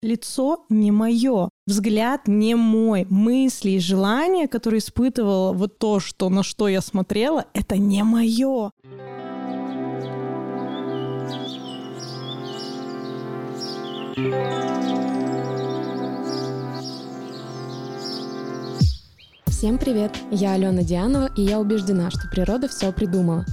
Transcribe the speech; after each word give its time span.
Лицо 0.00 0.64
не 0.68 0.92
мое, 0.92 1.48
взгляд 1.66 2.28
не 2.28 2.54
мой, 2.54 3.04
мысли 3.10 3.70
и 3.70 3.80
желания, 3.80 4.46
которые 4.46 4.78
испытывала, 4.78 5.52
вот 5.52 5.80
то, 5.80 5.98
что, 5.98 6.28
на 6.28 6.44
что 6.44 6.68
я 6.68 6.80
смотрела, 6.80 7.46
это 7.52 7.76
не 7.78 8.04
мое. 8.04 8.70
Всем 19.48 19.78
привет! 19.78 20.16
Я 20.30 20.52
Алена 20.52 20.84
Дианова, 20.84 21.28
и 21.36 21.42
я 21.42 21.58
убеждена, 21.58 22.12
что 22.12 22.28
природа 22.30 22.68
все 22.68 22.92
придумала. 22.92 23.44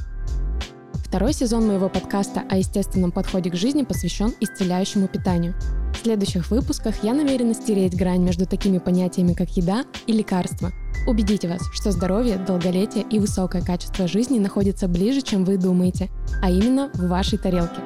Второй 0.93 1.33
сезон 1.33 1.65
моего 1.65 1.89
подкаста 1.89 2.43
о 2.47 2.57
естественном 2.57 3.11
подходе 3.11 3.49
к 3.49 3.55
жизни 3.55 3.81
посвящен 3.81 4.31
исцеляющему 4.39 5.07
питанию– 5.07 5.55
следующих 6.05 6.51
выпусках 6.51 7.03
я 7.03 7.15
намерена 7.15 7.55
стереть 7.55 7.97
грань 7.97 8.21
между 8.21 8.45
такими 8.45 8.77
понятиями, 8.77 9.33
как 9.33 9.49
еда 9.57 9.85
и 10.05 10.11
лекарство. 10.11 10.71
Убедите 11.07 11.47
вас, 11.47 11.63
что 11.73 11.91
здоровье, 11.91 12.37
долголетие 12.37 13.03
и 13.09 13.17
высокое 13.17 13.63
качество 13.63 14.07
жизни 14.07 14.37
находятся 14.37 14.87
ближе, 14.87 15.23
чем 15.23 15.43
вы 15.45 15.57
думаете, 15.57 16.11
а 16.43 16.51
именно 16.51 16.91
в 16.93 17.07
вашей 17.07 17.39
тарелке. 17.39 17.81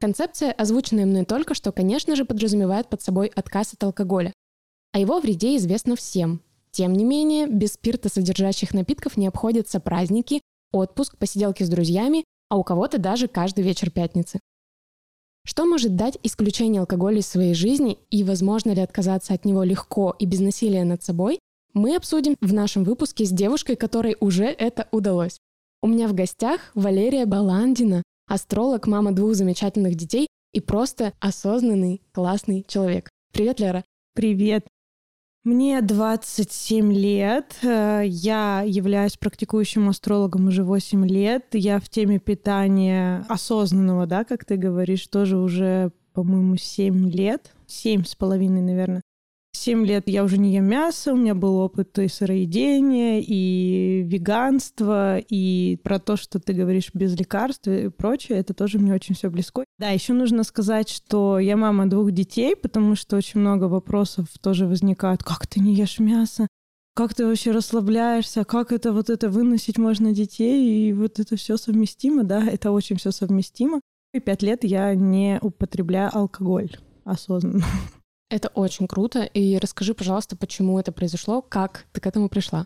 Концепция, 0.00 0.52
озвученная 0.52 1.04
мной 1.04 1.26
только 1.26 1.52
что, 1.52 1.72
конечно 1.72 2.16
же, 2.16 2.24
подразумевает 2.24 2.88
под 2.88 3.02
собой 3.02 3.30
отказ 3.36 3.74
от 3.74 3.84
алкоголя. 3.84 4.32
О 4.92 4.98
его 4.98 5.20
вреде 5.20 5.58
известно 5.58 5.94
всем. 5.94 6.40
Тем 6.70 6.94
не 6.94 7.04
менее, 7.04 7.46
без 7.46 7.74
спирта 7.74 8.08
содержащих 8.08 8.72
напитков 8.72 9.18
не 9.18 9.26
обходятся 9.26 9.78
праздники, 9.78 10.40
отпуск, 10.72 11.18
посиделки 11.18 11.64
с 11.64 11.68
друзьями, 11.68 12.24
а 12.48 12.56
у 12.56 12.64
кого-то 12.64 12.96
даже 12.96 13.28
каждый 13.28 13.62
вечер 13.62 13.90
пятницы. 13.90 14.40
Что 15.50 15.66
может 15.66 15.96
дать 15.96 16.16
исключение 16.22 16.78
алкоголя 16.78 17.18
из 17.18 17.26
своей 17.26 17.54
жизни 17.54 17.98
и 18.12 18.22
возможно 18.22 18.70
ли 18.70 18.80
отказаться 18.82 19.34
от 19.34 19.44
него 19.44 19.64
легко 19.64 20.14
и 20.16 20.24
без 20.24 20.38
насилия 20.38 20.84
над 20.84 21.02
собой, 21.02 21.40
мы 21.74 21.96
обсудим 21.96 22.36
в 22.40 22.52
нашем 22.52 22.84
выпуске 22.84 23.24
с 23.24 23.30
девушкой, 23.30 23.74
которой 23.74 24.16
уже 24.20 24.44
это 24.44 24.86
удалось. 24.92 25.40
У 25.82 25.88
меня 25.88 26.06
в 26.06 26.14
гостях 26.14 26.60
Валерия 26.76 27.26
Баландина, 27.26 28.04
астролог, 28.28 28.86
мама 28.86 29.10
двух 29.10 29.34
замечательных 29.34 29.96
детей 29.96 30.28
и 30.52 30.60
просто 30.60 31.14
осознанный, 31.18 32.00
классный 32.12 32.64
человек. 32.68 33.10
Привет, 33.32 33.58
Лера. 33.58 33.84
Привет. 34.14 34.68
Мне 35.42 35.80
27 35.80 36.92
лет, 36.92 37.56
э, 37.62 38.02
я 38.04 38.62
являюсь 38.66 39.16
практикующим 39.16 39.88
астрологом 39.88 40.48
уже 40.48 40.64
8 40.64 41.06
лет, 41.06 41.46
я 41.52 41.80
в 41.80 41.88
теме 41.88 42.18
питания 42.18 43.24
осознанного, 43.26 44.06
да, 44.06 44.24
как 44.24 44.44
ты 44.44 44.56
говоришь, 44.56 45.06
тоже 45.06 45.38
уже, 45.38 45.92
по-моему, 46.12 46.56
7 46.56 47.08
лет, 47.08 47.54
семь 47.66 48.04
с 48.04 48.14
половиной, 48.14 48.60
наверное. 48.60 49.00
Семь 49.52 49.84
лет 49.84 50.04
я 50.06 50.24
уже 50.24 50.38
не 50.38 50.54
ем 50.54 50.64
мясо, 50.64 51.12
у 51.12 51.16
меня 51.16 51.34
был 51.34 51.56
опыт 51.56 51.98
и 51.98 52.08
сыроедения, 52.08 53.20
и 53.20 54.02
веганства, 54.04 55.18
и 55.18 55.76
про 55.82 55.98
то, 55.98 56.16
что 56.16 56.38
ты 56.38 56.52
говоришь 56.52 56.90
без 56.94 57.14
лекарств 57.18 57.68
и 57.68 57.88
прочее, 57.88 58.38
это 58.38 58.54
тоже 58.54 58.78
мне 58.78 58.94
очень 58.94 59.14
все 59.14 59.28
близко. 59.28 59.64
Да, 59.78 59.90
еще 59.90 60.14
нужно 60.14 60.44
сказать, 60.44 60.88
что 60.88 61.38
я 61.38 61.56
мама 61.56 61.86
двух 61.90 62.12
детей, 62.12 62.56
потому 62.56 62.94
что 62.94 63.16
очень 63.16 63.40
много 63.40 63.64
вопросов 63.64 64.28
тоже 64.40 64.66
возникают. 64.66 65.22
Как 65.22 65.46
ты 65.46 65.60
не 65.60 65.74
ешь 65.74 65.98
мясо? 65.98 66.46
Как 66.94 67.14
ты 67.14 67.26
вообще 67.26 67.50
расслабляешься? 67.50 68.44
Как 68.44 68.72
это 68.72 68.92
вот 68.92 69.10
это 69.10 69.28
выносить 69.28 69.78
можно 69.78 70.12
детей? 70.12 70.88
И 70.88 70.92
вот 70.92 71.18
это 71.18 71.36
все 71.36 71.56
совместимо, 71.56 72.24
да, 72.24 72.44
это 72.46 72.70
очень 72.72 72.96
все 72.96 73.10
совместимо. 73.10 73.80
И 74.12 74.20
пять 74.20 74.42
лет 74.42 74.64
я 74.64 74.94
не 74.94 75.38
употребляю 75.42 76.10
алкоголь 76.12 76.76
осознанно. 77.04 77.64
Это 78.30 78.48
очень 78.48 78.86
круто. 78.86 79.24
И 79.24 79.58
расскажи, 79.58 79.92
пожалуйста, 79.92 80.36
почему 80.36 80.78
это 80.78 80.92
произошло, 80.92 81.42
как 81.42 81.86
ты 81.92 82.00
к 82.00 82.06
этому 82.06 82.28
пришла? 82.28 82.64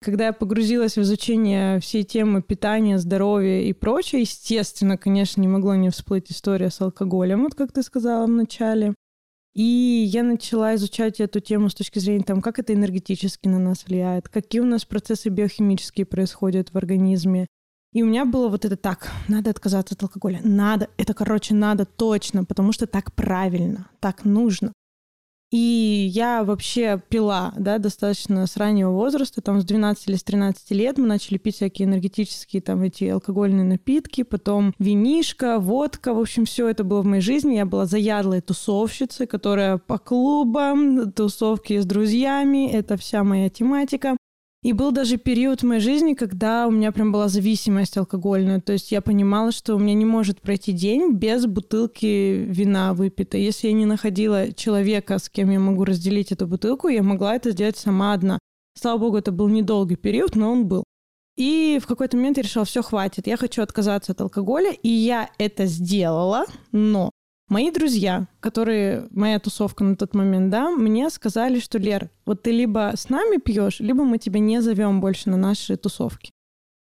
Когда 0.00 0.26
я 0.26 0.32
погрузилась 0.32 0.96
в 0.96 1.00
изучение 1.00 1.80
всей 1.80 2.04
темы 2.04 2.40
питания, 2.40 2.98
здоровья 2.98 3.62
и 3.62 3.72
прочее, 3.72 4.20
естественно, 4.20 4.96
конечно, 4.96 5.40
не 5.40 5.48
могло 5.48 5.74
не 5.74 5.90
всплыть 5.90 6.30
история 6.30 6.70
с 6.70 6.80
алкоголем, 6.80 7.42
вот 7.42 7.54
как 7.54 7.72
ты 7.72 7.82
сказала 7.82 8.26
в 8.26 8.30
начале. 8.30 8.94
И 9.54 9.62
я 9.62 10.22
начала 10.22 10.76
изучать 10.76 11.18
эту 11.18 11.40
тему 11.40 11.68
с 11.68 11.74
точки 11.74 11.98
зрения 11.98 12.22
там, 12.22 12.42
как 12.42 12.60
это 12.60 12.74
энергетически 12.74 13.48
на 13.48 13.58
нас 13.58 13.86
влияет, 13.86 14.28
какие 14.28 14.60
у 14.60 14.66
нас 14.66 14.84
процессы 14.84 15.30
биохимические 15.30 16.06
происходят 16.06 16.72
в 16.72 16.76
организме. 16.76 17.48
И 17.92 18.02
у 18.02 18.06
меня 18.06 18.24
было 18.26 18.48
вот 18.48 18.66
это 18.66 18.76
так, 18.76 19.10
надо 19.26 19.50
отказаться 19.50 19.94
от 19.94 20.02
алкоголя, 20.02 20.40
надо, 20.44 20.88
это, 20.98 21.14
короче, 21.14 21.54
надо 21.54 21.86
точно, 21.86 22.44
потому 22.44 22.72
что 22.72 22.86
так 22.86 23.14
правильно, 23.14 23.90
так 23.98 24.24
нужно. 24.24 24.72
И 25.50 26.10
я 26.12 26.44
вообще 26.44 27.00
пила, 27.08 27.54
да, 27.56 27.78
достаточно 27.78 28.46
с 28.46 28.58
раннего 28.58 28.90
возраста, 28.90 29.40
там 29.40 29.62
с 29.62 29.64
12 29.64 30.08
или 30.08 30.16
с 30.16 30.22
13 30.22 30.70
лет 30.72 30.98
мы 30.98 31.06
начали 31.06 31.38
пить 31.38 31.56
всякие 31.56 31.88
энергетические 31.88 32.60
там 32.60 32.82
эти 32.82 33.04
алкогольные 33.04 33.64
напитки, 33.64 34.24
потом 34.24 34.74
винишка, 34.78 35.58
водка, 35.58 36.12
в 36.12 36.18
общем, 36.20 36.44
все 36.44 36.68
это 36.68 36.84
было 36.84 37.00
в 37.00 37.06
моей 37.06 37.22
жизни. 37.22 37.54
Я 37.54 37.64
была 37.64 37.86
заядлой 37.86 38.42
тусовщицей, 38.42 39.26
которая 39.26 39.78
по 39.78 39.98
клубам, 39.98 41.12
тусовки 41.12 41.80
с 41.80 41.86
друзьями, 41.86 42.70
это 42.70 42.98
вся 42.98 43.24
моя 43.24 43.48
тематика. 43.48 44.18
И 44.62 44.72
был 44.72 44.90
даже 44.90 45.18
период 45.18 45.60
в 45.60 45.66
моей 45.66 45.80
жизни, 45.80 46.14
когда 46.14 46.66
у 46.66 46.72
меня 46.72 46.90
прям 46.90 47.12
была 47.12 47.28
зависимость 47.28 47.96
алкогольная. 47.96 48.60
То 48.60 48.72
есть 48.72 48.90
я 48.90 49.00
понимала, 49.00 49.52
что 49.52 49.76
у 49.76 49.78
меня 49.78 49.94
не 49.94 50.04
может 50.04 50.40
пройти 50.40 50.72
день 50.72 51.12
без 51.12 51.46
бутылки 51.46 52.44
вина 52.48 52.92
выпитой. 52.92 53.42
Если 53.42 53.68
я 53.68 53.72
не 53.72 53.86
находила 53.86 54.52
человека, 54.52 55.18
с 55.18 55.28
кем 55.28 55.50
я 55.50 55.60
могу 55.60 55.84
разделить 55.84 56.32
эту 56.32 56.48
бутылку, 56.48 56.88
я 56.88 57.04
могла 57.04 57.36
это 57.36 57.52
сделать 57.52 57.76
сама 57.76 58.12
одна. 58.12 58.40
Слава 58.76 58.98
богу, 58.98 59.16
это 59.16 59.30
был 59.30 59.48
недолгий 59.48 59.96
период, 59.96 60.34
но 60.34 60.50
он 60.50 60.66
был. 60.66 60.82
И 61.36 61.78
в 61.80 61.86
какой-то 61.86 62.16
момент 62.16 62.36
я 62.36 62.42
решила, 62.42 62.64
все, 62.64 62.82
хватит, 62.82 63.28
я 63.28 63.36
хочу 63.36 63.62
отказаться 63.62 64.10
от 64.10 64.20
алкоголя, 64.20 64.72
и 64.72 64.88
я 64.88 65.30
это 65.38 65.66
сделала, 65.66 66.46
но 66.72 67.12
Мои 67.48 67.70
друзья, 67.70 68.26
которые, 68.40 69.08
моя 69.10 69.38
тусовка 69.38 69.82
на 69.82 69.96
тот 69.96 70.14
момент, 70.14 70.50
да, 70.50 70.70
мне 70.70 71.08
сказали, 71.08 71.60
что, 71.60 71.78
Лер, 71.78 72.10
вот 72.26 72.42
ты 72.42 72.50
либо 72.50 72.92
с 72.94 73.08
нами 73.08 73.38
пьешь, 73.38 73.80
либо 73.80 74.04
мы 74.04 74.18
тебя 74.18 74.38
не 74.38 74.60
зовем 74.60 75.00
больше 75.00 75.30
на 75.30 75.38
наши 75.38 75.76
тусовки. 75.78 76.30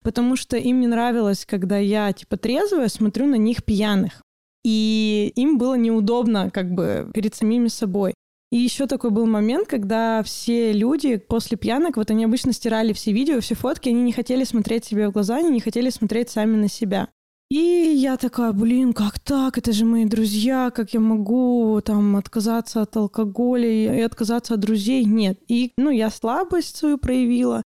Потому 0.03 0.35
что 0.35 0.57
им 0.57 0.81
не 0.81 0.87
нравилось, 0.87 1.45
когда 1.45 1.77
я, 1.77 2.11
типа, 2.11 2.35
трезвая, 2.35 2.89
смотрю 2.89 3.27
на 3.27 3.35
них 3.35 3.63
пьяных. 3.63 4.21
И 4.65 5.31
им 5.37 5.57
было 5.57 5.75
неудобно, 5.75 6.51
как 6.51 6.73
бы, 6.73 7.09
перед 7.13 7.33
самими 7.33 7.69
собой. 7.69 8.13
И 8.51 8.57
еще 8.57 8.87
такой 8.87 9.11
был 9.11 9.25
момент, 9.25 9.69
когда 9.69 10.21
все 10.23 10.73
люди 10.73 11.15
после 11.15 11.57
пьянок, 11.57 11.95
вот 11.95 12.11
они 12.11 12.25
обычно 12.25 12.51
стирали 12.51 12.91
все 12.91 13.13
видео, 13.13 13.39
все 13.39 13.55
фотки, 13.55 13.87
они 13.87 14.01
не 14.01 14.11
хотели 14.11 14.43
смотреть 14.43 14.83
себе 14.83 15.07
в 15.07 15.13
глаза, 15.13 15.37
они 15.37 15.49
не 15.49 15.59
хотели 15.61 15.89
смотреть 15.89 16.29
сами 16.29 16.57
на 16.57 16.67
себя. 16.67 17.07
И 17.49 17.55
я 17.55 18.17
такая, 18.17 18.51
блин, 18.51 18.93
как 18.93 19.19
так? 19.19 19.57
Это 19.57 19.71
же 19.71 19.85
мои 19.85 20.05
друзья, 20.05 20.69
как 20.69 20.93
я 20.93 20.99
могу 20.99 21.81
там 21.83 22.17
отказаться 22.17 22.81
от 22.81 22.97
алкоголя 22.97 23.69
и 23.69 24.01
отказаться 24.01 24.55
от 24.55 24.59
друзей? 24.59 25.05
Нет. 25.05 25.39
И, 25.47 25.71
ну, 25.77 25.89
я 25.89 26.09
слабость 26.09 26.75
свою 26.75 26.97
проявила 26.97 27.63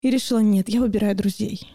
и 0.00 0.10
решила, 0.10 0.38
нет, 0.38 0.70
я 0.70 0.80
выбираю 0.80 1.14
друзей. 1.14 1.74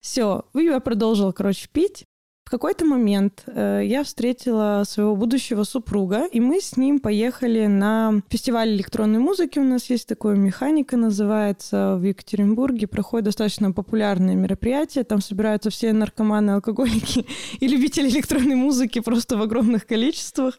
Все, 0.00 0.46
я 0.54 0.80
продолжила, 0.80 1.32
короче, 1.32 1.68
пить. 1.70 2.06
В 2.44 2.50
какой-то 2.50 2.84
момент 2.84 3.44
э, 3.46 3.82
я 3.84 4.04
встретила 4.04 4.82
своего 4.86 5.16
будущего 5.16 5.64
супруга, 5.64 6.26
и 6.26 6.40
мы 6.40 6.60
с 6.60 6.76
ним 6.76 6.98
поехали 6.98 7.66
на 7.66 8.20
фестиваль 8.28 8.70
электронной 8.74 9.20
музыки. 9.20 9.58
У 9.58 9.64
нас 9.64 9.88
есть 9.88 10.06
такое 10.06 10.36
«Механика» 10.36 10.96
называется 10.96 11.96
в 11.96 12.02
Екатеринбурге. 12.02 12.88
Проходит 12.88 13.26
достаточно 13.26 13.72
популярное 13.72 14.34
мероприятие. 14.34 15.04
Там 15.04 15.22
собираются 15.22 15.70
все 15.70 15.92
наркоманы, 15.92 16.50
алкоголики 16.52 17.26
и 17.60 17.68
любители 17.68 18.08
электронной 18.08 18.56
музыки 18.56 19.00
просто 19.00 19.38
в 19.38 19.42
огромных 19.42 19.86
количествах. 19.86 20.58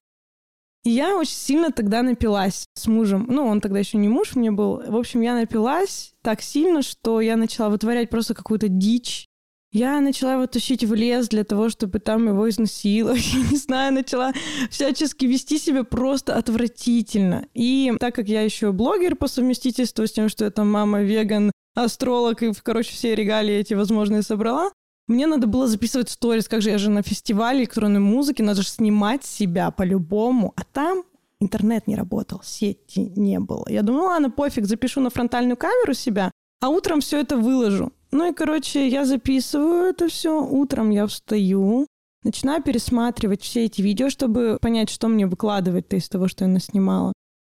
И 0.83 0.89
я 0.89 1.15
очень 1.15 1.35
сильно 1.35 1.71
тогда 1.71 2.01
напилась 2.01 2.67
с 2.73 2.87
мужем. 2.87 3.25
Ну, 3.29 3.45
он 3.45 3.61
тогда 3.61 3.79
еще 3.79 3.97
не 3.97 4.09
муж 4.09 4.35
мне 4.35 4.51
был. 4.51 4.81
В 4.85 4.95
общем, 4.97 5.21
я 5.21 5.33
напилась 5.33 6.13
так 6.21 6.41
сильно, 6.41 6.81
что 6.81 7.21
я 7.21 7.37
начала 7.37 7.69
вытворять 7.69 8.09
просто 8.09 8.33
какую-то 8.33 8.67
дичь. 8.67 9.27
Я 9.73 9.99
начала 10.01 10.33
его 10.33 10.45
тащить 10.45 10.83
в 10.83 10.93
лес 10.93 11.27
для 11.29 11.43
того, 11.43 11.67
чтобы 11.69 11.97
там 11.97 12.27
его 12.27 12.47
изнасиловать. 12.47 13.25
Я 13.33 13.39
не 13.49 13.57
знаю, 13.57 13.91
начала 13.91 14.31
всячески 14.69 15.25
вести 15.25 15.57
себя 15.57 15.83
просто 15.83 16.35
отвратительно. 16.35 17.47
И 17.55 17.91
так 17.99 18.13
как 18.13 18.27
я 18.27 18.41
еще 18.41 18.71
блогер 18.71 19.15
по 19.15 19.27
совместительству 19.27 20.05
с 20.05 20.11
тем, 20.11 20.29
что 20.29 20.45
это 20.45 20.63
мама 20.63 21.01
веган, 21.01 21.51
астролог, 21.73 22.43
и, 22.43 22.53
короче, 22.61 22.91
все 22.91 23.15
регалии 23.15 23.55
эти 23.55 23.73
возможные 23.73 24.21
собрала, 24.21 24.71
мне 25.07 25.25
надо 25.25 25.47
было 25.47 25.67
записывать 25.67 26.11
сторис, 26.11 26.47
как 26.47 26.61
же 26.61 26.69
я 26.69 26.77
же 26.77 26.91
на 26.91 27.01
фестивале 27.01 27.61
электронной 27.61 27.99
музыки, 27.99 28.43
надо 28.43 28.61
же 28.61 28.67
снимать 28.67 29.25
себя 29.25 29.71
по-любому. 29.71 30.53
А 30.55 30.61
там 30.71 31.03
интернет 31.39 31.87
не 31.87 31.95
работал, 31.95 32.41
сети 32.43 33.11
не 33.15 33.39
было. 33.39 33.65
Я 33.67 33.81
думала, 33.81 34.09
ладно, 34.09 34.29
пофиг, 34.29 34.65
запишу 34.65 35.01
на 35.01 35.09
фронтальную 35.09 35.57
камеру 35.57 35.95
себя, 35.95 36.29
а 36.61 36.69
утром 36.69 37.01
все 37.01 37.19
это 37.19 37.37
выложу. 37.37 37.91
Ну 38.13 38.29
и, 38.29 38.33
короче, 38.33 38.87
я 38.87 39.05
записываю 39.05 39.89
это 39.89 40.07
все. 40.07 40.41
Утром 40.41 40.91
я 40.91 41.07
встаю, 41.07 41.87
Начинаю 42.23 42.63
пересматривать 42.63 43.41
все 43.41 43.65
эти 43.65 43.81
видео, 43.81 44.09
чтобы 44.09 44.57
понять, 44.61 44.89
что 44.89 45.09
мне 45.09 45.27
выкладывать-то 45.27 45.97
из 45.97 46.07
того, 46.07 46.27
что 46.29 46.45
я 46.45 46.49
наснимала. 46.49 47.11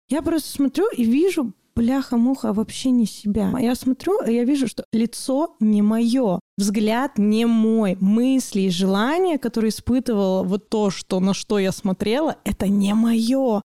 Я 0.09 0.23
просто 0.23 0.49
смотрю 0.49 0.87
и 0.97 1.05
вижу, 1.05 1.53
бляха-муха, 1.75 2.53
вообще 2.53 2.91
не 2.91 3.07
себя. 3.07 3.53
Я 3.59 3.75
смотрю, 3.75 4.23
и 4.23 4.33
я 4.33 4.45
вижу, 4.45 4.69
что 4.69 4.85
лицо 4.93 5.57
не 5.59 5.83
мое, 5.83 6.39
взгляд 6.57 7.19
не 7.19 7.47
мой, 7.47 7.97
мысли 8.01 8.62
и 8.62 8.71
желания, 8.71 9.39
которые 9.39 9.71
испытывала 9.71 10.45
вот 10.45 10.69
то, 10.69 10.91
что, 10.91 11.19
на 11.19 11.35
что 11.35 11.59
я 11.59 11.73
смотрела, 11.73 12.37
это 12.45 12.69
не 12.69 12.95
мое. 12.95 13.62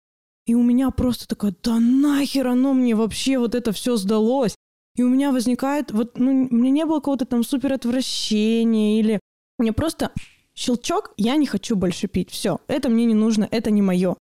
И 0.46 0.54
у 0.54 0.62
меня 0.62 0.90
просто 0.90 1.26
такое, 1.26 1.54
да 1.62 1.80
нахер 1.80 2.46
оно 2.48 2.74
мне 2.74 2.94
вообще 2.94 3.38
вот 3.38 3.54
это 3.56 3.72
все 3.72 3.96
сдалось. 3.96 4.54
И 4.96 5.02
у 5.02 5.08
меня 5.08 5.32
возникает, 5.32 5.90
вот, 5.90 6.18
ну, 6.18 6.48
у 6.50 6.54
меня 6.54 6.70
не 6.70 6.84
было 6.84 6.96
какого-то 6.96 7.24
там 7.24 7.44
супер 7.44 7.72
отвращения 7.72 9.00
или 9.00 9.20
мне 9.58 9.72
просто 9.72 10.12
щелчок, 10.54 11.12
я 11.16 11.36
не 11.36 11.46
хочу 11.46 11.76
больше 11.76 12.08
пить. 12.08 12.30
Все, 12.30 12.58
это 12.66 12.88
мне 12.88 13.06
не 13.06 13.14
нужно, 13.14 13.48
это 13.50 13.70
не 13.70 13.82
мое. 13.82 14.16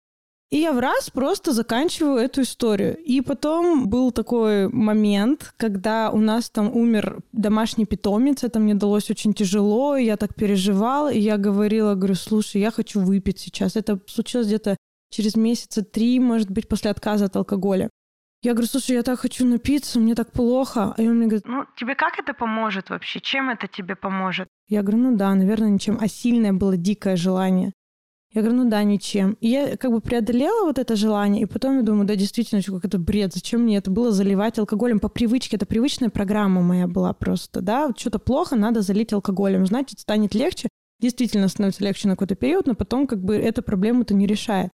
И 0.51 0.57
я 0.57 0.73
в 0.73 0.79
раз 0.79 1.11
просто 1.11 1.53
заканчиваю 1.53 2.17
эту 2.19 2.41
историю. 2.41 2.97
И 2.97 3.21
потом 3.21 3.89
был 3.89 4.13
такой 4.13 4.69
момент, 4.69 5.53
когда 5.59 6.11
у 6.11 6.19
нас 6.19 6.49
там 6.49 6.75
умер 6.75 7.21
домашний 7.33 7.85
питомец, 7.85 8.45
это 8.45 8.59
мне 8.59 8.75
далось 8.75 9.11
очень 9.11 9.35
тяжело, 9.35 9.97
и 9.97 10.07
я 10.07 10.17
так 10.17 10.35
переживала, 10.35 11.13
и 11.13 11.21
я 11.21 11.37
говорила, 11.37 11.95
говорю, 11.95 12.15
слушай, 12.15 12.63
я 12.63 12.71
хочу 12.71 13.01
выпить 13.01 13.39
сейчас. 13.39 13.77
Это 13.77 14.01
случилось 14.07 14.47
где-то 14.47 14.79
через 15.11 15.37
месяца 15.37 15.83
три, 15.83 16.19
может 16.19 16.51
быть, 16.51 16.67
после 16.67 16.91
отказа 16.91 17.27
от 17.27 17.37
алкоголя. 17.37 17.91
Я 18.43 18.53
говорю, 18.53 18.69
слушай, 18.69 18.93
я 18.93 19.03
так 19.03 19.19
хочу 19.19 19.45
напиться, 19.45 19.99
мне 19.99 20.15
так 20.15 20.31
плохо. 20.31 20.95
И 20.97 21.09
он 21.09 21.17
мне 21.17 21.27
говорит, 21.27 21.47
ну, 21.47 21.65
тебе 21.77 21.97
как 21.97 22.21
это 22.21 22.35
поможет 22.35 22.89
вообще? 22.91 23.21
Чем 23.21 23.51
это 23.51 23.67
тебе 23.67 23.97
поможет? 23.97 24.47
Я 24.69 24.83
говорю, 24.83 24.99
ну 24.99 25.17
да, 25.17 25.35
наверное, 25.35 25.71
ничем. 25.71 25.99
А 26.01 26.07
сильное 26.07 26.53
было 26.53 26.77
дикое 26.77 27.17
желание. 27.17 27.73
Я 28.33 28.43
говорю, 28.43 28.63
ну 28.63 28.71
да, 28.71 28.85
ничем. 28.85 29.33
И 29.41 29.49
я 29.49 29.77
как 29.77 29.91
бы 29.91 30.01
преодолела 30.01 30.67
вот 30.67 30.79
это 30.79 30.95
желание, 30.97 31.43
и 31.43 31.47
потом 31.47 31.79
я 31.79 31.83
думаю, 31.83 32.07
да, 32.07 32.15
действительно, 32.15 32.63
как 32.63 32.85
это 32.85 32.99
бред, 32.99 33.33
зачем 33.33 33.63
мне 33.63 33.79
это 33.79 33.91
было 33.91 34.13
заливать 34.13 34.59
алкоголем 34.59 35.01
по 35.01 35.09
привычке? 35.09 35.57
Это 35.57 35.65
привычная 35.67 36.11
программа 36.11 36.61
моя 36.61 36.87
была 36.87 37.15
просто, 37.15 37.63
да, 37.63 37.87
вот 37.87 37.99
что-то 37.99 38.19
плохо, 38.19 38.55
надо 38.55 38.83
залить 38.83 39.15
алкоголем, 39.15 39.67
значит, 39.67 40.01
станет 40.01 40.35
легче. 40.35 40.69
Действительно 41.01 41.49
становится 41.49 41.83
легче 41.83 42.07
на 42.07 42.15
какой-то 42.15 42.35
период, 42.35 42.67
но 42.67 42.75
потом 42.75 43.07
как 43.07 43.25
бы 43.25 43.35
эта 43.35 43.63
проблема-то 43.63 44.15
не 44.15 44.27
решает. 44.27 44.71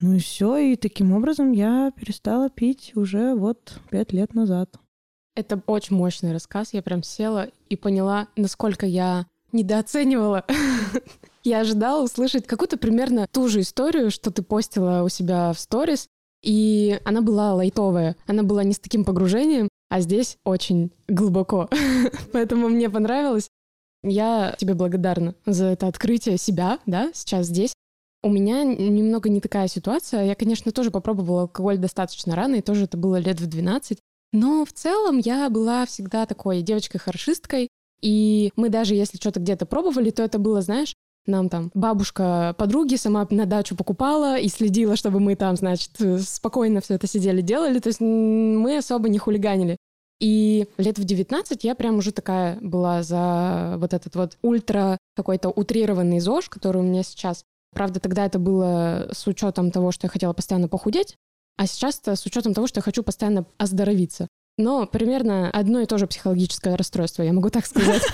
Ну 0.00 0.14
и 0.14 0.18
все, 0.18 0.56
и 0.56 0.76
таким 0.76 1.12
образом 1.12 1.50
я 1.52 1.92
перестала 1.96 2.50
пить 2.50 2.92
уже 2.94 3.34
вот 3.34 3.80
пять 3.90 4.12
лет 4.12 4.34
назад. 4.34 4.76
Это 5.34 5.60
очень 5.66 5.96
мощный 5.96 6.32
рассказ. 6.32 6.72
Я 6.72 6.82
прям 6.82 7.02
села 7.02 7.48
и 7.68 7.76
поняла, 7.76 8.28
насколько 8.36 8.86
я 8.86 9.26
недооценивала. 9.52 10.44
Я 11.44 11.60
ожидала 11.60 12.04
услышать 12.04 12.46
какую-то 12.46 12.76
примерно 12.76 13.26
ту 13.30 13.48
же 13.48 13.60
историю, 13.60 14.10
что 14.10 14.30
ты 14.30 14.42
постила 14.42 15.02
у 15.02 15.08
себя 15.08 15.52
в 15.54 15.58
сторис, 15.58 16.06
и 16.42 17.00
она 17.04 17.22
была 17.22 17.54
лайтовая. 17.54 18.16
Она 18.26 18.42
была 18.42 18.64
не 18.64 18.74
с 18.74 18.78
таким 18.78 19.04
погружением, 19.04 19.68
а 19.88 20.00
здесь 20.00 20.36
очень 20.44 20.90
глубоко. 21.08 21.70
Поэтому 22.32 22.68
мне 22.68 22.90
понравилось. 22.90 23.48
Я 24.02 24.54
тебе 24.58 24.74
благодарна 24.74 25.34
за 25.46 25.66
это 25.66 25.86
открытие 25.86 26.36
себя, 26.36 26.78
да, 26.84 27.10
сейчас 27.14 27.46
здесь. 27.46 27.72
У 28.22 28.30
меня 28.30 28.64
немного 28.64 29.28
не 29.28 29.40
такая 29.40 29.68
ситуация. 29.68 30.24
Я, 30.24 30.34
конечно, 30.34 30.72
тоже 30.72 30.90
попробовала 30.90 31.42
алкоголь 31.42 31.78
достаточно 31.78 32.34
рано, 32.34 32.56
и 32.56 32.62
тоже 32.62 32.84
это 32.84 32.96
было 32.96 33.16
лет 33.16 33.40
в 33.40 33.46
12. 33.46 33.98
Но 34.32 34.64
в 34.64 34.72
целом 34.72 35.18
я 35.18 35.48
была 35.48 35.86
всегда 35.86 36.26
такой 36.26 36.62
девочкой-хорошисткой, 36.62 37.68
и 38.02 38.52
мы 38.56 38.68
даже 38.68 38.94
если 38.94 39.16
что-то 39.16 39.40
где-то 39.40 39.66
пробовали, 39.66 40.10
то 40.10 40.22
это 40.22 40.38
было, 40.38 40.60
знаешь, 40.60 40.94
нам 41.26 41.48
там 41.48 41.70
бабушка 41.74 42.54
подруги 42.58 42.96
сама 42.96 43.26
на 43.30 43.46
дачу 43.46 43.76
покупала 43.76 44.38
и 44.38 44.48
следила, 44.48 44.96
чтобы 44.96 45.20
мы 45.20 45.36
там, 45.36 45.56
значит, 45.56 45.90
спокойно 46.20 46.80
все 46.80 46.94
это 46.94 47.06
сидели, 47.06 47.40
делали. 47.42 47.78
То 47.78 47.88
есть 47.88 48.00
мы 48.00 48.78
особо 48.78 49.08
не 49.08 49.18
хулиганили. 49.18 49.76
И 50.20 50.66
лет 50.78 50.98
в 50.98 51.04
19 51.04 51.64
я 51.64 51.74
прям 51.74 51.98
уже 51.98 52.12
такая 52.12 52.58
была 52.60 53.02
за 53.02 53.76
вот 53.78 53.94
этот 53.94 54.16
вот 54.16 54.36
ультра 54.42 54.98
какой-то 55.14 55.50
утрированный 55.50 56.18
ЗОЖ, 56.18 56.48
который 56.48 56.78
у 56.78 56.84
меня 56.84 57.02
сейчас. 57.02 57.44
Правда, 57.78 58.00
тогда 58.00 58.26
это 58.26 58.40
было 58.40 59.08
с 59.12 59.24
учетом 59.28 59.70
того, 59.70 59.92
что 59.92 60.06
я 60.06 60.10
хотела 60.10 60.32
постоянно 60.32 60.66
похудеть, 60.66 61.14
а 61.56 61.68
сейчас 61.68 62.00
это 62.00 62.16
с 62.16 62.26
учетом 62.26 62.52
того, 62.52 62.66
что 62.66 62.78
я 62.78 62.82
хочу 62.82 63.04
постоянно 63.04 63.46
оздоровиться. 63.56 64.26
Но 64.56 64.84
примерно 64.88 65.48
одно 65.52 65.78
и 65.78 65.86
то 65.86 65.96
же 65.96 66.08
психологическое 66.08 66.74
расстройство, 66.74 67.22
я 67.22 67.32
могу 67.32 67.50
так 67.50 67.66
сказать. 67.66 68.02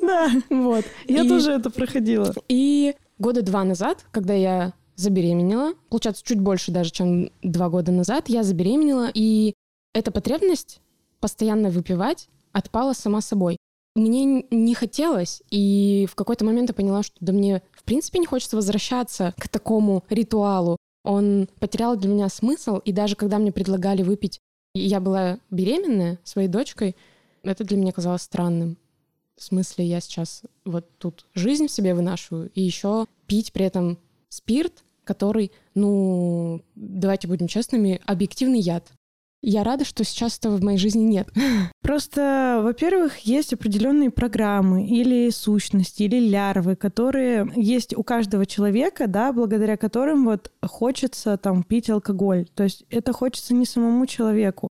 Да, 0.00 0.30
вот. 0.50 0.84
Я 1.06 1.26
тоже 1.26 1.52
это 1.52 1.70
проходила. 1.70 2.34
И 2.48 2.94
года 3.18 3.42
два 3.42 3.64
назад, 3.64 4.04
когда 4.10 4.34
я 4.34 4.74
забеременела, 4.96 5.72
получается, 5.88 6.22
чуть 6.24 6.40
больше 6.40 6.72
даже, 6.72 6.90
чем 6.90 7.30
два 7.42 7.70
года 7.70 7.90
назад, 7.90 8.28
я 8.28 8.42
забеременела, 8.42 9.10
и 9.12 9.54
эта 9.94 10.10
потребность 10.10 10.80
постоянно 11.20 11.70
выпивать 11.70 12.28
отпала 12.52 12.92
сама 12.92 13.20
собой. 13.22 13.56
Мне 13.96 14.44
не 14.50 14.74
хотелось, 14.74 15.42
и 15.50 16.06
в 16.10 16.14
какой-то 16.14 16.44
момент 16.44 16.68
я 16.68 16.74
поняла, 16.74 17.02
что 17.02 17.16
да 17.20 17.32
мне 17.32 17.62
принципе 17.86 18.18
не 18.18 18.26
хочется 18.26 18.56
возвращаться 18.56 19.34
к 19.38 19.48
такому 19.48 20.04
ритуалу. 20.10 20.76
Он 21.04 21.48
потерял 21.60 21.96
для 21.96 22.10
меня 22.10 22.28
смысл, 22.28 22.78
и 22.78 22.92
даже 22.92 23.16
когда 23.16 23.38
мне 23.38 23.52
предлагали 23.52 24.02
выпить, 24.02 24.40
я 24.74 25.00
была 25.00 25.38
беременная 25.50 26.18
своей 26.24 26.48
дочкой, 26.48 26.96
это 27.42 27.64
для 27.64 27.76
меня 27.76 27.92
казалось 27.92 28.22
странным. 28.22 28.76
В 29.36 29.44
смысле, 29.44 29.86
я 29.86 30.00
сейчас 30.00 30.42
вот 30.64 30.86
тут 30.98 31.26
жизнь 31.34 31.68
в 31.68 31.72
себе 31.72 31.94
вынашиваю, 31.94 32.50
и 32.54 32.60
еще 32.60 33.06
пить 33.26 33.52
при 33.52 33.66
этом 33.66 33.98
спирт, 34.28 34.82
который, 35.04 35.52
ну, 35.74 36.62
давайте 36.74 37.28
будем 37.28 37.46
честными, 37.46 38.00
объективный 38.04 38.60
яд. 38.60 38.90
Я 39.48 39.62
рада, 39.62 39.84
что 39.84 40.02
сейчас 40.02 40.38
этого 40.38 40.56
в 40.56 40.64
моей 40.64 40.76
жизни 40.76 41.04
нет. 41.04 41.28
Просто, 41.80 42.60
во-первых, 42.64 43.18
есть 43.18 43.52
определенные 43.52 44.10
программы 44.10 44.88
или 44.88 45.30
сущности, 45.30 46.02
или 46.02 46.18
лярвы, 46.18 46.74
которые 46.74 47.48
есть 47.54 47.96
у 47.96 48.02
каждого 48.02 48.44
человека, 48.44 49.06
да, 49.06 49.32
благодаря 49.32 49.76
которым 49.76 50.24
вот 50.24 50.50
хочется 50.60 51.36
там 51.36 51.62
пить 51.62 51.88
алкоголь. 51.88 52.48
То 52.56 52.64
есть 52.64 52.86
это 52.90 53.12
хочется 53.12 53.54
не 53.54 53.66
самому 53.66 54.06
человеку. 54.06 54.66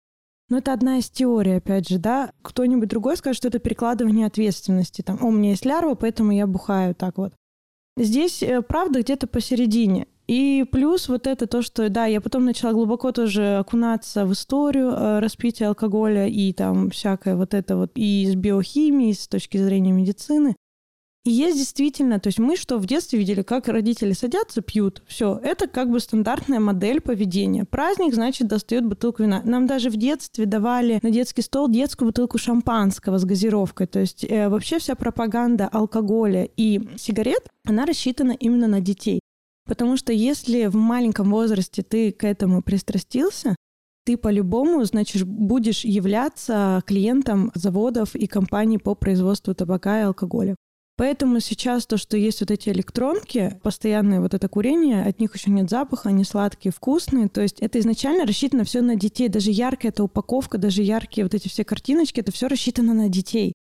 Но 0.48 0.60
это 0.60 0.72
одна 0.72 1.00
из 1.00 1.10
теорий, 1.10 1.58
опять 1.58 1.90
же, 1.90 1.98
да. 1.98 2.32
Кто-нибудь 2.42 2.88
другой 2.88 3.18
скажет, 3.18 3.40
что 3.40 3.50
это 3.50 3.60
перекладывание 3.60 4.26
ответственности. 4.26 5.02
Там, 5.02 5.18
о, 5.22 5.26
у 5.26 5.32
меня 5.32 5.50
есть 5.50 5.66
лярва, 5.66 5.96
поэтому 5.96 6.32
я 6.32 6.48
бухаю 6.48 6.96
так 6.96 7.18
вот. 7.18 7.34
Здесь 7.98 8.42
э, 8.42 8.62
правда 8.62 9.02
где-то 9.02 9.28
посередине. 9.28 10.08
И 10.32 10.64
плюс 10.64 11.10
вот 11.10 11.28
это 11.28 11.46
то, 11.46 11.62
что, 11.62 11.90
да, 11.90 12.06
я 12.06 12.22
потом 12.22 12.46
начала 12.46 12.72
глубоко 12.72 13.12
тоже 13.12 13.58
окунаться 13.58 14.26
в 14.26 14.32
историю 14.32 14.92
э, 14.92 15.20
распития 15.20 15.68
алкоголя 15.68 16.26
и 16.26 16.54
там 16.54 16.90
всякое 16.90 17.36
вот 17.36 17.54
это 17.54 17.76
вот 17.76 17.92
и 17.96 18.24
из 18.24 18.36
биохимии, 18.36 19.12
с 19.12 19.28
точки 19.28 19.58
зрения 19.58 19.92
медицины. 19.92 20.56
И 21.26 21.32
есть 21.32 21.58
действительно, 21.58 22.22
то 22.22 22.28
есть 22.28 22.40
мы 22.40 22.56
что 22.56 22.78
в 22.78 22.86
детстве 22.86 23.20
видели, 23.20 23.42
как 23.42 23.68
родители 23.68 24.14
садятся, 24.14 24.62
пьют, 24.62 25.04
все, 25.06 25.38
это 25.44 25.68
как 25.68 25.92
бы 25.92 26.00
стандартная 26.00 26.62
модель 26.62 27.02
поведения. 27.02 27.66
Праздник, 27.66 28.14
значит, 28.14 28.48
достает 28.48 28.86
бутылку 28.86 29.24
вина. 29.24 29.42
Нам 29.44 29.68
даже 29.68 29.90
в 29.90 29.98
детстве 29.98 30.46
давали 30.46 31.02
на 31.04 31.12
детский 31.12 31.42
стол 31.42 31.68
детскую 31.68 32.08
бутылку 32.08 32.38
шампанского 32.38 33.18
с 33.18 33.26
газировкой. 33.26 33.88
То 33.88 34.00
есть 34.00 34.24
э, 34.24 34.48
вообще 34.48 34.80
вся 34.80 34.96
пропаганда 34.96 35.68
алкоголя 35.68 36.48
и 36.56 36.80
сигарет, 36.96 37.50
она 37.68 37.86
рассчитана 37.86 38.32
именно 38.32 38.68
на 38.68 38.80
детей. 38.80 39.20
Потому 39.72 39.96
что 39.96 40.12
если 40.12 40.66
в 40.66 40.76
маленьком 40.76 41.32
возрасте 41.32 41.82
ты 41.82 42.12
к 42.12 42.26
этому 42.26 42.62
пристрастился, 42.62 43.56
ты 44.06 44.18
по-любому, 44.18 44.84
значит, 44.84 45.24
будешь 45.24 45.86
являться 45.86 46.84
клиентом 46.86 47.54
заводов 47.56 48.14
и 48.14 48.28
компаний 48.28 48.80
по 48.80 48.96
производству 48.96 49.56
табака 49.56 50.02
и 50.02 50.04
алкоголя. 50.04 50.58
Поэтому 50.98 51.40
сейчас 51.40 51.86
то, 51.86 51.96
что 51.96 52.18
есть 52.18 52.42
вот 52.42 52.52
эти 52.52 52.68
электронки, 52.68 53.62
постоянное 53.64 54.20
вот 54.20 54.34
это 54.34 54.50
курение, 54.50 55.06
от 55.06 55.22
них 55.22 55.34
еще 55.34 55.50
нет 55.50 55.70
запаха, 55.70 56.10
они 56.10 56.26
сладкие, 56.26 56.74
вкусные. 56.74 57.30
То 57.30 57.40
есть 57.40 57.62
это 57.62 57.80
изначально 57.80 58.26
рассчитано 58.26 58.66
все 58.66 58.82
на 58.82 58.98
детей. 58.98 59.30
Даже 59.30 59.52
яркая 59.52 59.94
эта 59.94 60.04
упаковка, 60.04 60.58
даже 60.58 60.82
яркие 60.84 61.24
вот 61.24 61.34
эти 61.34 61.48
все 61.48 61.64
картиночки, 61.64 62.20
это 62.20 62.34
все 62.34 62.48
рассчитано 62.48 62.94
на 62.94 63.08
детей. 63.08 63.54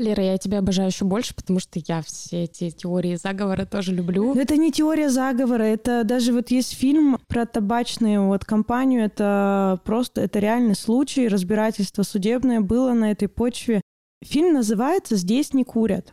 Лера, 0.00 0.24
я 0.24 0.38
тебя 0.38 0.58
обожаю 0.58 0.88
еще 0.88 1.04
больше, 1.04 1.34
потому 1.34 1.60
что 1.60 1.80
я 1.86 2.02
все 2.02 2.44
эти 2.44 2.70
теории 2.70 3.16
заговора 3.16 3.66
тоже 3.66 3.94
люблю. 3.94 4.34
это 4.34 4.56
не 4.56 4.72
теория 4.72 5.10
заговора, 5.10 5.62
это 5.62 6.04
даже 6.04 6.32
вот 6.32 6.50
есть 6.50 6.74
фильм 6.74 7.18
про 7.28 7.46
табачную 7.46 8.26
вот 8.26 8.44
компанию, 8.44 9.04
это 9.04 9.80
просто, 9.84 10.22
это 10.22 10.38
реальный 10.38 10.74
случай, 10.74 11.28
разбирательство 11.28 12.02
судебное 12.02 12.60
было 12.60 12.92
на 12.94 13.10
этой 13.10 13.28
почве. 13.28 13.82
Фильм 14.24 14.54
называется 14.54 15.16
«Здесь 15.16 15.54
не 15.54 15.64
курят». 15.64 16.12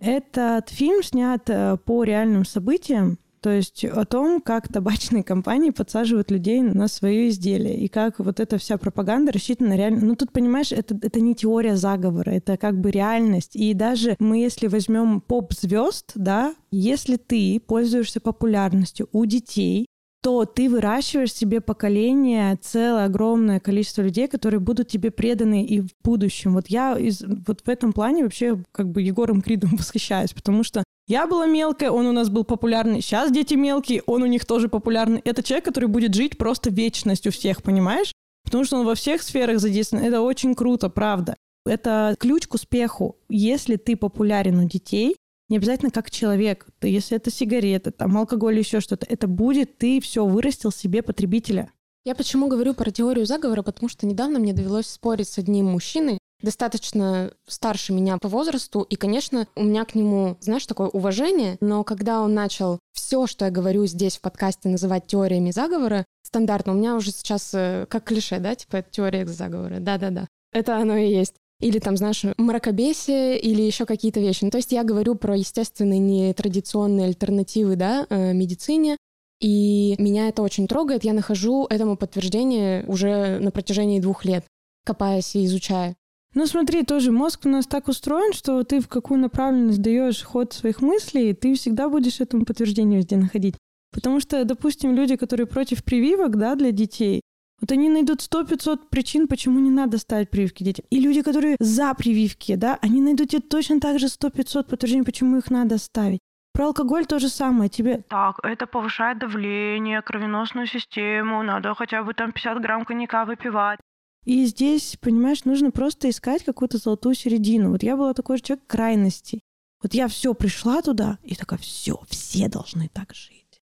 Этот 0.00 0.68
фильм 0.70 1.02
снят 1.02 1.42
э, 1.48 1.76
по 1.84 2.04
реальным 2.04 2.44
событиям. 2.44 3.18
То 3.40 3.50
есть 3.50 3.84
о 3.84 4.04
том, 4.04 4.40
как 4.40 4.68
табачные 4.68 5.22
компании 5.22 5.70
подсаживают 5.70 6.30
людей 6.30 6.60
на 6.62 6.88
свои 6.88 7.28
изделия, 7.28 7.76
и 7.76 7.88
как 7.88 8.18
вот 8.18 8.40
эта 8.40 8.58
вся 8.58 8.78
пропаганда 8.78 9.32
рассчитана 9.32 9.70
на 9.70 9.76
реально... 9.76 10.00
Ну, 10.04 10.16
тут, 10.16 10.32
понимаешь, 10.32 10.72
это, 10.72 10.98
это 11.00 11.20
не 11.20 11.34
теория 11.34 11.76
заговора, 11.76 12.30
это 12.30 12.56
как 12.56 12.80
бы 12.80 12.90
реальность. 12.90 13.54
И 13.54 13.74
даже 13.74 14.16
мы, 14.18 14.38
если 14.38 14.66
возьмем 14.66 15.20
поп-звезд, 15.20 16.12
да, 16.14 16.54
если 16.70 17.16
ты 17.16 17.60
пользуешься 17.60 18.20
популярностью 18.20 19.08
у 19.12 19.24
детей, 19.24 19.86
то 20.20 20.44
ты 20.44 20.68
выращиваешь 20.68 21.32
себе 21.32 21.60
поколение, 21.60 22.58
целое 22.60 23.04
огромное 23.04 23.60
количество 23.60 24.02
людей, 24.02 24.26
которые 24.26 24.60
будут 24.60 24.88
тебе 24.88 25.10
преданы 25.10 25.64
и 25.64 25.80
в 25.80 25.90
будущем. 26.02 26.54
Вот 26.54 26.68
я 26.68 26.98
из, 26.98 27.22
вот 27.22 27.62
в 27.64 27.68
этом 27.68 27.92
плане 27.92 28.24
вообще 28.24 28.62
как 28.72 28.90
бы 28.90 29.00
Егором 29.00 29.42
Кридом 29.42 29.70
восхищаюсь, 29.76 30.32
потому 30.32 30.64
что 30.64 30.82
я 31.08 31.26
была 31.26 31.46
мелкая, 31.46 31.90
он 31.90 32.06
у 32.06 32.12
нас 32.12 32.28
был 32.28 32.44
популярный. 32.44 33.00
Сейчас 33.00 33.32
дети 33.32 33.54
мелкие, 33.54 34.02
он 34.06 34.22
у 34.22 34.26
них 34.26 34.44
тоже 34.44 34.68
популярный. 34.68 35.20
Это 35.24 35.42
человек, 35.42 35.64
который 35.64 35.88
будет 35.88 36.14
жить 36.14 36.36
просто 36.36 36.70
вечностью 36.70 37.32
всех, 37.32 37.62
понимаешь? 37.62 38.12
Потому 38.44 38.64
что 38.64 38.76
он 38.78 38.86
во 38.86 38.94
всех 38.94 39.22
сферах 39.22 39.58
задействован. 39.58 40.04
Это 40.04 40.20
очень 40.20 40.54
круто, 40.54 40.90
правда. 40.90 41.34
Это 41.64 42.14
ключ 42.18 42.46
к 42.46 42.54
успеху. 42.54 43.16
Если 43.30 43.76
ты 43.76 43.96
популярен 43.96 44.58
у 44.58 44.68
детей, 44.68 45.16
не 45.48 45.56
обязательно 45.56 45.90
как 45.90 46.10
человек. 46.10 46.66
Ты, 46.78 46.88
если 46.88 47.16
это 47.16 47.30
сигареты, 47.30 47.90
там 47.90 48.16
алкоголь, 48.16 48.58
еще 48.58 48.80
что-то, 48.80 49.06
это 49.08 49.26
будет 49.26 49.78
ты 49.78 50.00
все 50.00 50.26
вырастил 50.26 50.70
себе 50.70 51.02
потребителя. 51.02 51.70
Я 52.04 52.14
почему 52.14 52.48
говорю 52.48 52.74
про 52.74 52.90
теорию 52.90 53.26
заговора, 53.26 53.62
потому 53.62 53.88
что 53.88 54.06
недавно 54.06 54.38
мне 54.38 54.52
довелось 54.52 54.86
спорить 54.86 55.28
с 55.28 55.38
одним 55.38 55.66
мужчиной, 55.66 56.18
достаточно 56.40 57.32
старше 57.46 57.92
меня 57.92 58.18
по 58.18 58.28
возрасту, 58.28 58.82
и, 58.82 58.96
конечно, 58.96 59.46
у 59.56 59.64
меня 59.64 59.84
к 59.84 59.94
нему, 59.94 60.36
знаешь, 60.40 60.66
такое 60.66 60.88
уважение, 60.88 61.56
но 61.60 61.84
когда 61.84 62.22
он 62.22 62.34
начал 62.34 62.78
все, 62.92 63.26
что 63.26 63.44
я 63.44 63.50
говорю 63.50 63.86
здесь 63.86 64.16
в 64.16 64.20
подкасте, 64.20 64.68
называть 64.68 65.06
теориями 65.06 65.50
заговора, 65.50 66.04
стандартно, 66.22 66.72
у 66.72 66.76
меня 66.76 66.94
уже 66.94 67.10
сейчас 67.10 67.50
э, 67.54 67.86
как 67.88 68.04
клише, 68.04 68.38
да, 68.38 68.54
типа 68.54 68.82
теория 68.82 69.26
заговора, 69.26 69.80
да-да-да, 69.80 70.26
это 70.52 70.76
оно 70.76 70.96
и 70.96 71.10
есть 71.10 71.34
или 71.60 71.80
там, 71.80 71.96
знаешь, 71.96 72.22
мракобесие, 72.36 73.38
или 73.38 73.62
еще 73.62 73.84
какие-то 73.84 74.20
вещи. 74.20 74.44
Ну, 74.44 74.50
то 74.50 74.58
есть 74.58 74.70
я 74.70 74.84
говорю 74.84 75.16
про 75.16 75.36
естественные 75.36 75.98
нетрадиционные 75.98 77.06
альтернативы, 77.06 77.74
да, 77.74 78.06
э, 78.08 78.32
медицине, 78.32 78.96
и 79.40 79.94
меня 79.98 80.28
это 80.28 80.42
очень 80.42 80.66
трогает. 80.66 81.04
Я 81.04 81.12
нахожу 81.12 81.66
этому 81.68 81.96
подтверждение 81.96 82.84
уже 82.86 83.38
на 83.40 83.50
протяжении 83.50 84.00
двух 84.00 84.24
лет, 84.24 84.44
копаясь 84.84 85.34
и 85.34 85.44
изучая. 85.46 85.96
Ну 86.34 86.46
смотри, 86.46 86.82
тоже 86.82 87.10
мозг 87.10 87.46
у 87.46 87.48
нас 87.48 87.66
так 87.66 87.88
устроен, 87.88 88.32
что 88.32 88.62
ты 88.62 88.80
в 88.80 88.88
какую 88.88 89.20
направленность 89.20 89.80
даешь 89.80 90.22
ход 90.22 90.52
своих 90.52 90.82
мыслей, 90.82 91.32
ты 91.32 91.54
всегда 91.54 91.88
будешь 91.88 92.20
этому 92.20 92.44
подтверждение 92.44 92.98
везде 92.98 93.16
находить. 93.16 93.56
Потому 93.92 94.20
что, 94.20 94.44
допустим, 94.44 94.94
люди, 94.94 95.16
которые 95.16 95.46
против 95.46 95.82
прививок, 95.82 96.36
да, 96.36 96.54
для 96.54 96.72
детей, 96.72 97.22
вот 97.60 97.72
они 97.72 97.88
найдут 97.88 98.20
сто 98.20 98.44
пятьсот 98.44 98.88
причин, 98.88 99.26
почему 99.26 99.58
не 99.58 99.70
надо 99.70 99.98
ставить 99.98 100.30
прививки 100.30 100.62
детям. 100.62 100.86
И 100.90 101.00
люди, 101.00 101.22
которые 101.22 101.56
за 101.58 101.92
прививки, 101.94 102.54
да, 102.54 102.78
они 102.82 103.00
найдут 103.00 103.30
тебе 103.30 103.42
точно 103.42 103.80
так 103.80 103.98
же 103.98 104.08
сто 104.08 104.30
пятьсот 104.30 104.68
подтверждений, 104.68 105.04
почему 105.04 105.38
их 105.38 105.50
надо 105.50 105.78
ставить. 105.78 106.20
Про 106.52 106.66
алкоголь 106.66 107.06
то 107.06 107.18
же 107.18 107.28
самое. 107.28 107.68
Тебе 107.68 108.02
так, 108.08 108.38
это 108.42 108.66
повышает 108.66 109.18
давление, 109.18 110.02
кровеносную 110.02 110.66
систему, 110.66 111.42
надо 111.42 111.74
хотя 111.74 112.02
бы 112.02 112.14
там 112.14 112.32
50 112.32 112.60
грамм 112.60 112.84
коньяка 112.84 113.24
выпивать. 113.24 113.80
И 114.28 114.44
здесь, 114.44 114.98
понимаешь, 115.00 115.46
нужно 115.46 115.70
просто 115.70 116.10
искать 116.10 116.44
какую-то 116.44 116.76
золотую 116.76 117.14
середину. 117.14 117.70
Вот 117.70 117.82
я 117.82 117.96
была 117.96 118.12
такой 118.12 118.36
же 118.36 118.42
человек 118.42 118.66
крайностей. 118.66 119.40
Вот 119.82 119.94
я 119.94 120.06
все 120.06 120.34
пришла 120.34 120.82
туда 120.82 121.18
и 121.22 121.34
такая, 121.34 121.58
все, 121.58 121.98
все 122.10 122.48
должны 122.48 122.90
так 122.92 123.14
жить. 123.14 123.62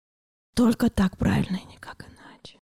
Только 0.55 0.89
так 0.89 1.19
правильно 1.19 1.57
и 1.57 1.71
никак 1.71 2.07
иначе. 2.09 2.59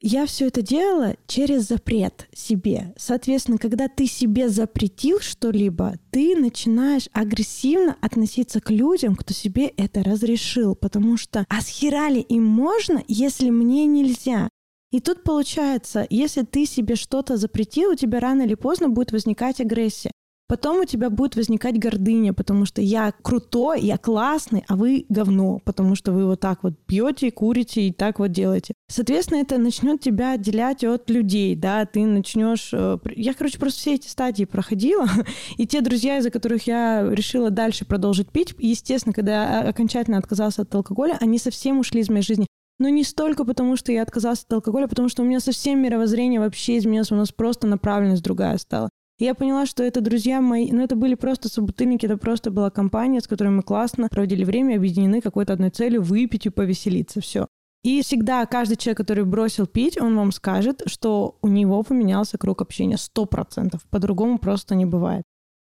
Я 0.00 0.24
все 0.24 0.46
это 0.46 0.62
делала 0.62 1.16
через 1.26 1.68
запрет 1.68 2.30
себе. 2.32 2.94
Соответственно, 2.96 3.58
когда 3.58 3.88
ты 3.88 4.06
себе 4.06 4.48
запретил 4.48 5.20
что-либо, 5.20 5.96
ты 6.12 6.36
начинаешь 6.36 7.10
агрессивно 7.12 7.98
относиться 8.00 8.62
к 8.62 8.70
людям, 8.70 9.16
кто 9.16 9.34
себе 9.34 9.66
это 9.66 10.02
разрешил. 10.02 10.74
Потому 10.74 11.18
что 11.18 11.44
а 11.50 11.60
с 11.60 11.82
им 11.82 12.42
можно, 12.42 13.04
если 13.06 13.50
мне 13.50 13.84
нельзя? 13.84 14.48
И 14.94 15.00
тут 15.00 15.24
получается, 15.24 16.06
если 16.08 16.42
ты 16.42 16.66
себе 16.66 16.94
что-то 16.94 17.36
запретил, 17.36 17.90
у 17.90 17.94
тебя 17.96 18.20
рано 18.20 18.42
или 18.42 18.54
поздно 18.54 18.88
будет 18.88 19.10
возникать 19.10 19.60
агрессия. 19.60 20.12
Потом 20.46 20.82
у 20.82 20.84
тебя 20.84 21.10
будет 21.10 21.34
возникать 21.34 21.80
гордыня, 21.80 22.32
потому 22.32 22.64
что 22.64 22.80
я 22.80 23.12
крутой, 23.22 23.80
я 23.80 23.98
классный, 23.98 24.62
а 24.68 24.76
вы 24.76 25.04
говно, 25.08 25.58
потому 25.64 25.96
что 25.96 26.12
вы 26.12 26.26
вот 26.26 26.38
так 26.38 26.62
вот 26.62 26.78
пьете, 26.86 27.32
курите 27.32 27.88
и 27.88 27.92
так 27.92 28.20
вот 28.20 28.30
делаете. 28.30 28.74
Соответственно, 28.88 29.38
это 29.38 29.58
начнет 29.58 30.00
тебя 30.00 30.34
отделять 30.34 30.84
от 30.84 31.10
людей, 31.10 31.56
да, 31.56 31.86
ты 31.86 32.06
начнешь... 32.06 32.70
Э, 32.72 32.98
я, 33.16 33.34
короче, 33.34 33.58
просто 33.58 33.80
все 33.80 33.94
эти 33.94 34.06
стадии 34.06 34.44
проходила, 34.44 35.08
и 35.56 35.66
те 35.66 35.80
друзья, 35.80 36.18
из-за 36.18 36.30
которых 36.30 36.68
я 36.68 37.04
решила 37.10 37.50
дальше 37.50 37.84
продолжить 37.84 38.30
пить, 38.30 38.54
естественно, 38.58 39.12
когда 39.12 39.32
я 39.62 39.68
окончательно 39.68 40.18
отказался 40.18 40.62
от 40.62 40.72
алкоголя, 40.72 41.18
они 41.20 41.38
совсем 41.38 41.80
ушли 41.80 42.00
из 42.00 42.08
моей 42.08 42.22
жизни. 42.22 42.46
Но 42.78 42.88
не 42.88 43.04
столько 43.04 43.44
потому, 43.44 43.76
что 43.76 43.92
я 43.92 44.02
отказался 44.02 44.44
от 44.46 44.52
алкоголя, 44.52 44.88
потому 44.88 45.08
что 45.08 45.22
у 45.22 45.26
меня 45.26 45.40
совсем 45.40 45.80
мировоззрение 45.80 46.40
вообще 46.40 46.78
изменилось, 46.78 47.12
у 47.12 47.16
нас 47.16 47.30
просто 47.32 47.66
направленность 47.66 48.22
другая 48.22 48.58
стала 48.58 48.90
я 49.18 49.34
поняла, 49.34 49.66
что 49.66 49.82
это 49.82 50.00
друзья 50.00 50.40
мои, 50.40 50.70
ну 50.72 50.82
это 50.82 50.96
были 50.96 51.14
просто 51.14 51.48
собутыльники, 51.48 52.06
это 52.06 52.16
просто 52.16 52.50
была 52.50 52.70
компания, 52.70 53.20
с 53.20 53.28
которой 53.28 53.48
мы 53.48 53.62
классно 53.62 54.08
проводили 54.08 54.44
время, 54.44 54.76
объединены 54.76 55.20
какой-то 55.20 55.52
одной 55.52 55.70
целью 55.70 56.02
выпить 56.02 56.46
и 56.46 56.50
повеселиться, 56.50 57.20
все. 57.20 57.46
И 57.84 58.02
всегда 58.02 58.44
каждый 58.46 58.76
человек, 58.76 58.98
который 58.98 59.24
бросил 59.24 59.66
пить, 59.66 60.00
он 60.00 60.16
вам 60.16 60.32
скажет, 60.32 60.82
что 60.86 61.36
у 61.42 61.48
него 61.48 61.82
поменялся 61.82 62.38
круг 62.38 62.62
общения 62.62 62.96
сто 62.96 63.26
процентов. 63.26 63.82
По-другому 63.90 64.38
просто 64.38 64.74
не 64.74 64.86
бывает. 64.86 65.22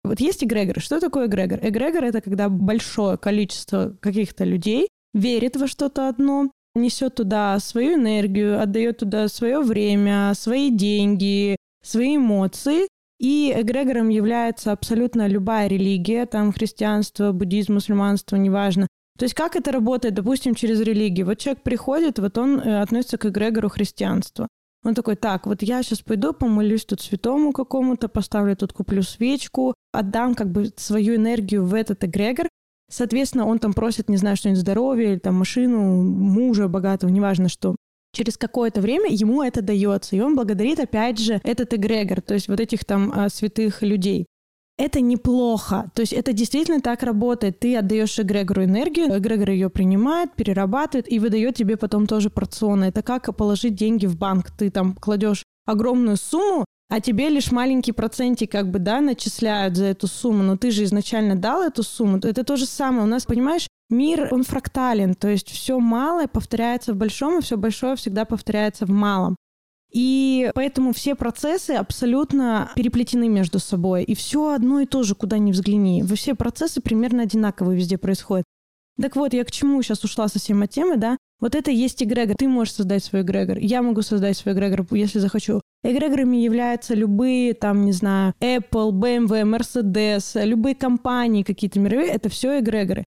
Вот 0.04 0.22
есть 0.22 0.44
эгрегор. 0.44 0.80
Что 0.80 1.02
такое 1.02 1.28
эгрегор? 1.28 1.60
Эгрегор— 1.62 2.04
это 2.06 2.22
когда 2.22 2.48
большое 2.48 3.18
количество 3.18 3.98
каких-то 4.00 4.46
людей 4.46 4.88
верит 5.14 5.58
во 5.58 5.68
что-то 5.68 6.08
одно, 6.08 6.52
несет 6.76 7.16
туда 7.16 7.58
свою 7.60 7.96
энергию, 7.96 8.62
отдает 8.62 9.00
туда 9.00 9.28
свое 9.28 9.60
время, 9.62 10.34
свои 10.36 10.70
деньги, 10.70 11.56
свои 11.84 12.18
эмоции, 12.18 12.88
и 13.20 13.54
эгрегором 13.56 14.10
является 14.10 14.72
абсолютно 14.72 15.28
любая 15.28 15.68
религия, 15.68 16.26
там 16.26 16.52
христианство, 16.52 17.32
буддизм, 17.32 17.76
мусульманство, 17.76 18.36
неважно. 18.36 18.88
То 19.18 19.24
есть 19.24 19.34
как 19.34 19.56
это 19.56 19.72
работает, 19.72 20.14
допустим, 20.14 20.56
через 20.56 20.82
религию? 20.82 21.26
Вот 21.26 21.38
человек 21.38 21.64
приходит, 21.64 22.20
вот 22.20 22.38
он 22.38 22.60
э, 22.60 22.82
относится 22.82 23.18
к 23.18 23.26
эгрегору 23.26 23.70
христианства. 23.70 24.50
Он 24.84 24.94
такой, 24.94 25.16
так, 25.16 25.48
вот 25.48 25.64
я 25.64 25.82
сейчас 25.82 26.02
пойду 26.02 26.34
помолюсь 26.34 26.86
тут 26.86 27.02
святому 27.02 27.54
какому-то, 27.54 28.10
поставлю 28.10 28.56
тут, 28.56 28.74
куплю 28.74 29.02
свечку, 29.02 29.74
отдам 29.94 30.36
как 30.36 30.52
бы 30.52 30.72
свою 30.76 31.16
энергию 31.16 31.66
в 31.66 31.74
этот 31.74 32.04
эгрегор. 32.04 32.48
Соответственно, 32.96 33.46
он 33.46 33.60
там 33.60 33.74
просит, 33.74 34.10
не 34.10 34.18
знаю, 34.18 34.38
что-нибудь 34.38 34.62
здоровье 34.62 35.14
или 35.14 35.20
там 35.20 35.36
машину, 35.36 36.02
мужа 36.02 36.68
богатого, 36.68 37.10
неважно 37.10 37.50
что 37.50 37.76
через 38.14 38.38
какое-то 38.38 38.80
время 38.80 39.10
ему 39.10 39.44
это 39.44 39.62
дается, 39.62 40.16
и 40.16 40.22
он 40.22 40.36
благодарит, 40.36 40.80
опять 40.80 41.20
же, 41.20 41.42
этот 41.44 41.74
эгрегор, 41.74 42.22
то 42.22 42.34
есть 42.34 42.48
вот 42.48 42.62
этих 42.62 42.86
там 42.86 43.12
а, 43.14 43.28
святых 43.28 43.82
людей. 43.82 44.26
Это 44.78 45.00
неплохо. 45.00 45.90
То 45.94 46.02
есть 46.02 46.12
это 46.12 46.34
действительно 46.34 46.82
так 46.82 47.04
работает. 47.04 47.60
Ты 47.60 47.78
отдаешь 47.78 48.20
эгрегору 48.20 48.66
энергию, 48.66 49.18
эгрегор 49.18 49.52
ее 49.52 49.70
принимает, 49.70 50.34
перерабатывает 50.36 51.10
и 51.12 51.20
выдает 51.20 51.56
тебе 51.56 51.78
потом 51.78 52.08
тоже 52.08 52.30
порционно. 52.30 52.86
Это 52.86 53.02
как 53.02 53.34
положить 53.38 53.76
деньги 53.76 54.06
в 54.06 54.18
банк. 54.18 54.52
Ты 54.52 54.70
там 54.70 54.94
кладешь 54.96 55.44
огромную 55.66 56.18
сумму, 56.18 56.66
а 56.90 57.00
тебе 57.02 57.30
лишь 57.30 57.52
маленький 57.52 57.92
процентик 57.92 58.52
как 58.52 58.70
бы, 58.70 58.80
да, 58.80 59.02
начисляют 59.02 59.76
за 59.76 59.86
эту 59.86 60.08
сумму, 60.08 60.44
но 60.44 60.58
ты 60.58 60.72
же 60.72 60.84
изначально 60.84 61.36
дал 61.36 61.64
эту 61.64 61.84
сумму. 61.84 62.18
Это 62.18 62.44
то 62.44 62.56
же 62.56 62.66
самое. 62.66 63.04
У 63.04 63.10
нас, 63.10 63.26
понимаешь, 63.26 63.68
Мир, 63.90 64.30
он 64.32 64.44
фрактален, 64.44 65.14
то 65.14 65.28
есть 65.28 65.50
все 65.50 65.80
малое 65.80 66.28
повторяется 66.28 66.94
в 66.94 66.96
большом, 66.96 67.38
и 67.38 67.42
все 67.42 67.56
большое 67.56 67.96
всегда 67.96 68.26
повторяется 68.26 68.86
в 68.88 68.90
малом. 68.90 69.36
И 69.94 70.52
поэтому 70.56 70.92
все 70.92 71.16
процессы 71.16 71.72
абсолютно 71.72 72.72
переплетены 72.76 73.30
между 73.30 73.60
собой. 73.60 74.04
И 74.04 74.16
все 74.16 74.54
одно 74.54 74.82
и 74.82 74.86
то 74.86 75.04
же, 75.04 75.16
куда 75.16 75.38
ни 75.38 75.52
взгляни. 75.52 76.04
Все 76.16 76.36
процессы 76.36 76.82
примерно 76.82 77.24
одинаковые 77.24 77.78
везде 77.78 77.98
происходят. 77.98 78.44
Так 79.02 79.16
вот, 79.16 79.34
я 79.34 79.44
к 79.44 79.52
чему 79.52 79.82
сейчас 79.82 80.04
ушла 80.04 80.28
совсем 80.28 80.62
от 80.62 80.70
темы, 80.70 80.98
да? 80.98 81.18
Вот 81.40 81.54
это 81.54 81.70
есть 81.70 82.02
эгрегор. 82.02 82.36
Ты 82.38 82.48
можешь 82.48 82.76
создать 82.76 83.04
свой 83.04 83.24
эгрегор. 83.24 83.58
Я 83.58 83.82
могу 83.82 84.02
создать 84.02 84.38
свой 84.38 84.56
эгрегор, 84.56 84.86
если 84.92 85.20
захочу. 85.20 85.62
Эгрегорами 85.84 86.38
являются 86.38 86.94
любые, 86.94 87.54
там, 87.54 87.86
не 87.86 87.92
знаю, 87.92 88.34
Apple, 88.40 88.92
BMW, 88.92 89.44
Mercedes, 89.44 90.44
любые 90.46 90.76
компании 90.76 91.44
какие-то 91.44 91.80
мировые. 91.80 92.12
Это 92.12 92.30
все 92.30 92.60
эгрегоры 92.60 93.04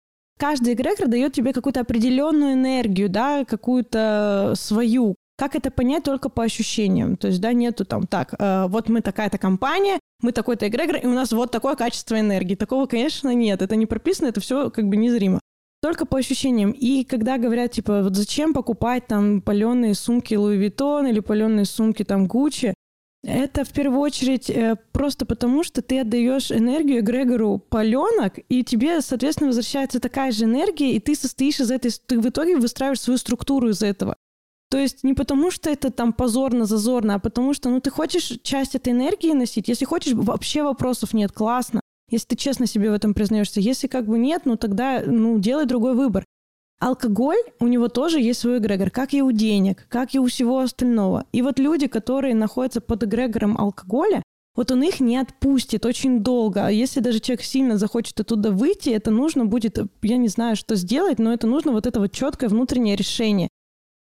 каждый 0.43 0.73
эгрегор 0.73 1.07
дает 1.07 1.31
тебе 1.31 1.53
какую-то 1.53 1.79
определенную 1.79 2.53
энергию, 2.53 3.07
да, 3.09 3.45
какую-то 3.45 4.53
свою. 4.57 5.15
Как 5.37 5.55
это 5.55 5.71
понять 5.71 6.03
только 6.03 6.27
по 6.27 6.43
ощущениям? 6.43 7.15
То 7.15 7.27
есть, 7.27 7.39
да, 7.39 7.53
нету 7.53 7.85
там, 7.85 8.05
так, 8.05 8.35
э, 8.37 8.67
вот 8.67 8.89
мы 8.89 8.99
такая-то 8.99 9.37
компания, 9.37 9.99
мы 10.21 10.33
такой-то 10.33 10.67
эгрегор, 10.67 10.97
и 10.97 11.07
у 11.07 11.13
нас 11.13 11.31
вот 11.31 11.51
такое 11.51 11.75
качество 11.75 12.19
энергии. 12.19 12.55
Такого, 12.55 12.87
конечно, 12.87 13.33
нет. 13.33 13.61
Это 13.61 13.77
не 13.77 13.85
прописано, 13.85 14.27
это 14.27 14.41
все 14.41 14.69
как 14.69 14.87
бы 14.89 14.97
незримо. 14.97 15.39
Только 15.83 16.05
по 16.05 16.17
ощущениям. 16.17 16.71
И 16.71 17.03
когда 17.03 17.37
говорят, 17.37 17.73
типа, 17.73 18.03
вот 18.03 18.15
зачем 18.15 18.53
покупать 18.53 19.05
там 19.07 19.41
паленые 19.41 19.95
сумки 19.95 20.33
Louis 20.33 20.57
Vuitton 20.57 21.09
или 21.09 21.19
паленые 21.19 21.65
сумки 21.65 22.03
там 22.03 22.25
Gucci, 22.25 22.73
это 23.21 23.65
в 23.65 23.73
первую 23.73 23.99
очередь 23.99 24.49
э, 24.49 24.77
просто 24.93 25.25
потому, 25.25 25.61
что 25.65 25.81
ты 25.81 25.99
отдаешь 25.99 26.51
энергию 26.51 27.01
эгрегору 27.01 27.57
паленок, 27.57 28.39
и 28.47 28.63
тебе, 28.63 29.01
соответственно, 29.01 29.47
возвращается 29.47 29.99
такая 29.99 30.31
же 30.31 30.45
энергия, 30.45 30.93
и 30.93 31.01
ты 31.01 31.15
состоишь 31.15 31.59
из 31.59 31.69
этой... 31.69 31.91
Ты 31.91 32.17
в 32.17 32.29
итоге 32.29 32.55
выстраиваешь 32.55 33.01
свою 33.01 33.17
структуру 33.17 33.67
из 33.67 33.83
этого. 33.83 34.15
То 34.69 34.77
есть 34.77 35.03
не 35.03 35.13
потому, 35.13 35.51
что 35.51 35.69
это 35.69 35.91
там 35.91 36.13
позорно, 36.13 36.63
зазорно, 36.63 37.15
а 37.15 37.19
потому 37.19 37.53
что, 37.53 37.69
ну, 37.69 37.81
ты 37.81 37.89
хочешь 37.89 38.39
часть 38.41 38.75
этой 38.75 38.93
энергии 38.93 39.33
носить. 39.33 39.67
Если 39.67 39.83
хочешь, 39.83 40.13
вообще 40.13 40.63
вопросов 40.63 41.13
нет, 41.13 41.33
классно. 41.33 41.81
Если 42.13 42.27
ты 42.27 42.35
честно 42.35 42.67
себе 42.67 42.91
в 42.91 42.93
этом 42.93 43.15
признаешься. 43.15 43.59
Если 43.59 43.87
как 43.87 44.05
бы 44.05 44.19
нет, 44.19 44.43
ну, 44.45 44.55
тогда, 44.55 45.01
ну, 45.03 45.39
делай 45.39 45.65
другой 45.65 45.95
выбор. 45.95 46.23
Алкоголь, 46.79 47.39
у 47.59 47.65
него 47.65 47.87
тоже 47.87 48.21
есть 48.21 48.41
свой 48.41 48.59
эгрегор, 48.59 48.91
как 48.91 49.15
и 49.15 49.23
у 49.23 49.31
денег, 49.31 49.87
как 49.89 50.13
и 50.13 50.19
у 50.19 50.27
всего 50.27 50.59
остального. 50.59 51.25
И 51.31 51.41
вот 51.41 51.57
люди, 51.57 51.87
которые 51.87 52.35
находятся 52.35 52.81
под 52.81 53.03
эгрегором 53.03 53.57
алкоголя, 53.57 54.21
вот 54.55 54.69
он 54.69 54.83
их 54.83 54.99
не 54.99 55.17
отпустит 55.17 55.87
очень 55.87 56.19
долго. 56.19 56.67
А 56.67 56.69
если 56.69 56.99
даже 56.99 57.19
человек 57.19 57.43
сильно 57.43 57.79
захочет 57.79 58.19
оттуда 58.19 58.51
выйти, 58.51 58.91
это 58.91 59.09
нужно 59.09 59.45
будет, 59.45 59.79
я 60.03 60.17
не 60.17 60.27
знаю, 60.27 60.55
что 60.55 60.75
сделать, 60.75 61.17
но 61.17 61.33
это 61.33 61.47
нужно 61.47 61.71
вот 61.71 61.87
это 61.87 61.99
вот 61.99 62.11
четкое 62.11 62.47
внутреннее 62.47 62.95
решение. 62.95 63.49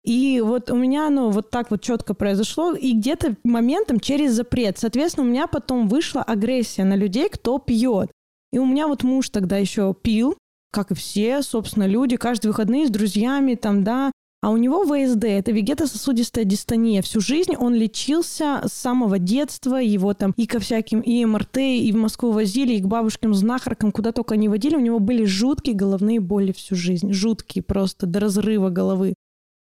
И 0.03 0.41
вот 0.41 0.71
у 0.71 0.75
меня 0.75 1.07
оно 1.07 1.29
вот 1.29 1.49
так 1.49 1.71
вот 1.71 1.81
четко 1.81 2.13
произошло, 2.13 2.73
и 2.73 2.93
где-то 2.93 3.35
моментом 3.43 3.99
через 3.99 4.33
запрет. 4.33 4.77
Соответственно, 4.77 5.27
у 5.27 5.29
меня 5.29 5.47
потом 5.47 5.87
вышла 5.87 6.23
агрессия 6.23 6.85
на 6.85 6.95
людей, 6.95 7.29
кто 7.29 7.59
пьет. 7.59 8.09
И 8.51 8.59
у 8.59 8.65
меня 8.65 8.87
вот 8.87 9.03
муж 9.03 9.29
тогда 9.29 9.57
еще 9.57 9.93
пил, 9.93 10.37
как 10.71 10.91
и 10.91 10.95
все, 10.95 11.41
собственно, 11.41 11.85
люди, 11.85 12.15
каждые 12.15 12.51
выходные 12.51 12.87
с 12.87 12.89
друзьями, 12.89 13.55
там, 13.55 13.83
да. 13.83 14.11
А 14.41 14.51
у 14.51 14.57
него 14.57 14.85
ВСД, 14.85 15.25
это 15.25 15.51
вегетососудистая 15.51 16.45
дистония. 16.45 17.01
Всю 17.01 17.19
жизнь 17.19 17.57
он 17.57 17.73
лечился 17.73 18.61
с 18.65 18.71
самого 18.71 19.19
детства, 19.19 19.75
его 19.75 20.13
там 20.13 20.33
и 20.37 20.47
ко 20.47 20.59
всяким 20.59 21.01
и 21.01 21.25
МРТ, 21.25 21.57
и 21.57 21.91
в 21.91 21.97
Москву 21.97 22.31
возили, 22.31 22.75
и 22.75 22.81
к 22.81 22.85
бабушкам 22.85 23.33
знахаркам, 23.33 23.91
куда 23.91 24.13
только 24.13 24.37
не 24.37 24.47
водили. 24.47 24.77
У 24.77 24.79
него 24.79 24.99
были 24.99 25.25
жуткие 25.25 25.75
головные 25.75 26.21
боли 26.21 26.53
всю 26.53 26.75
жизнь. 26.75 27.11
Жуткие 27.11 27.63
просто, 27.63 28.05
до 28.05 28.21
разрыва 28.21 28.69
головы. 28.69 29.13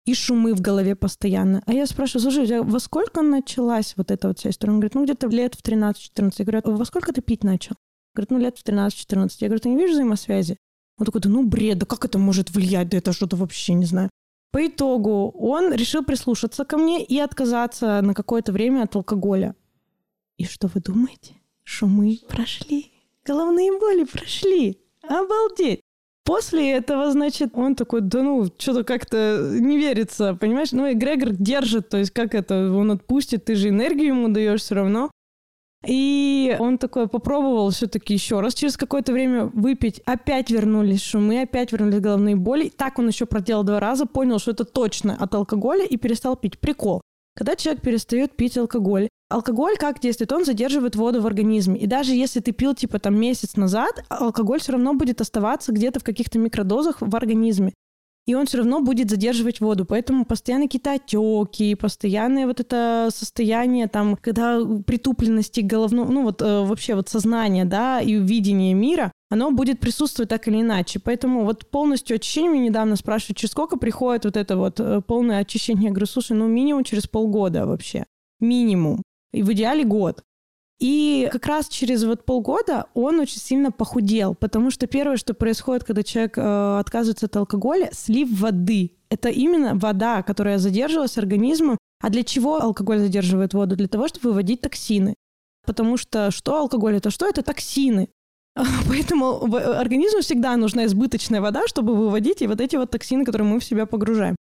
И 0.06 0.14
шумы 0.14 0.54
в 0.54 0.60
голове 0.60 0.94
постоянно. 0.94 1.62
А 1.66 1.72
я 1.72 1.84
спрашиваю, 1.84 2.32
слушай, 2.32 2.60
во 2.62 2.78
сколько 2.78 3.22
началась 3.22 3.94
вот 3.96 4.12
эта 4.12 4.28
вот 4.28 4.38
вся 4.38 4.50
история? 4.50 4.72
Он 4.72 4.78
говорит, 4.78 4.94
ну 4.94 5.04
где-то 5.04 5.26
лет 5.26 5.56
в 5.56 5.62
13-14. 5.62 6.32
Я 6.38 6.44
говорю, 6.44 6.60
«А 6.64 6.70
во 6.70 6.84
сколько 6.84 7.12
ты 7.12 7.20
пить 7.20 7.42
начал? 7.42 7.74
Говорит, 8.14 8.30
ну 8.30 8.38
лет 8.38 8.56
в 8.56 8.64
13-14. 8.64 9.30
Я 9.40 9.48
говорю, 9.48 9.60
ты 9.60 9.68
не 9.68 9.76
видишь 9.76 9.92
взаимосвязи? 9.92 10.56
Он 10.98 11.06
такой, 11.06 11.20
да 11.20 11.28
ну 11.28 11.44
бред, 11.44 11.78
да 11.78 11.86
как 11.86 12.04
это 12.04 12.18
может 12.18 12.50
влиять, 12.50 12.88
да 12.88 12.98
это 12.98 13.12
что-то 13.12 13.36
вообще 13.36 13.74
не 13.74 13.84
знаю. 13.84 14.08
По 14.52 14.64
итогу 14.66 15.30
он 15.30 15.74
решил 15.74 16.04
прислушаться 16.04 16.64
ко 16.64 16.78
мне 16.78 17.04
и 17.04 17.18
отказаться 17.18 18.00
на 18.00 18.14
какое-то 18.14 18.52
время 18.52 18.84
от 18.84 18.94
алкоголя. 18.94 19.54
И 20.38 20.44
что 20.44 20.68
вы 20.68 20.80
думаете? 20.80 21.34
Шумы 21.64 22.20
прошли, 22.28 22.92
головные 23.24 23.76
боли 23.78 24.04
прошли. 24.04 24.80
Обалдеть! 25.02 25.80
После 26.26 26.72
этого, 26.72 27.12
значит, 27.12 27.50
он 27.54 27.76
такой, 27.76 28.00
да 28.00 28.20
ну, 28.20 28.46
что-то 28.58 28.82
как-то 28.82 29.48
не 29.60 29.78
верится, 29.78 30.34
понимаешь? 30.34 30.72
Ну, 30.72 30.88
и 30.88 30.94
Грегор 30.94 31.30
держит, 31.30 31.88
то 31.88 31.98
есть 31.98 32.10
как 32.10 32.34
это, 32.34 32.72
он 32.72 32.90
отпустит, 32.90 33.44
ты 33.44 33.54
же 33.54 33.68
энергию 33.68 34.08
ему 34.08 34.28
даешь 34.28 34.62
все 34.62 34.74
равно. 34.74 35.12
И 35.86 36.56
он 36.58 36.78
такой 36.78 37.06
попробовал 37.06 37.70
все-таки 37.70 38.14
еще 38.14 38.40
раз 38.40 38.54
через 38.54 38.76
какое-то 38.76 39.12
время 39.12 39.44
выпить. 39.54 40.00
Опять 40.04 40.50
вернулись 40.50 41.00
шумы, 41.00 41.42
опять 41.42 41.70
вернулись 41.70 42.00
головные 42.00 42.34
боли. 42.34 42.72
Так 42.76 42.98
он 42.98 43.06
еще 43.06 43.24
проделал 43.26 43.62
два 43.62 43.78
раза, 43.78 44.04
понял, 44.04 44.40
что 44.40 44.50
это 44.50 44.64
точно 44.64 45.14
от 45.14 45.32
алкоголя 45.32 45.84
и 45.84 45.96
перестал 45.96 46.34
пить. 46.34 46.58
Прикол. 46.58 47.02
Когда 47.36 47.54
человек 47.54 47.82
перестает 47.82 48.34
пить 48.34 48.58
алкоголь, 48.58 49.08
алкоголь 49.28 49.76
как 49.76 50.00
действует? 50.00 50.32
Он 50.32 50.44
задерживает 50.44 50.96
воду 50.96 51.20
в 51.20 51.26
организме. 51.26 51.78
И 51.78 51.86
даже 51.86 52.12
если 52.12 52.40
ты 52.40 52.52
пил 52.52 52.74
типа 52.74 52.98
там 52.98 53.18
месяц 53.18 53.56
назад, 53.56 54.04
алкоголь 54.08 54.60
все 54.60 54.72
равно 54.72 54.94
будет 54.94 55.20
оставаться 55.20 55.72
где-то 55.72 56.00
в 56.00 56.04
каких-то 56.04 56.38
микродозах 56.38 56.96
в 57.00 57.14
организме 57.16 57.72
и 58.26 58.34
он 58.34 58.46
все 58.46 58.58
равно 58.58 58.80
будет 58.80 59.08
задерживать 59.08 59.60
воду. 59.60 59.84
Поэтому 59.84 60.24
постоянно 60.24 60.64
какие-то 60.64 60.92
отеки, 60.92 61.74
постоянное 61.76 62.46
вот 62.46 62.60
это 62.60 63.08
состояние 63.12 63.86
там, 63.86 64.16
когда 64.16 64.60
притупленности 64.84 65.60
головного, 65.60 66.10
ну 66.10 66.24
вот 66.24 66.42
э, 66.42 66.64
вообще 66.64 66.96
вот 66.96 67.08
сознание, 67.08 67.64
да, 67.64 68.00
и 68.00 68.14
видение 68.14 68.74
мира, 68.74 69.12
оно 69.30 69.52
будет 69.52 69.78
присутствовать 69.78 70.28
так 70.28 70.48
или 70.48 70.60
иначе. 70.60 70.98
Поэтому 70.98 71.44
вот 71.44 71.70
полностью 71.70 72.16
очищение, 72.16 72.50
меня 72.50 72.64
недавно 72.64 72.96
спрашивают, 72.96 73.38
через 73.38 73.52
сколько 73.52 73.76
приходит 73.76 74.24
вот 74.24 74.36
это 74.36 74.56
вот 74.56 74.80
э, 74.80 75.00
полное 75.06 75.38
очищение 75.38 75.92
грысуши? 75.92 76.34
Ну, 76.34 76.48
минимум 76.48 76.82
через 76.82 77.06
полгода 77.06 77.64
вообще. 77.64 78.06
Минимум. 78.40 79.02
И 79.36 79.42
в 79.42 79.52
идеале 79.52 79.84
год. 79.84 80.22
И 80.78 81.28
как 81.32 81.46
раз 81.46 81.68
через 81.68 82.04
вот 82.04 82.24
полгода 82.24 82.86
он 82.94 83.20
очень 83.20 83.40
сильно 83.40 83.72
похудел, 83.72 84.34
потому 84.34 84.70
что 84.70 84.86
первое, 84.86 85.16
что 85.16 85.32
происходит, 85.32 85.84
когда 85.84 86.02
человек 86.02 86.36
э, 86.36 86.78
отказывается 86.78 87.26
от 87.26 87.36
алкоголя, 87.36 87.88
слив 87.92 88.28
воды. 88.38 88.92
Это 89.08 89.30
именно 89.30 89.74
вода, 89.74 90.22
которая 90.22 90.58
задерживалась 90.58 91.16
организмом. 91.16 91.78
А 92.02 92.10
для 92.10 92.24
чего 92.24 92.60
алкоголь 92.60 92.98
задерживает 92.98 93.54
воду? 93.54 93.74
Для 93.76 93.88
того, 93.88 94.08
чтобы 94.08 94.30
выводить 94.30 94.60
токсины. 94.60 95.14
Потому 95.64 95.96
что 95.96 96.30
что 96.30 96.58
алкоголь? 96.58 96.96
Это 96.96 97.10
что? 97.10 97.26
Это 97.26 97.42
токсины. 97.42 98.08
Поэтому 98.88 99.54
организму 99.54 100.20
всегда 100.20 100.56
нужна 100.56 100.84
избыточная 100.84 101.40
вода, 101.40 101.66
чтобы 101.68 101.94
выводить 101.94 102.42
и 102.42 102.46
вот 102.46 102.60
эти 102.60 102.76
вот 102.76 102.90
токсины, 102.90 103.24
которые 103.24 103.48
мы 103.48 103.60
в 103.60 103.64
себя 103.64 103.86
погружаем. 103.86 104.36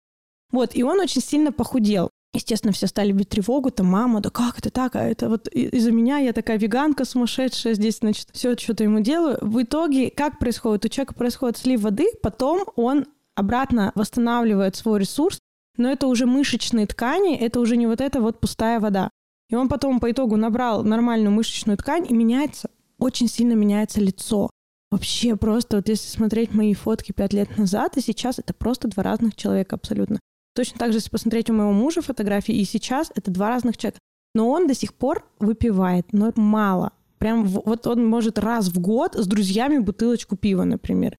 Вот, 0.51 0.75
и 0.75 0.83
он 0.83 0.99
очень 0.99 1.21
сильно 1.21 1.51
похудел. 1.51 2.09
Естественно, 2.35 2.73
все 2.73 2.87
стали 2.87 3.13
бить 3.13 3.29
тревогу, 3.29 3.71
там, 3.71 3.87
мама, 3.87 4.19
да 4.19 4.29
как 4.29 4.59
это 4.59 4.69
так, 4.69 4.97
а 4.97 5.03
это 5.03 5.29
вот 5.29 5.47
из-за 5.47 5.91
меня, 5.91 6.17
я 6.17 6.33
такая 6.33 6.57
веганка 6.57 7.05
сумасшедшая, 7.05 7.75
здесь, 7.75 7.99
значит, 7.99 8.27
все 8.33 8.57
что-то 8.57 8.83
ему 8.83 8.99
делаю. 8.99 9.37
В 9.39 9.61
итоге, 9.63 10.11
как 10.11 10.37
происходит? 10.37 10.83
У 10.83 10.89
человека 10.89 11.13
происходит 11.13 11.57
слив 11.57 11.79
воды, 11.81 12.07
потом 12.21 12.65
он 12.75 13.05
обратно 13.35 13.93
восстанавливает 13.95 14.75
свой 14.75 14.99
ресурс, 14.99 15.39
но 15.77 15.89
это 15.89 16.07
уже 16.07 16.25
мышечные 16.25 16.85
ткани, 16.87 17.37
это 17.37 17.61
уже 17.61 17.77
не 17.77 17.87
вот 17.87 18.01
эта 18.01 18.19
вот 18.19 18.41
пустая 18.41 18.81
вода. 18.81 19.09
И 19.49 19.55
он 19.55 19.69
потом 19.69 20.01
по 20.01 20.11
итогу 20.11 20.35
набрал 20.35 20.83
нормальную 20.83 21.31
мышечную 21.31 21.77
ткань 21.77 22.05
и 22.09 22.13
меняется, 22.13 22.69
очень 22.97 23.29
сильно 23.29 23.53
меняется 23.53 24.01
лицо. 24.01 24.49
Вообще 24.91 25.37
просто, 25.37 25.77
вот 25.77 25.87
если 25.87 26.09
смотреть 26.09 26.53
мои 26.53 26.73
фотки 26.73 27.13
пять 27.13 27.31
лет 27.31 27.57
назад 27.57 27.95
и 27.95 28.01
сейчас, 28.01 28.39
это 28.39 28.53
просто 28.53 28.89
два 28.89 29.03
разных 29.03 29.37
человека 29.37 29.77
абсолютно. 29.77 30.19
Точно 30.55 30.79
так 30.79 30.91
же, 30.91 30.99
если 30.99 31.09
посмотреть 31.09 31.49
у 31.49 31.53
моего 31.53 31.73
мужа 31.73 32.01
фотографии, 32.01 32.55
и 32.55 32.63
сейчас 32.63 33.11
это 33.13 33.29
два 33.29 33.49
разных 33.49 33.77
человека. 33.77 33.99
Но 34.33 34.49
он 34.49 34.67
до 34.67 34.73
сих 34.73 34.93
пор 34.93 35.27
выпивает, 35.39 36.07
но 36.13 36.29
это 36.29 36.39
мало. 36.39 36.93
Прям 37.17 37.45
вот 37.45 37.87
он 37.87 38.05
может 38.05 38.39
раз 38.39 38.69
в 38.69 38.79
год 38.79 39.15
с 39.15 39.27
друзьями 39.27 39.79
бутылочку 39.79 40.37
пива, 40.37 40.63
например. 40.63 41.15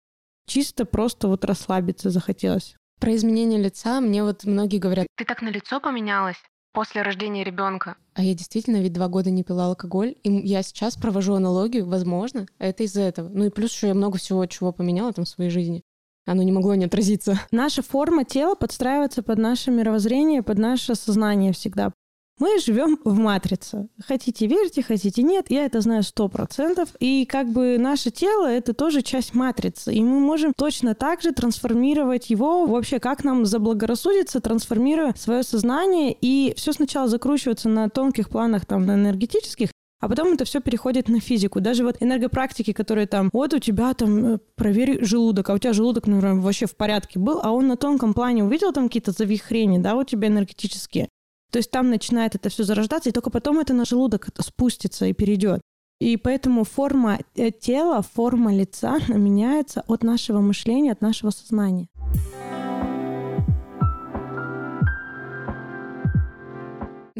Чисто 0.46 0.86
просто 0.86 1.28
вот 1.28 1.44
расслабиться 1.44 2.10
захотелось. 2.10 2.76
Про 2.98 3.14
изменение 3.14 3.60
лица 3.60 4.00
мне 4.00 4.22
вот 4.22 4.44
многие 4.44 4.78
говорят, 4.78 5.06
ты 5.16 5.24
так 5.26 5.42
на 5.42 5.48
лицо 5.48 5.80
поменялась 5.80 6.36
после 6.72 7.02
рождения 7.02 7.44
ребенка. 7.44 7.96
А 8.14 8.22
я 8.22 8.34
действительно 8.34 8.82
ведь 8.82 8.92
два 8.92 9.08
года 9.08 9.30
не 9.30 9.44
пила 9.44 9.66
алкоголь, 9.66 10.14
и 10.22 10.30
я 10.30 10.62
сейчас 10.62 10.96
провожу 10.96 11.34
аналогию, 11.34 11.86
возможно, 11.86 12.46
это 12.58 12.84
из-за 12.84 13.02
этого. 13.02 13.28
Ну 13.28 13.44
и 13.44 13.50
плюс 13.50 13.72
еще 13.72 13.88
я 13.88 13.94
много 13.94 14.18
всего 14.18 14.44
чего 14.46 14.72
поменяла 14.72 15.12
там 15.12 15.24
в 15.24 15.28
своей 15.28 15.50
жизни 15.50 15.82
оно 16.26 16.42
не 16.42 16.52
могло 16.52 16.74
не 16.74 16.84
отразиться. 16.84 17.40
Наша 17.50 17.82
форма 17.82 18.24
тела 18.24 18.54
подстраивается 18.54 19.22
под 19.22 19.38
наше 19.38 19.70
мировоззрение, 19.70 20.42
под 20.42 20.58
наше 20.58 20.94
сознание 20.94 21.52
всегда. 21.52 21.92
Мы 22.38 22.58
живем 22.58 22.98
в 23.02 23.18
матрице. 23.18 23.88
Хотите 24.06 24.46
верьте, 24.46 24.82
хотите 24.82 25.22
нет, 25.22 25.46
я 25.48 25.64
это 25.64 25.80
знаю 25.80 26.02
сто 26.02 26.28
процентов. 26.28 26.90
И 27.00 27.24
как 27.24 27.48
бы 27.48 27.78
наше 27.78 28.10
тело— 28.10 28.46
это 28.50 28.74
тоже 28.74 29.00
часть 29.00 29.32
матрицы. 29.32 29.94
И 29.94 30.02
мы 30.02 30.20
можем 30.20 30.52
точно 30.54 30.94
так 30.94 31.22
же 31.22 31.32
трансформировать 31.32 32.28
его 32.28 32.66
вообще, 32.66 32.98
как 32.98 33.24
нам 33.24 33.46
заблагорассудится, 33.46 34.40
трансформируя 34.40 35.14
свое 35.16 35.42
сознание. 35.44 36.14
И 36.20 36.52
все 36.58 36.74
сначала 36.74 37.08
закручивается 37.08 37.70
на 37.70 37.88
тонких 37.88 38.28
планах, 38.28 38.66
там, 38.66 38.84
на 38.84 38.96
энергетических, 38.96 39.70
а 40.00 40.08
потом 40.08 40.34
это 40.34 40.44
все 40.44 40.60
переходит 40.60 41.08
на 41.08 41.20
физику. 41.20 41.60
Даже 41.60 41.84
вот 41.84 41.96
энергопрактики, 42.00 42.72
которые 42.72 43.06
там, 43.06 43.30
вот 43.32 43.54
у 43.54 43.58
тебя 43.58 43.94
там, 43.94 44.34
э, 44.34 44.38
проверь 44.54 45.04
желудок, 45.04 45.48
а 45.50 45.54
у 45.54 45.58
тебя 45.58 45.72
желудок, 45.72 46.06
например, 46.06 46.34
вообще 46.34 46.66
в 46.66 46.76
порядке 46.76 47.18
был, 47.18 47.40
а 47.42 47.50
он 47.50 47.66
на 47.66 47.76
тонком 47.76 48.14
плане 48.14 48.44
увидел 48.44 48.72
там 48.72 48.88
какие-то 48.88 49.12
завихрения, 49.12 49.78
да, 49.78 49.96
у 49.96 50.04
тебя 50.04 50.28
энергетические. 50.28 51.08
То 51.50 51.58
есть 51.58 51.70
там 51.70 51.90
начинает 51.90 52.34
это 52.34 52.48
все 52.48 52.64
зарождаться, 52.64 53.08
и 53.08 53.12
только 53.12 53.30
потом 53.30 53.58
это 53.58 53.72
на 53.72 53.84
желудок 53.84 54.28
спустится 54.40 55.06
и 55.06 55.12
перейдет. 55.12 55.60
И 55.98 56.18
поэтому 56.18 56.64
форма 56.64 57.20
э, 57.34 57.50
тела, 57.50 58.02
форма 58.02 58.54
лица 58.54 58.98
меняется 59.08 59.82
от 59.86 60.02
нашего 60.02 60.40
мышления, 60.40 60.92
от 60.92 61.00
нашего 61.00 61.30
сознания. 61.30 61.88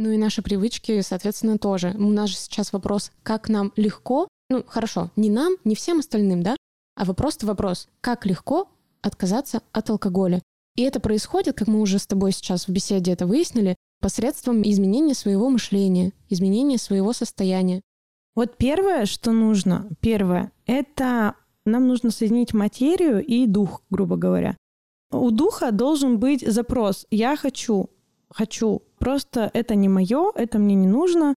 Ну 0.07 0.13
и 0.13 0.19
наши 0.19 0.41
привычки, 0.41 1.01
соответственно, 1.01 1.59
тоже. 1.59 1.93
У 1.99 2.13
нас 2.13 2.31
же 2.31 2.37
сейчас 2.37 2.73
вопрос, 2.73 3.11
как 3.25 3.49
нам 3.49 3.73
легко, 3.75 4.29
ну 4.49 4.63
хорошо, 4.65 5.11
не 5.17 5.31
нам, 5.31 5.57
не 5.65 5.75
всем 5.75 5.99
остальным, 5.99 6.45
да, 6.45 6.55
а 6.95 7.05
вопрос-то 7.05 7.45
вопрос, 7.45 7.89
как 8.01 8.25
легко 8.25 8.69
отказаться 9.03 9.63
от 9.73 9.91
алкоголя. 9.91 10.41
И 10.77 10.83
это 10.83 11.01
происходит, 11.01 11.57
как 11.57 11.67
мы 11.67 11.81
уже 11.81 11.99
с 11.99 12.07
тобой 12.07 12.31
сейчас 12.31 12.69
в 12.69 12.71
беседе 12.71 13.11
это 13.11 13.27
выяснили, 13.27 13.75
посредством 14.01 14.63
изменения 14.63 15.15
своего 15.15 15.51
мышления, 15.51 16.13
изменения 16.29 16.79
своего 16.79 17.13
состояния. 17.13 17.81
Вот 18.37 18.57
первое, 18.57 19.07
что 19.07 19.33
нужно, 19.33 19.89
первое, 19.99 20.53
это 20.67 21.35
нам 21.65 21.89
нужно 21.89 22.13
соединить 22.13 22.55
материю 22.55 23.25
и 23.25 23.49
дух, 23.49 23.83
грубо 23.91 24.15
говоря. 24.15 24.57
У 25.11 25.33
духа 25.33 25.73
должен 25.73 26.21
быть 26.21 26.47
запрос 26.47 27.07
«я 27.11 27.37
хочу», 27.37 27.91
«хочу». 28.37 28.83
Просто 28.99 29.51
это 29.55 29.75
не 29.75 29.89
мое, 29.89 30.33
это 30.35 30.59
мне 30.59 30.75
не 30.75 30.87
нужно. 30.87 31.35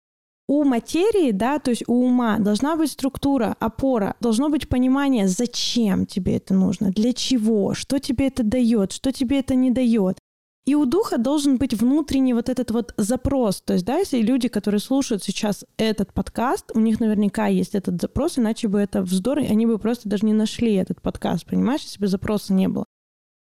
У 0.48 0.64
материи, 0.64 1.32
да, 1.32 1.60
то 1.60 1.70
есть 1.70 1.84
у 1.88 2.06
ума 2.06 2.40
должна 2.40 2.76
быть 2.76 2.92
структура, 2.92 3.56
опора, 3.60 4.16
должно 4.20 4.50
быть 4.50 4.68
понимание, 4.68 5.28
зачем 5.28 6.08
тебе 6.08 6.38
это 6.38 6.56
нужно, 6.56 6.90
для 6.90 7.14
чего, 7.14 7.76
что 7.76 8.00
тебе 8.00 8.28
это 8.28 8.42
дает, 8.44 8.92
что 8.92 9.12
тебе 9.12 9.40
это 9.40 9.54
не 9.54 9.70
дает. 9.70 10.18
И 10.66 10.76
у 10.76 10.86
духа 10.86 11.18
должен 11.18 11.58
быть 11.58 11.74
внутренний 11.74 12.34
вот 12.34 12.50
этот 12.50 12.72
вот 12.72 12.94
запрос. 12.98 13.62
То 13.62 13.74
есть, 13.74 13.86
да, 13.86 13.98
если 13.98 14.22
люди, 14.22 14.48
которые 14.48 14.80
слушают 14.80 15.24
сейчас 15.24 15.66
этот 15.78 16.14
подкаст, 16.14 16.72
у 16.74 16.80
них 16.80 17.00
наверняка 17.00 17.48
есть 17.48 17.76
этот 17.76 18.02
запрос, 18.02 18.40
иначе 18.40 18.68
бы 18.68 18.80
это 18.80 19.02
вздор, 19.02 19.40
и 19.40 19.46
они 19.46 19.66
бы 19.66 19.78
просто 19.78 20.10
даже 20.10 20.26
не 20.26 20.34
нашли 20.34 20.74
этот 20.76 21.02
подкаст, 21.02 21.46
понимаешь, 21.46 21.82
если 21.82 22.00
бы 22.00 22.08
запроса 22.08 22.54
не 22.54 22.68
было. 22.68 22.86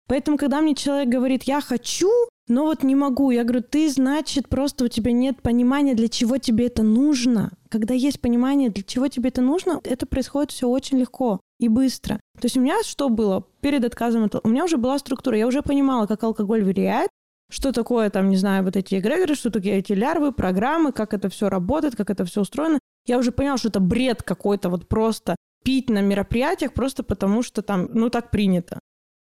Поэтому, 0.09 0.38
когда 0.38 0.61
мне 0.61 0.75
человек 0.75 1.09
говорит, 1.09 1.42
я 1.44 1.61
хочу, 1.61 2.11
но 2.48 2.64
вот 2.64 2.82
не 2.82 2.94
могу, 2.94 3.30
я 3.30 3.44
говорю, 3.44 3.62
ты, 3.62 3.90
значит, 3.90 4.48
просто 4.48 4.87
у 4.87 4.88
тебя 4.88 5.12
нет 5.12 5.42
понимания, 5.42 5.94
для 5.94 6.08
чего 6.08 6.38
тебе 6.38 6.66
это 6.66 6.82
нужно. 6.82 7.52
Когда 7.68 7.94
есть 7.94 8.20
понимание, 8.20 8.70
для 8.70 8.82
чего 8.82 9.08
тебе 9.08 9.28
это 9.28 9.42
нужно, 9.42 9.80
это 9.84 10.06
происходит 10.06 10.50
все 10.50 10.68
очень 10.68 10.98
легко 10.98 11.40
и 11.61 11.68
быстро. 11.68 12.16
То 12.40 12.46
есть 12.46 12.56
у 12.56 12.61
меня 12.61 12.82
что 12.82 13.11
было 13.11 13.44
перед 13.61 13.84
отказом? 13.84 14.30
У 14.42 14.48
меня 14.48 14.64
уже 14.64 14.78
была 14.78 14.98
структура, 14.98 15.37
я 15.37 15.46
уже 15.46 15.62
понимала, 15.62 16.06
как 16.06 16.24
алкоголь 16.24 16.64
влияет, 16.64 17.11
что 17.50 17.72
такое 17.72 18.11
там, 18.11 18.30
не 18.30 18.37
знаю, 18.37 18.64
вот 18.64 18.76
эти 18.76 18.98
эгрегоры, 18.98 19.34
что 19.34 19.50
такие 19.50 19.76
эти 19.76 19.92
лярвы, 19.92 20.32
программы, 20.32 20.92
как 20.92 21.14
это 21.14 21.28
все 21.28 21.48
работает, 21.48 21.96
как 21.96 22.11
это 22.11 22.24
все 22.24 22.40
устроено. 22.40 22.78
Я 23.06 23.18
уже 23.18 23.32
поняла, 23.32 23.58
что 23.58 23.68
это 23.68 23.80
бред 23.80 24.22
какой-то, 24.22 24.70
вот 24.70 24.88
просто 24.88 25.37
пить 25.64 25.90
на 25.90 26.00
мероприятиях 26.00 26.72
просто 26.72 27.02
потому, 27.02 27.42
что 27.42 27.62
там, 27.62 27.88
ну, 27.92 28.11
так 28.11 28.30
принято. 28.30 28.78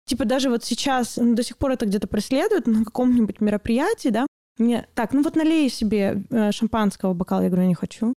Типа 0.07 0.25
даже 0.25 0.49
вот 0.49 0.63
сейчас, 0.63 1.17
ну, 1.17 1.35
до 1.35 1.43
сих 1.43 1.57
пор 1.57 1.71
это 1.71 1.85
где-то 1.85 2.07
преследует 2.07 2.65
на 2.65 2.83
каком-нибудь 2.85 3.41
мероприятии, 3.41 4.09
да, 4.09 4.25
мне, 4.57 4.87
так, 4.95 5.13
ну 5.13 5.21
вот 5.21 5.35
налей 5.35 5.69
себе 5.69 6.23
э, 6.29 6.51
шампанского 6.51 7.13
бокал, 7.13 7.43
я 7.43 7.49
говорю, 7.49 7.63
я 7.63 7.67
не 7.67 7.75
хочу. 7.75 8.13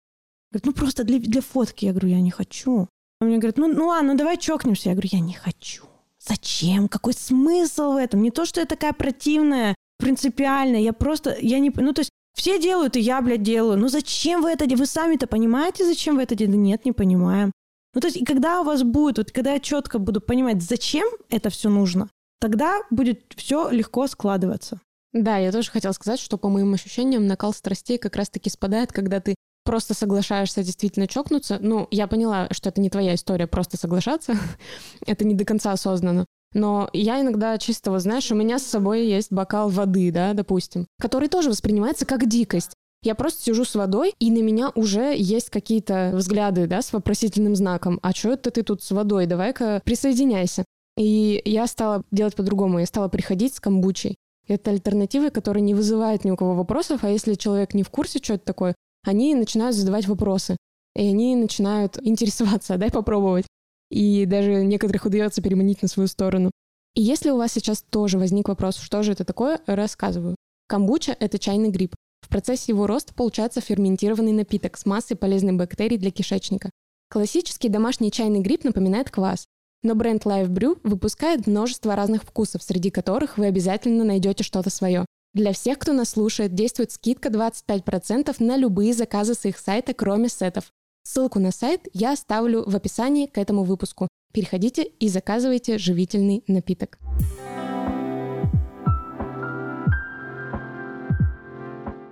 Говорит, 0.50 0.66
ну 0.66 0.72
просто 0.72 1.05
для, 1.05 1.18
для 1.18 1.42
фотки, 1.42 1.85
я 1.85 1.90
говорю, 1.90 2.09
я 2.09 2.20
не 2.20 2.31
хочу. 2.31 2.88
Он 3.20 3.29
мне 3.29 3.38
говорит, 3.38 3.59
ну, 3.59 3.66
ну 3.66 3.88
ладно, 3.88 4.16
давай 4.16 4.38
чокнемся. 4.38 4.88
Я 4.88 4.94
говорю, 4.94 5.11
я 5.12 5.20
не 5.20 5.35
хочу. 5.35 5.85
Зачем? 6.18 6.88
Какой 6.88 7.12
смысл 7.12 7.92
в 7.92 7.96
этом? 7.96 8.22
Не 8.22 8.31
то, 8.31 8.46
что 8.46 8.61
я 8.61 8.66
такая 8.66 8.92
противная, 8.92 9.74
принципиальная, 9.98 10.81
я 10.81 10.92
просто, 10.92 11.37
я 11.40 11.59
не, 11.59 11.70
ну 11.74 11.92
то 11.92 12.00
есть 12.00 12.11
все 12.35 12.61
делают, 12.61 12.96
и 12.96 13.00
я, 13.00 13.20
блядь, 13.20 13.42
делаю. 13.42 13.79
Ну 13.79 13.88
зачем 13.88 14.42
вы 14.42 14.50
это 14.50 14.64
делаете? 14.64 14.76
Вы 14.83 14.87
сами-то 14.87 15.26
понимаете, 15.26 15.85
зачем 15.85 16.16
вы 16.16 16.22
это 16.22 16.35
делаете? 16.35 16.59
Нет, 16.59 16.85
не 16.85 16.92
понимаем. 16.92 17.53
Ну, 17.94 18.00
то 18.00 18.07
есть, 18.07 18.16
и 18.16 18.24
когда 18.24 18.61
у 18.61 18.64
вас 18.64 18.83
будет, 18.83 19.18
вот 19.18 19.33
когда 19.33 19.55
я 19.55 19.61
четко 19.61 19.98
буду 19.98 20.20
понимать, 20.20 20.62
зачем 20.62 21.09
это 21.29 21.50
все 21.50 21.68
нужно, 21.68 22.09
тогда 22.40 22.81
будет 22.90 23.35
все 23.37 23.68
легко 23.70 24.07
складываться. 24.07 24.81
Да, 25.12 25.38
я 25.38 25.50
тоже 25.50 25.70
хотела 25.70 25.92
сказать, 25.92 26.20
что 26.20 26.38
по 26.38 26.48
моим 26.48 26.72
ощущениям 26.72 27.26
накал 27.26 27.53
страстей 27.53 27.98
как 27.98 28.14
раз-таки 28.14 28.48
спадает, 28.48 28.92
когда 28.92 29.20
ты 29.20 29.35
просто 29.64 29.94
соглашаешься 29.94 30.62
действительно 30.62 31.09
чокнуться. 31.09 31.59
Ну, 31.61 31.88
я 31.90 32.07
поняла, 32.07 32.48
что 32.53 32.68
это 32.68 32.81
не 32.81 32.90
твоя 32.90 33.14
история 33.14 33.46
просто 33.46 33.76
соглашаться. 33.76 34.35
это 35.07 35.24
не 35.24 35.35
до 35.35 35.44
конца 35.44 35.72
осознанно. 35.72 36.26
Но 36.53 36.90
я 36.92 37.20
иногда 37.20 37.59
чисто, 37.59 37.90
вот 37.90 38.00
знаешь, 38.00 38.31
у 38.33 38.35
меня 38.35 38.59
с 38.59 38.64
собой 38.64 39.07
есть 39.07 39.31
бокал 39.31 39.68
воды, 39.68 40.11
да, 40.11 40.33
допустим, 40.33 40.87
который 41.00 41.29
тоже 41.29 41.48
воспринимается 41.50 42.07
как 42.07 42.29
дикость. 42.29 42.72
Я 43.03 43.15
просто 43.15 43.43
сижу 43.43 43.65
с 43.65 43.75
водой, 43.75 44.15
и 44.19 44.31
на 44.31 44.43
меня 44.43 44.71
уже 44.75 45.17
есть 45.17 45.49
какие-то 45.49 46.11
взгляды, 46.15 46.67
да, 46.67 46.83
с 46.83 46.93
вопросительным 46.93 47.57
знаком. 47.57 47.99
А 48.03 48.13
что 48.13 48.33
это 48.33 48.51
ты 48.51 48.63
тут 48.63 48.83
с 48.83 48.91
водой? 48.91 49.27
Давай-ка 49.27 49.81
присоединяйся. 49.85 50.65
И 50.99 51.41
я 51.47 51.67
стала 51.67 52.05
делать 52.11 52.37
по-другому. 52.37 52.79
Я 52.79 52.87
стала 52.87 53.09
приходить 53.09 53.55
с 53.55 53.61
камбучей. 53.61 54.17
Это 54.47 54.71
альтернативы, 54.71 55.31
которые 55.31 55.63
не 55.63 55.75
вызывают 55.75 56.25
ни 56.25 56.31
у 56.31 56.37
кого 56.37 56.55
вопросов, 56.55 57.05
а 57.05 57.09
если 57.09 57.35
человек 57.35 57.73
не 57.73 57.85
в 57.85 57.91
курсе, 57.91 58.19
что 58.23 58.35
это 58.35 58.45
такое, 58.45 58.75
они 59.07 59.35
начинают 59.35 59.77
задавать 59.77 60.07
вопросы. 60.07 60.59
И 60.95 61.09
они 61.09 61.37
начинают 61.37 61.99
интересоваться, 62.03 62.77
дай 62.77 62.91
попробовать. 62.91 63.47
И 63.91 64.27
даже 64.27 64.65
некоторых 64.65 65.07
удается 65.07 65.41
переманить 65.41 65.81
на 65.81 65.89
свою 65.89 66.07
сторону. 66.07 66.51
И 66.95 67.01
если 67.01 67.31
у 67.31 67.37
вас 67.37 67.53
сейчас 67.53 67.83
тоже 67.83 68.19
возник 68.19 68.49
вопрос, 68.49 68.77
что 68.77 69.03
же 69.03 69.13
это 69.13 69.25
такое, 69.25 69.61
рассказываю. 69.67 70.37
Камбуча— 70.67 71.17
это 71.21 71.39
чайный 71.39 71.71
гриб. 71.71 71.95
Процессе 72.31 72.71
его 72.73 72.87
роста 72.87 73.12
получается 73.12 73.61
ферментированный 73.61 74.33
напиток 74.33 74.77
с 74.79 74.87
массой 74.87 75.16
полезных 75.16 75.57
бактерий 75.57 75.99
для 75.99 76.12
кишечника. 76.12 76.71
Классический 77.11 77.69
домашний 77.69 78.12
чайный 78.12 78.40
гриб 78.40 78.62
напоминает 78.62 79.11
квас, 79.11 79.47
но 79.83 79.97
бренд 79.97 80.25
Live 80.25 80.49
Brew 80.49 80.79
выпускает 80.85 81.49
множество 81.49 81.97
разных 81.97 82.23
вкусов, 82.23 82.62
среди 82.62 82.90
которых 82.90 83.37
вы 83.37 83.47
обязательно 83.47 84.05
найдете 84.05 84.45
что-то 84.45 84.71
свое. 84.71 85.05
Для 85.35 85.53
всех, 85.53 85.79
кто 85.79 85.93
нас 85.93 86.11
слушает, 86.11 86.55
действует 86.55 86.93
скидка 86.93 87.31
25% 87.31 88.37
на 88.38 88.57
любые 88.57 88.95
заказы 88.95 89.35
с 89.35 89.45
их 89.45 89.59
сайта, 89.59 89.93
кроме 89.93 90.29
сетов. 90.29 90.71
Ссылку 91.03 91.40
на 91.40 91.51
сайт 91.51 91.88
я 91.93 92.12
оставлю 92.12 92.62
в 92.64 92.77
описании 92.77 93.27
к 93.27 93.38
этому 93.38 93.64
выпуску. 93.64 94.07
Переходите 94.33 94.85
и 94.85 95.09
заказывайте 95.09 95.79
живительный 95.79 96.45
напиток. 96.47 96.99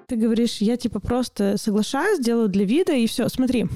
Ты 0.09 0.17
говоришь, 0.17 0.59
я 0.59 0.77
типа 0.77 1.01
просто 1.01 1.57
соглашаюсь, 1.59 2.19
делаю 2.19 2.49
для 2.49 2.65
вида, 2.65 2.93
и 2.93 3.07
все. 3.07 3.29
Смотри, 3.29 3.67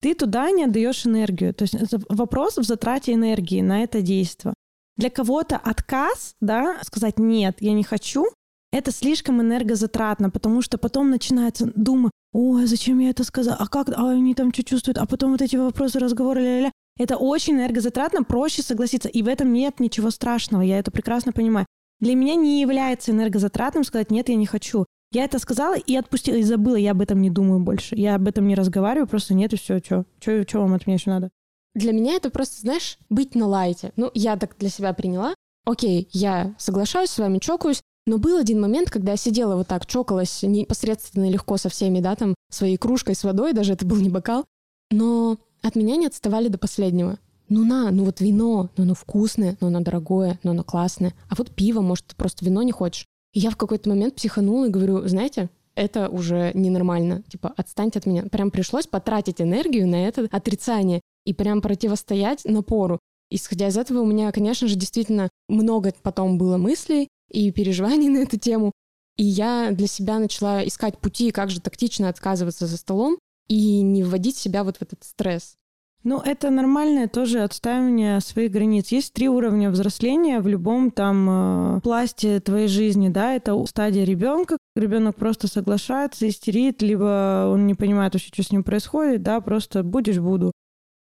ты 0.00 0.14
туда 0.14 0.50
не 0.50 0.64
отдаешь 0.64 1.06
энергию. 1.06 1.52
То 1.54 1.62
есть 1.62 1.74
это 1.74 2.00
вопрос 2.08 2.56
в 2.56 2.62
затрате 2.62 3.14
энергии 3.14 3.60
на 3.60 3.82
это 3.82 4.00
действие. 4.00 4.54
Для 4.96 5.10
кого-то 5.10 5.56
отказ, 5.56 6.34
да, 6.40 6.78
сказать 6.82 7.18
нет, 7.18 7.56
я 7.60 7.72
не 7.72 7.82
хочу, 7.82 8.26
это 8.72 8.90
слишком 8.90 9.40
энергозатратно, 9.40 10.30
потому 10.30 10.62
что 10.62 10.78
потом 10.78 11.10
начинается 11.10 11.70
дума, 11.74 12.10
ой, 12.32 12.66
зачем 12.66 12.98
я 13.00 13.10
это 13.10 13.24
сказал, 13.24 13.56
а 13.58 13.66
как, 13.66 13.88
а 13.90 14.10
они 14.10 14.34
там 14.34 14.52
что 14.52 14.64
чувствуют, 14.64 14.98
а 14.98 15.06
потом 15.06 15.32
вот 15.32 15.42
эти 15.42 15.56
вопросы, 15.56 15.98
разговоры, 15.98 16.40
ля-ля-ля. 16.40 16.72
Это 16.98 17.16
очень 17.16 17.54
энергозатратно, 17.54 18.22
проще 18.22 18.62
согласиться, 18.62 19.08
и 19.08 19.22
в 19.22 19.28
этом 19.28 19.52
нет 19.52 19.80
ничего 19.80 20.10
страшного, 20.10 20.62
я 20.62 20.78
это 20.78 20.90
прекрасно 20.90 21.32
понимаю. 21.32 21.66
Для 22.00 22.14
меня 22.14 22.34
не 22.34 22.60
является 22.60 23.12
энергозатратным 23.12 23.84
сказать, 23.84 24.10
нет, 24.10 24.28
я 24.28 24.36
не 24.36 24.46
хочу. 24.46 24.86
Я 25.12 25.24
это 25.24 25.38
сказала 25.38 25.76
и 25.76 25.94
отпустила, 25.94 26.36
и 26.36 26.42
забыла, 26.42 26.76
я 26.76 26.92
об 26.92 27.02
этом 27.02 27.20
не 27.20 27.28
думаю 27.28 27.60
больше. 27.60 27.94
Я 27.96 28.14
об 28.14 28.26
этом 28.26 28.48
не 28.48 28.54
разговариваю, 28.54 29.06
просто 29.06 29.34
нет, 29.34 29.52
и 29.52 29.56
все, 29.56 29.78
что, 29.78 30.06
что 30.20 30.60
вам 30.60 30.72
от 30.72 30.86
меня 30.86 30.96
еще 30.96 31.10
надо? 31.10 31.30
Для 31.74 31.92
меня 31.92 32.14
это 32.14 32.30
просто, 32.30 32.60
знаешь, 32.60 32.98
быть 33.10 33.34
на 33.34 33.46
лайте. 33.46 33.92
Ну, 33.96 34.10
я 34.14 34.36
так 34.36 34.56
для 34.58 34.70
себя 34.70 34.94
приняла. 34.94 35.34
Окей, 35.64 36.08
я 36.12 36.54
соглашаюсь 36.58 37.10
с 37.10 37.18
вами, 37.18 37.38
чокаюсь, 37.38 37.82
но 38.06 38.16
был 38.16 38.38
один 38.38 38.60
момент, 38.60 38.90
когда 38.90 39.12
я 39.12 39.16
сидела 39.18 39.54
вот 39.54 39.68
так, 39.68 39.86
чокалась 39.86 40.42
непосредственно 40.42 41.30
легко 41.30 41.58
со 41.58 41.68
всеми, 41.68 42.00
да, 42.00 42.16
там, 42.16 42.34
своей 42.50 42.78
кружкой 42.78 43.14
с 43.14 43.22
водой, 43.22 43.52
даже 43.52 43.74
это 43.74 43.86
был 43.86 43.98
не 43.98 44.08
бокал, 44.08 44.46
но 44.90 45.38
от 45.62 45.76
меня 45.76 45.96
не 45.96 46.06
отставали 46.06 46.48
до 46.48 46.58
последнего. 46.58 47.18
Ну 47.48 47.64
на, 47.64 47.90
ну 47.90 48.04
вот 48.04 48.20
вино, 48.20 48.70
ну 48.76 48.84
оно 48.84 48.94
вкусное, 48.94 49.58
но 49.60 49.66
оно 49.66 49.80
дорогое, 49.80 50.40
но 50.42 50.52
оно 50.52 50.64
классное. 50.64 51.14
А 51.28 51.34
вот 51.36 51.50
пиво, 51.50 51.82
может, 51.82 52.06
ты 52.06 52.16
просто 52.16 52.44
вино 52.44 52.62
не 52.62 52.72
хочешь. 52.72 53.06
Я 53.34 53.50
в 53.50 53.56
какой-то 53.56 53.88
момент 53.88 54.14
психанула 54.16 54.66
и 54.66 54.70
говорю, 54.70 55.06
знаете, 55.08 55.48
это 55.74 56.08
уже 56.08 56.52
ненормально. 56.54 57.22
Типа, 57.28 57.52
отстаньте 57.56 57.98
от 57.98 58.06
меня. 58.06 58.24
Прям 58.24 58.50
пришлось 58.50 58.86
потратить 58.86 59.40
энергию 59.40 59.88
на 59.88 60.06
это 60.06 60.28
отрицание 60.30 61.00
и 61.24 61.32
прям 61.32 61.62
противостоять 61.62 62.44
напору. 62.44 62.98
Исходя 63.30 63.68
из 63.68 63.78
этого, 63.78 64.00
у 64.00 64.06
меня, 64.06 64.30
конечно 64.32 64.68
же, 64.68 64.76
действительно 64.76 65.30
много 65.48 65.94
потом 66.02 66.36
было 66.36 66.58
мыслей, 66.58 67.08
и 67.32 67.50
переживаний 67.50 68.08
на 68.10 68.18
эту 68.18 68.38
тему. 68.38 68.72
И 69.16 69.24
я 69.24 69.70
для 69.72 69.86
себя 69.86 70.18
начала 70.18 70.66
искать 70.66 70.98
пути, 70.98 71.30
как 71.32 71.50
же 71.50 71.60
тактично 71.60 72.08
отказываться 72.08 72.66
за 72.66 72.76
столом 72.76 73.18
и 73.48 73.82
не 73.82 74.04
вводить 74.04 74.36
себя 74.36 74.64
вот 74.64 74.78
в 74.78 74.82
этот 74.82 75.04
стресс. 75.04 75.54
Ну, 76.04 76.20
это 76.20 76.50
нормальное 76.50 77.06
тоже 77.06 77.40
отстаивание 77.40 78.20
своих 78.20 78.50
границ. 78.50 78.88
Есть 78.88 79.12
три 79.12 79.28
уровня 79.28 79.70
взросления 79.70 80.40
в 80.40 80.48
любом 80.48 80.90
там 80.90 81.76
э, 81.76 81.80
пласте 81.80 82.40
твоей 82.40 82.66
жизни, 82.66 83.08
да, 83.08 83.34
это 83.34 83.64
стадия 83.66 84.04
ребенка, 84.04 84.56
ребенок 84.74 85.14
просто 85.14 85.46
соглашается, 85.46 86.28
истерит, 86.28 86.82
либо 86.82 87.48
он 87.48 87.68
не 87.68 87.74
понимает 87.74 88.14
вообще, 88.14 88.30
что 88.32 88.42
с 88.42 88.50
ним 88.50 88.64
происходит, 88.64 89.22
да, 89.22 89.40
просто 89.40 89.84
будешь, 89.84 90.18
буду. 90.18 90.50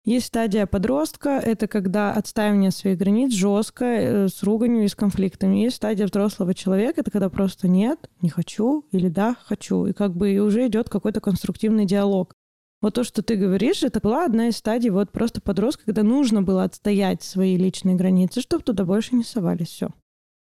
Есть 0.04 0.28
стадия 0.28 0.66
подростка, 0.66 1.38
это 1.38 1.68
когда 1.68 2.12
отстаивание 2.12 2.70
своих 2.72 2.98
границ 2.98 3.32
жестко, 3.32 3.84
э, 3.84 4.28
с 4.28 4.42
руганью 4.42 4.84
и 4.84 4.88
с 4.88 4.96
конфликтами. 4.96 5.58
Есть 5.58 5.76
стадия 5.76 6.06
взрослого 6.06 6.54
человека, 6.54 7.02
это 7.02 7.10
когда 7.12 7.28
просто 7.28 7.68
нет, 7.68 8.10
не 8.20 8.30
хочу, 8.30 8.84
или 8.90 9.08
да, 9.08 9.36
хочу. 9.44 9.86
И 9.86 9.92
как 9.92 10.16
бы 10.16 10.38
уже 10.38 10.66
идет 10.66 10.88
какой-то 10.88 11.20
конструктивный 11.20 11.84
диалог. 11.84 12.34
Вот 12.80 12.94
то, 12.94 13.02
что 13.02 13.22
ты 13.22 13.36
говоришь, 13.36 13.82
это 13.82 14.00
была 14.00 14.24
одна 14.24 14.48
из 14.48 14.56
стадий 14.56 14.90
вот 14.90 15.10
просто 15.10 15.40
подростка, 15.40 15.84
когда 15.86 16.02
нужно 16.02 16.42
было 16.42 16.62
отстоять 16.62 17.22
свои 17.22 17.56
личные 17.56 17.96
границы, 17.96 18.40
чтобы 18.40 18.62
туда 18.62 18.84
больше 18.84 19.16
не 19.16 19.24
совались. 19.24 19.68
Все. 19.68 19.88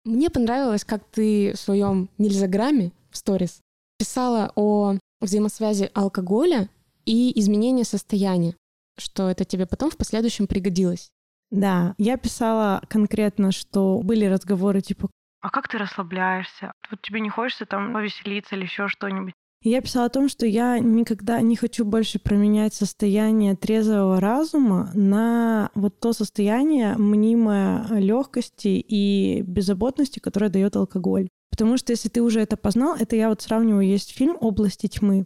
Мне 0.03 0.29
понравилось, 0.29 0.83
как 0.83 1.03
ты 1.05 1.53
в 1.53 1.59
своем 1.59 2.09
нельзяграмме 2.17 2.91
в 3.11 3.17
сторис 3.17 3.61
писала 3.97 4.51
о 4.55 4.95
взаимосвязи 5.21 5.89
алкоголя 5.93 6.69
и 7.05 7.37
изменения 7.39 7.83
состояния, 7.83 8.55
что 8.97 9.29
это 9.29 9.43
тебе 9.43 9.65
потом 9.65 9.89
в 9.89 9.97
последующем 9.97 10.47
пригодилось. 10.47 11.09
Да, 11.49 11.95
я 11.97 12.17
писала 12.17 12.81
конкретно, 12.89 13.51
что 13.51 14.01
были 14.03 14.25
разговоры 14.25 14.81
типа 14.81 15.09
«А 15.41 15.49
как 15.49 15.67
ты 15.67 15.77
расслабляешься? 15.77 16.73
Вот 16.91 17.01
тебе 17.01 17.21
не 17.21 17.29
хочется 17.29 17.65
там 17.65 17.93
повеселиться 17.93 18.55
или 18.55 18.63
еще 18.63 18.87
что-нибудь?» 18.87 19.33
Я 19.61 19.81
писала 19.81 20.05
о 20.05 20.09
том, 20.09 20.29
что 20.29 20.45
я 20.45 20.79
никогда 20.79 21.41
не 21.41 21.55
хочу 21.55 21.83
больше 21.83 22.19
променять 22.19 22.73
состояние 22.73 23.55
трезвого 23.55 24.19
разума 24.19 24.91
на 24.93 25.71
вот 25.73 25.99
то 25.99 26.13
состояние 26.13 26.95
мнимой 26.97 27.99
легкости 27.99 28.83
и 28.87 29.41
беззаботности, 29.41 30.19
которое 30.19 30.49
дает 30.49 30.75
алкоголь. 30.75 31.27
Потому 31.49 31.77
что 31.77 31.91
если 31.91 32.09
ты 32.09 32.21
уже 32.21 32.39
это 32.41 32.55
познал, 32.55 32.95
это 32.99 33.15
я 33.15 33.29
вот 33.29 33.41
сравниваю, 33.41 33.87
есть 33.87 34.15
фильм 34.15 34.37
«Области 34.39 34.87
тьмы». 34.87 35.25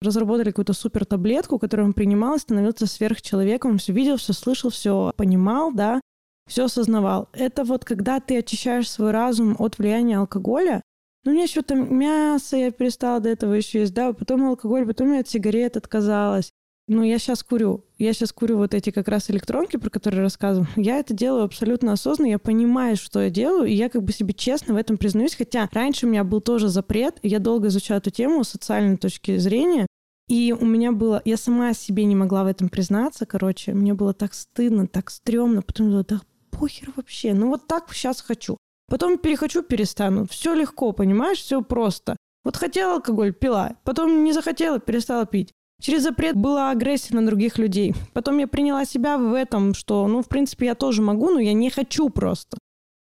Разработали 0.00 0.50
какую-то 0.50 0.72
супер 0.72 1.04
таблетку, 1.04 1.58
которую 1.58 1.86
он 1.86 1.92
принимал 1.92 2.38
становился 2.38 2.86
сверхчеловеком. 2.86 3.78
Все 3.78 3.92
видел, 3.92 4.16
все 4.16 4.32
слышал, 4.32 4.70
все 4.70 5.12
понимал, 5.16 5.72
да, 5.72 6.00
все 6.46 6.64
осознавал. 6.64 7.28
Это 7.32 7.64
вот 7.64 7.84
когда 7.84 8.20
ты 8.20 8.38
очищаешь 8.38 8.90
свой 8.90 9.10
разум 9.10 9.56
от 9.58 9.78
влияния 9.78 10.18
алкоголя, 10.18 10.82
ну, 11.26 11.32
мне 11.32 11.46
что-то 11.46 11.74
мясо 11.74 12.56
я 12.56 12.70
перестала 12.70 13.20
до 13.20 13.28
этого 13.28 13.52
еще 13.54 13.80
есть, 13.80 13.92
да, 13.92 14.12
потом 14.12 14.46
алкоголь, 14.46 14.86
потом 14.86 15.12
я 15.12 15.20
от 15.20 15.28
сигарет 15.28 15.76
отказалась. 15.76 16.52
Ну, 16.88 17.02
я 17.02 17.18
сейчас 17.18 17.42
курю. 17.42 17.84
Я 17.98 18.12
сейчас 18.12 18.32
курю 18.32 18.58
вот 18.58 18.72
эти 18.72 18.90
как 18.90 19.08
раз 19.08 19.28
электронки, 19.28 19.76
про 19.76 19.90
которые 19.90 20.22
рассказываю. 20.22 20.68
Я 20.76 21.00
это 21.00 21.14
делаю 21.14 21.42
абсолютно 21.42 21.92
осознанно. 21.92 22.28
Я 22.30 22.38
понимаю, 22.38 22.96
что 22.96 23.20
я 23.22 23.28
делаю, 23.28 23.68
и 23.68 23.74
я 23.74 23.88
как 23.88 24.04
бы 24.04 24.12
себе 24.12 24.34
честно 24.34 24.74
в 24.74 24.76
этом 24.76 24.96
признаюсь. 24.96 25.34
Хотя 25.34 25.68
раньше 25.72 26.06
у 26.06 26.08
меня 26.08 26.22
был 26.22 26.40
тоже 26.40 26.68
запрет. 26.68 27.18
Я 27.24 27.40
долго 27.40 27.68
изучала 27.68 27.98
эту 27.98 28.10
тему 28.10 28.44
с 28.44 28.50
социальной 28.50 28.98
точки 28.98 29.36
зрения. 29.38 29.88
И 30.28 30.54
у 30.56 30.64
меня 30.64 30.92
было... 30.92 31.20
Я 31.24 31.36
сама 31.36 31.74
себе 31.74 32.04
не 32.04 32.14
могла 32.14 32.44
в 32.44 32.46
этом 32.46 32.68
признаться, 32.68 33.26
короче. 33.26 33.74
Мне 33.74 33.92
было 33.92 34.14
так 34.14 34.32
стыдно, 34.32 34.86
так 34.86 35.10
стрёмно. 35.10 35.62
Потом 35.62 35.86
думала, 35.86 36.04
да 36.08 36.20
похер 36.52 36.92
вообще. 36.94 37.34
Ну 37.34 37.48
вот 37.48 37.66
так 37.66 37.92
сейчас 37.92 38.20
хочу. 38.20 38.56
Потом 38.88 39.18
перехочу, 39.18 39.62
перестану. 39.62 40.26
Все 40.28 40.54
легко, 40.54 40.92
понимаешь? 40.92 41.38
Все 41.38 41.62
просто. 41.62 42.16
Вот 42.44 42.56
хотела 42.56 42.94
алкоголь, 42.94 43.32
пила. 43.32 43.76
Потом 43.84 44.22
не 44.22 44.32
захотела, 44.32 44.78
перестала 44.78 45.26
пить. 45.26 45.52
Через 45.80 46.04
запрет 46.04 46.36
была 46.36 46.70
агрессия 46.70 47.14
на 47.14 47.26
других 47.26 47.58
людей. 47.58 47.94
Потом 48.14 48.38
я 48.38 48.46
приняла 48.46 48.84
себя 48.84 49.18
в 49.18 49.34
этом, 49.34 49.74
что, 49.74 50.06
ну, 50.06 50.22
в 50.22 50.28
принципе, 50.28 50.66
я 50.66 50.74
тоже 50.74 51.02
могу, 51.02 51.30
но 51.30 51.40
я 51.40 51.52
не 51.52 51.70
хочу 51.70 52.08
просто. 52.08 52.56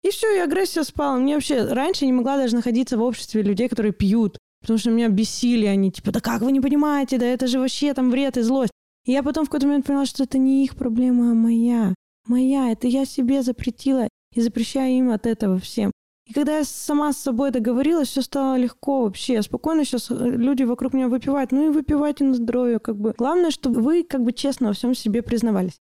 И 0.03 0.11
все, 0.11 0.37
и 0.37 0.41
агрессия 0.41 0.83
спала. 0.85 1.17
Мне 1.17 1.35
вообще 1.35 1.65
раньше 1.65 2.07
не 2.07 2.13
могла 2.13 2.37
даже 2.37 2.57
находиться 2.57 2.97
в 2.97 3.03
обществе 3.03 3.43
людей, 3.43 3.69
которые 3.69 3.93
пьют, 3.93 4.39
потому 4.61 4.79
что 4.79 4.91
меня 4.91 5.09
бесили 5.09 5.67
они, 5.67 5.93
типа, 5.93 6.13
да 6.13 6.21
как 6.21 6.43
вы 6.43 6.53
не 6.53 6.61
понимаете, 6.61 7.19
да 7.19 7.27
это 7.27 7.47
же 7.47 7.59
вообще 7.59 7.93
там 7.93 8.11
вред 8.11 8.37
и 8.37 8.43
злость. 8.43 8.73
И 9.05 9.13
я 9.13 9.23
потом 9.23 9.45
в 9.45 9.49
какой-то 9.49 9.67
момент 9.67 9.87
поняла, 9.87 10.07
что 10.07 10.25
это 10.25 10.39
не 10.39 10.65
их 10.65 10.77
проблема, 10.77 11.31
а 11.31 11.35
моя. 11.35 11.95
Моя, 12.27 12.73
это 12.73 12.89
я 12.89 13.05
себе 13.05 13.43
запретила 13.43 14.09
и 14.35 14.41
запрещаю 14.41 14.93
им 14.93 15.11
от 15.11 15.27
этого 15.27 15.59
всем. 15.59 15.91
И 16.27 16.33
когда 16.33 16.59
я 16.59 16.65
сама 16.65 17.13
с 17.13 17.19
собой 17.19 17.53
договорилась, 17.53 18.09
все 18.09 18.21
стало 18.21 18.57
легко 18.57 19.03
вообще. 19.03 19.41
Спокойно 19.43 19.85
сейчас 19.85 20.11
э, 20.11 20.15
люди 20.15 20.65
вокруг 20.65 20.93
меня 20.93 21.09
выпивают. 21.09 21.53
Ну 21.53 21.67
и 21.67 21.73
выпивайте 21.73 22.25
на 22.25 22.35
здоровье. 22.35 22.81
Как 22.81 22.97
бы. 22.97 23.15
Главное, 23.17 23.53
чтобы 23.53 23.81
вы 23.81 24.03
как 24.03 24.25
бы 24.25 24.33
честно 24.33 24.69
во 24.69 24.73
всем 24.73 24.95
себе 24.95 25.23
признавались. 25.23 25.79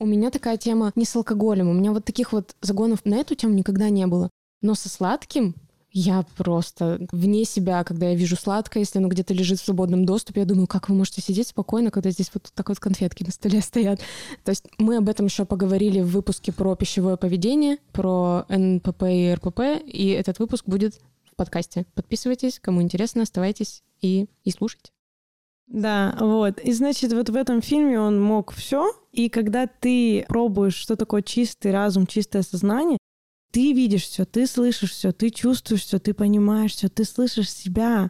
У 0.00 0.06
меня 0.06 0.30
такая 0.30 0.56
тема 0.56 0.92
не 0.94 1.04
с 1.04 1.14
алкоголем. 1.14 1.68
У 1.68 1.74
меня 1.74 1.92
вот 1.92 2.06
таких 2.06 2.32
вот 2.32 2.56
загонов 2.62 3.04
на 3.04 3.16
эту 3.16 3.34
тему 3.34 3.52
никогда 3.52 3.90
не 3.90 4.06
было. 4.06 4.30
Но 4.62 4.74
со 4.74 4.88
сладким 4.88 5.54
я 5.92 6.24
просто 6.36 7.06
вне 7.12 7.44
себя, 7.44 7.84
когда 7.84 8.08
я 8.08 8.14
вижу 8.14 8.36
сладкое, 8.36 8.82
если 8.82 8.98
оно 8.98 9.08
где-то 9.08 9.34
лежит 9.34 9.60
в 9.60 9.64
свободном 9.64 10.06
доступе, 10.06 10.40
я 10.40 10.46
думаю, 10.46 10.66
как 10.66 10.88
вы 10.88 10.94
можете 10.94 11.20
сидеть 11.20 11.48
спокойно, 11.48 11.90
когда 11.90 12.10
здесь 12.10 12.30
вот 12.32 12.50
такой 12.54 12.74
вот 12.74 12.80
конфетки 12.80 13.24
на 13.24 13.30
столе 13.30 13.60
стоят. 13.62 14.00
То 14.44 14.50
есть 14.50 14.66
мы 14.78 14.96
об 14.96 15.08
этом 15.08 15.26
еще 15.26 15.44
поговорили 15.44 16.00
в 16.00 16.08
выпуске 16.08 16.52
про 16.52 16.74
пищевое 16.76 17.16
поведение, 17.16 17.76
про 17.92 18.46
НПП 18.48 19.02
и 19.04 19.34
РПП, 19.34 19.60
и 19.86 20.08
этот 20.08 20.38
выпуск 20.38 20.64
будет 20.66 20.98
в 21.30 21.36
подкасте. 21.36 21.84
Подписывайтесь, 21.94 22.58
кому 22.58 22.80
интересно, 22.82 23.22
оставайтесь 23.22 23.82
и, 24.00 24.26
и 24.44 24.50
слушайте. 24.50 24.92
Да, 25.66 26.16
вот. 26.20 26.58
И 26.60 26.72
значит, 26.72 27.12
вот 27.12 27.30
в 27.30 27.36
этом 27.36 27.62
фильме 27.62 27.98
он 27.98 28.20
мог 28.20 28.52
все. 28.52 28.92
И 29.12 29.28
когда 29.28 29.66
ты 29.66 30.24
пробуешь, 30.28 30.74
что 30.74 30.96
такое 30.96 31.22
чистый 31.22 31.72
разум, 31.72 32.06
чистое 32.06 32.42
сознание, 32.42 32.98
ты 33.52 33.72
видишь 33.72 34.04
все, 34.04 34.24
ты 34.24 34.46
слышишь 34.46 34.92
все, 34.92 35.12
ты 35.12 35.30
чувствуешь 35.30 35.84
все, 35.84 35.98
ты 35.98 36.14
понимаешь 36.14 36.72
все, 36.72 36.88
ты 36.88 37.04
слышишь 37.04 37.50
себя. 37.50 38.08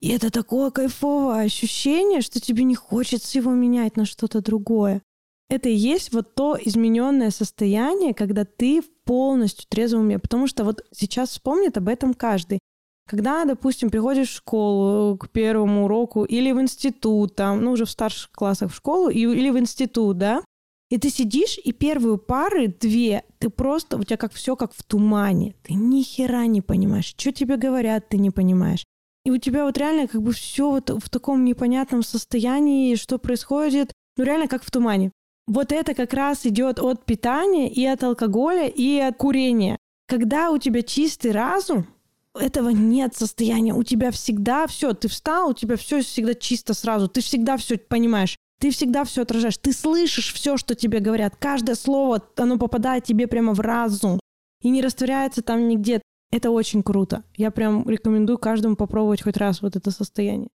И 0.00 0.08
это 0.10 0.30
такое 0.30 0.70
кайфовое 0.70 1.44
ощущение, 1.44 2.20
что 2.20 2.40
тебе 2.40 2.64
не 2.64 2.74
хочется 2.74 3.38
его 3.38 3.52
менять 3.52 3.96
на 3.96 4.04
что-то 4.04 4.40
другое. 4.40 5.02
Это 5.50 5.68
и 5.68 5.74
есть 5.74 6.12
вот 6.12 6.34
то 6.34 6.56
измененное 6.60 7.30
состояние, 7.30 8.14
когда 8.14 8.44
ты 8.44 8.82
полностью 9.04 9.66
трезвом 9.68 10.02
уме. 10.02 10.18
Потому 10.18 10.46
что 10.46 10.64
вот 10.64 10.84
сейчас 10.92 11.30
вспомнит 11.30 11.76
об 11.76 11.88
этом 11.88 12.14
каждый. 12.14 12.60
Когда, 13.06 13.44
допустим, 13.44 13.90
приходишь 13.90 14.30
в 14.30 14.36
школу 14.36 15.18
к 15.18 15.28
первому 15.28 15.84
уроку 15.84 16.24
или 16.24 16.52
в 16.52 16.60
институт, 16.60 17.36
там, 17.36 17.62
ну, 17.62 17.72
уже 17.72 17.84
в 17.84 17.90
старших 17.90 18.30
классах 18.30 18.72
в 18.72 18.76
школу, 18.76 19.10
и, 19.10 19.20
или 19.20 19.50
в 19.50 19.58
институт, 19.58 20.16
да, 20.16 20.42
и 20.90 20.98
ты 20.98 21.10
сидишь, 21.10 21.58
и 21.62 21.72
первые 21.72 22.18
пары, 22.18 22.68
две, 22.68 23.24
ты 23.38 23.50
просто, 23.50 23.96
у 23.96 24.04
тебя 24.04 24.16
как 24.16 24.32
все 24.32 24.54
как 24.54 24.72
в 24.72 24.82
тумане. 24.82 25.54
Ты 25.62 25.74
ни 25.74 26.02
хера 26.02 26.46
не 26.46 26.60
понимаешь. 26.60 27.14
Что 27.16 27.32
тебе 27.32 27.56
говорят, 27.56 28.08
ты 28.08 28.18
не 28.18 28.30
понимаешь. 28.30 28.84
И 29.24 29.30
у 29.30 29.38
тебя 29.38 29.64
вот 29.64 29.78
реально 29.78 30.06
как 30.06 30.22
бы 30.22 30.32
все 30.32 30.70
вот 30.70 30.90
в 30.90 31.08
таком 31.08 31.44
непонятном 31.44 32.02
состоянии, 32.02 32.94
что 32.94 33.18
происходит, 33.18 33.92
ну 34.16 34.24
реально 34.24 34.48
как 34.48 34.62
в 34.62 34.70
тумане. 34.70 35.10
Вот 35.46 35.72
это 35.72 35.94
как 35.94 36.12
раз 36.12 36.46
идет 36.46 36.78
от 36.78 37.04
питания 37.04 37.70
и 37.70 37.84
от 37.86 38.02
алкоголя 38.02 38.66
и 38.66 38.98
от 38.98 39.16
курения. 39.16 39.78
Когда 40.06 40.50
у 40.50 40.58
тебя 40.58 40.82
чистый 40.82 41.32
разум, 41.32 41.86
этого 42.34 42.70
нет 42.70 43.14
состояния. 43.14 43.74
У 43.74 43.82
тебя 43.82 44.10
всегда 44.10 44.66
все, 44.66 44.92
ты 44.92 45.08
встал, 45.08 45.50
у 45.50 45.54
тебя 45.54 45.76
все 45.76 46.02
всегда 46.02 46.34
чисто 46.34 46.74
сразу. 46.74 47.08
Ты 47.08 47.20
всегда 47.20 47.56
все 47.56 47.78
понимаешь. 47.78 48.36
Ты 48.60 48.70
всегда 48.70 49.04
все 49.04 49.22
отражаешь. 49.22 49.58
Ты 49.58 49.72
слышишь 49.72 50.32
все, 50.32 50.56
что 50.56 50.74
тебе 50.74 51.00
говорят. 51.00 51.36
Каждое 51.36 51.74
слово, 51.74 52.22
оно 52.36 52.58
попадает 52.58 53.04
тебе 53.04 53.26
прямо 53.26 53.54
в 53.54 53.60
разум. 53.60 54.20
И 54.62 54.70
не 54.70 54.80
растворяется 54.80 55.42
там 55.42 55.68
нигде. 55.68 56.00
Это 56.30 56.50
очень 56.50 56.82
круто. 56.82 57.22
Я 57.36 57.50
прям 57.50 57.88
рекомендую 57.88 58.38
каждому 58.38 58.76
попробовать 58.76 59.22
хоть 59.22 59.36
раз 59.36 59.62
вот 59.62 59.76
это 59.76 59.90
состояние. 59.90 60.48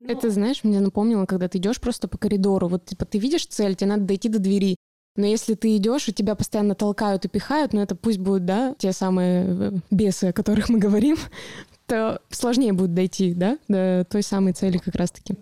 Но... 0.00 0.12
Это, 0.12 0.30
знаешь, 0.30 0.62
мне 0.62 0.80
напомнило, 0.80 1.26
когда 1.26 1.48
ты 1.48 1.58
идешь 1.58 1.80
просто 1.80 2.06
по 2.08 2.18
коридору. 2.18 2.68
Вот, 2.68 2.84
типа, 2.84 3.04
ты 3.04 3.18
видишь 3.18 3.46
цель, 3.46 3.74
тебе 3.74 3.90
надо 3.90 4.04
дойти 4.04 4.28
до 4.28 4.38
двери. 4.38 4.76
Но 5.16 5.26
если 5.26 5.54
ты 5.54 5.76
идешь, 5.76 6.08
и 6.08 6.12
тебя 6.12 6.36
постоянно 6.36 6.76
толкают 6.76 7.24
и 7.24 7.28
пихают, 7.28 7.72
ну 7.72 7.80
это 7.80 7.96
пусть 7.96 8.18
будут, 8.18 8.44
да, 8.44 8.76
те 8.78 8.92
самые 8.92 9.46
э, 9.48 9.72
бесы, 9.90 10.26
о 10.26 10.32
которых 10.32 10.68
мы 10.68 10.78
говорим, 10.78 11.16
то 11.86 12.22
сложнее 12.30 12.72
будет 12.72 12.94
дойти, 12.94 13.34
да, 13.34 13.58
до 13.66 14.06
той 14.08 14.22
самой 14.22 14.52
цели 14.52 14.78
как 14.78 14.94
раз-таки. 14.94 15.34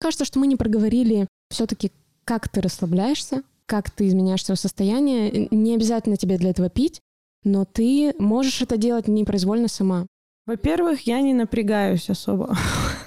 Кажется, 0.00 0.24
что 0.24 0.38
мы 0.38 0.46
не 0.46 0.56
проговорили 0.56 1.26
все-таки 1.50 1.92
как 2.24 2.48
ты 2.48 2.60
расслабляешься, 2.60 3.42
как 3.66 3.90
ты 3.90 4.08
изменяешь 4.08 4.44
свое 4.44 4.56
состояние. 4.56 5.48
Не 5.50 5.74
обязательно 5.74 6.16
тебе 6.16 6.38
для 6.38 6.50
этого 6.50 6.68
пить, 6.68 7.00
но 7.44 7.64
ты 7.64 8.14
можешь 8.18 8.60
это 8.62 8.76
делать 8.76 9.08
непроизвольно 9.08 9.68
сама. 9.68 10.06
Во-первых, 10.46 11.06
я 11.06 11.20
не 11.20 11.34
напрягаюсь 11.34 12.08
особо, 12.08 12.56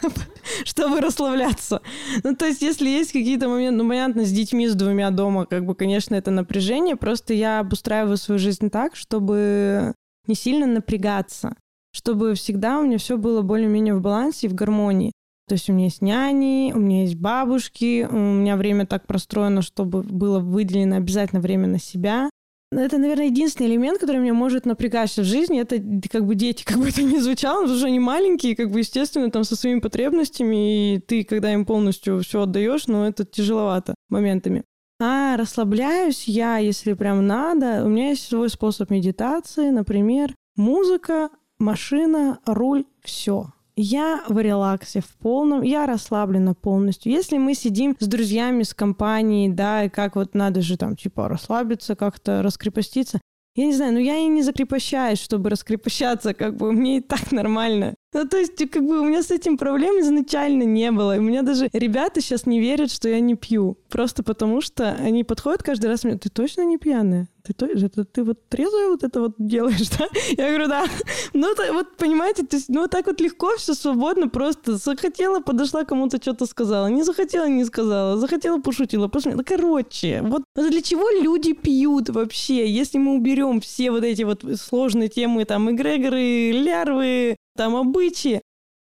чтобы 0.63 1.01
расслабляться. 1.01 1.81
Ну, 2.23 2.35
то 2.35 2.45
есть, 2.45 2.61
если 2.61 2.87
есть 2.87 3.11
какие-то 3.11 3.49
моменты, 3.49 3.83
ну, 3.83 3.89
понятно, 3.89 4.25
с 4.25 4.31
детьми, 4.31 4.67
с 4.67 4.75
двумя 4.75 5.09
дома, 5.09 5.47
как 5.47 5.65
бы, 5.65 5.73
конечно, 5.73 6.13
это 6.13 6.29
напряжение, 6.29 6.95
просто 6.95 7.33
я 7.33 7.59
обустраиваю 7.59 8.17
свою 8.17 8.37
жизнь 8.37 8.69
так, 8.69 8.95
чтобы 8.95 9.95
не 10.27 10.35
сильно 10.35 10.67
напрягаться, 10.67 11.55
чтобы 11.91 12.35
всегда 12.35 12.79
у 12.79 12.83
меня 12.83 12.99
все 12.99 13.17
было 13.17 13.41
более-менее 13.41 13.95
в 13.95 14.01
балансе 14.01 14.45
и 14.45 14.49
в 14.49 14.53
гармонии. 14.53 15.11
То 15.47 15.55
есть 15.55 15.69
у 15.69 15.73
меня 15.73 15.85
есть 15.85 16.01
няни, 16.01 16.71
у 16.73 16.79
меня 16.79 17.01
есть 17.01 17.15
бабушки, 17.15 18.07
у 18.09 18.15
меня 18.15 18.55
время 18.55 18.85
так 18.85 19.05
простроено, 19.05 19.61
чтобы 19.61 20.03
было 20.03 20.39
выделено 20.39 20.95
обязательно 20.95 21.41
время 21.41 21.67
на 21.67 21.79
себя. 21.79 22.29
Это, 22.73 22.97
наверное, 22.97 23.25
единственный 23.25 23.67
элемент, 23.67 23.99
который 23.99 24.21
меня 24.21 24.33
может 24.33 24.65
напрягать 24.65 25.11
в 25.17 25.23
жизни. 25.25 25.59
Это 25.59 25.77
как 26.09 26.25
бы 26.25 26.35
дети, 26.35 26.63
как 26.65 26.77
бы 26.77 26.87
это 26.87 27.01
ни 27.03 27.17
звучало, 27.17 27.63
потому 27.63 27.77
что 27.77 27.87
они 27.87 27.99
маленькие, 27.99 28.55
как 28.55 28.71
бы, 28.71 28.79
естественно, 28.79 29.29
там 29.29 29.43
со 29.43 29.57
своими 29.57 29.79
потребностями, 29.79 30.95
и 30.95 30.99
ты, 30.99 31.25
когда 31.25 31.51
им 31.51 31.65
полностью 31.65 32.21
все 32.21 32.43
отдаешь, 32.43 32.87
но 32.87 33.07
это 33.07 33.25
тяжеловато 33.25 33.93
моментами. 34.09 34.63
А 35.01 35.35
расслабляюсь 35.35 36.27
я, 36.27 36.59
если 36.59 36.93
прям 36.93 37.25
надо. 37.25 37.83
У 37.83 37.89
меня 37.89 38.09
есть 38.09 38.27
свой 38.27 38.49
способ 38.49 38.89
медитации, 38.89 39.69
например, 39.69 40.33
музыка, 40.55 41.29
машина, 41.57 42.39
руль, 42.45 42.85
все 43.03 43.47
Я 43.75 44.23
в 44.27 44.39
релаксе 44.39 45.01
в 45.01 45.17
полном, 45.17 45.61
я 45.61 45.85
расслаблена 45.85 46.53
полностью. 46.53 47.11
Если 47.11 47.37
мы 47.37 47.53
сидим 47.53 47.95
с 47.99 48.07
друзьями, 48.07 48.63
с 48.63 48.73
компанией, 48.73 49.49
да, 49.49 49.85
и 49.85 49.89
как 49.89 50.15
вот 50.15 50.35
надо 50.35 50.61
же 50.61 50.77
там, 50.77 50.95
типа, 50.95 51.29
расслабиться, 51.29 51.95
как-то 51.95 52.41
раскрепоститься, 52.41 53.19
я 53.55 53.65
не 53.65 53.73
знаю, 53.73 53.93
но 53.93 53.99
я 53.99 54.17
и 54.17 54.27
не 54.27 54.43
закрепощаюсь, 54.43 55.19
чтобы 55.19 55.49
раскрепощаться, 55.49 56.33
как 56.33 56.55
бы 56.55 56.71
мне 56.71 56.97
и 56.97 57.01
так 57.01 57.33
нормально. 57.33 57.95
Ну, 58.13 58.25
то 58.25 58.37
есть, 58.37 58.57
как 58.69 58.83
бы 58.83 59.01
у 59.01 59.05
меня 59.05 59.23
с 59.23 59.31
этим 59.31 59.57
проблем 59.57 59.99
изначально 59.99 60.63
не 60.63 60.89
было. 60.91 61.17
И 61.17 61.19
у 61.19 61.21
меня 61.21 61.41
даже 61.41 61.69
ребята 61.73 62.21
сейчас 62.21 62.45
не 62.45 62.61
верят, 62.61 62.91
что 62.91 63.09
я 63.09 63.19
не 63.19 63.35
пью. 63.35 63.77
Просто 63.89 64.23
потому 64.23 64.61
что 64.61 64.91
они 64.91 65.25
подходят 65.25 65.63
каждый 65.63 65.87
раз 65.87 66.05
мне, 66.05 66.17
ты 66.17 66.29
точно 66.29 66.63
не 66.63 66.77
пьяная? 66.77 67.27
Ты, 67.43 67.53
то, 67.53 67.65
это, 67.65 68.05
ты 68.05 68.23
вот 68.23 68.47
трезвая 68.49 68.89
вот 68.89 69.03
это 69.03 69.21
вот 69.21 69.35
делаешь, 69.37 69.89
да? 69.97 70.07
Я 70.37 70.49
говорю, 70.49 70.67
да. 70.67 70.85
Ну, 71.33 71.53
то, 71.55 71.73
вот 71.73 71.97
понимаете, 71.97 72.45
то 72.45 72.55
есть, 72.55 72.69
ну, 72.69 72.87
так 72.87 73.07
вот 73.07 73.19
легко, 73.21 73.55
все 73.57 73.73
свободно, 73.73 74.27
просто 74.27 74.75
захотела, 74.75 75.39
подошла, 75.39 75.83
кому-то 75.83 76.17
что-то 76.21 76.45
сказала. 76.45 76.87
Не 76.87 77.03
захотела, 77.03 77.47
не 77.47 77.65
сказала. 77.65 78.17
Захотела, 78.17 78.59
пошутила. 78.59 79.07
Посмотрела. 79.07 79.41
Ну, 79.41 79.43
короче, 79.47 80.21
вот 80.23 80.43
для 80.55 80.81
чего 80.81 81.09
люди 81.09 81.53
пьют 81.53 82.09
вообще, 82.09 82.69
если 82.69 82.97
мы 82.97 83.15
уберем 83.15 83.61
все 83.61 83.91
вот 83.91 84.03
эти 84.03 84.23
вот 84.23 84.43
сложные 84.59 85.09
темы, 85.09 85.45
там, 85.45 85.71
эгрегоры, 85.71 86.51
лярвы, 86.51 87.35
там 87.55 87.75
обычаи. 87.75 88.41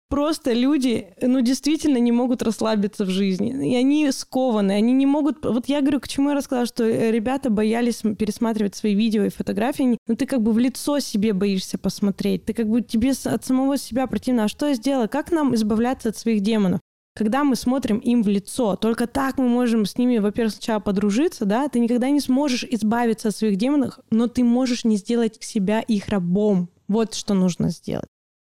Просто 0.08 0.54
люди, 0.54 1.08
ну, 1.20 1.42
действительно 1.42 1.98
не 1.98 2.12
могут 2.12 2.42
расслабиться 2.42 3.04
в 3.04 3.10
жизни. 3.10 3.72
И 3.72 3.76
они 3.76 4.10
скованы, 4.10 4.72
они 4.72 4.94
не 4.94 5.04
могут... 5.04 5.44
Вот 5.44 5.68
я 5.68 5.82
говорю, 5.82 6.00
к 6.00 6.08
чему 6.08 6.30
я 6.30 6.34
рассказала, 6.34 6.66
что 6.66 6.84
э, 6.84 7.10
ребята 7.10 7.50
боялись 7.50 8.02
пересматривать 8.18 8.74
свои 8.74 8.94
видео 8.94 9.24
и 9.24 9.28
фотографии. 9.28 9.98
Ну, 10.06 10.16
ты 10.16 10.24
как 10.24 10.40
бы 10.40 10.52
в 10.52 10.58
лицо 10.58 10.98
себе 11.00 11.34
боишься 11.34 11.76
посмотреть. 11.76 12.46
Ты 12.46 12.54
как 12.54 12.68
бы 12.68 12.80
тебе 12.80 13.12
от 13.24 13.44
самого 13.44 13.76
себя 13.76 14.06
противно. 14.06 14.44
А 14.44 14.48
что 14.48 14.66
я 14.68 14.74
сделала? 14.74 15.08
Как 15.08 15.30
нам 15.30 15.54
избавляться 15.54 16.08
от 16.08 16.16
своих 16.16 16.40
демонов? 16.40 16.80
когда 17.14 17.42
мы 17.42 17.56
смотрим 17.56 17.98
им 17.98 18.22
в 18.22 18.28
лицо. 18.28 18.76
Только 18.76 19.08
так 19.08 19.38
мы 19.38 19.48
можем 19.48 19.86
с 19.86 19.98
ними, 19.98 20.18
во-первых, 20.18 20.54
сначала 20.54 20.78
подружиться, 20.78 21.46
да, 21.46 21.68
ты 21.68 21.80
никогда 21.80 22.10
не 22.10 22.20
сможешь 22.20 22.62
избавиться 22.62 23.28
от 23.28 23.34
своих 23.34 23.56
демонов, 23.56 23.98
но 24.10 24.28
ты 24.28 24.44
можешь 24.44 24.84
не 24.84 24.96
сделать 24.98 25.42
себя 25.42 25.80
их 25.80 26.06
рабом. 26.10 26.68
Вот 26.86 27.14
что 27.14 27.34
нужно 27.34 27.70
сделать 27.70 28.06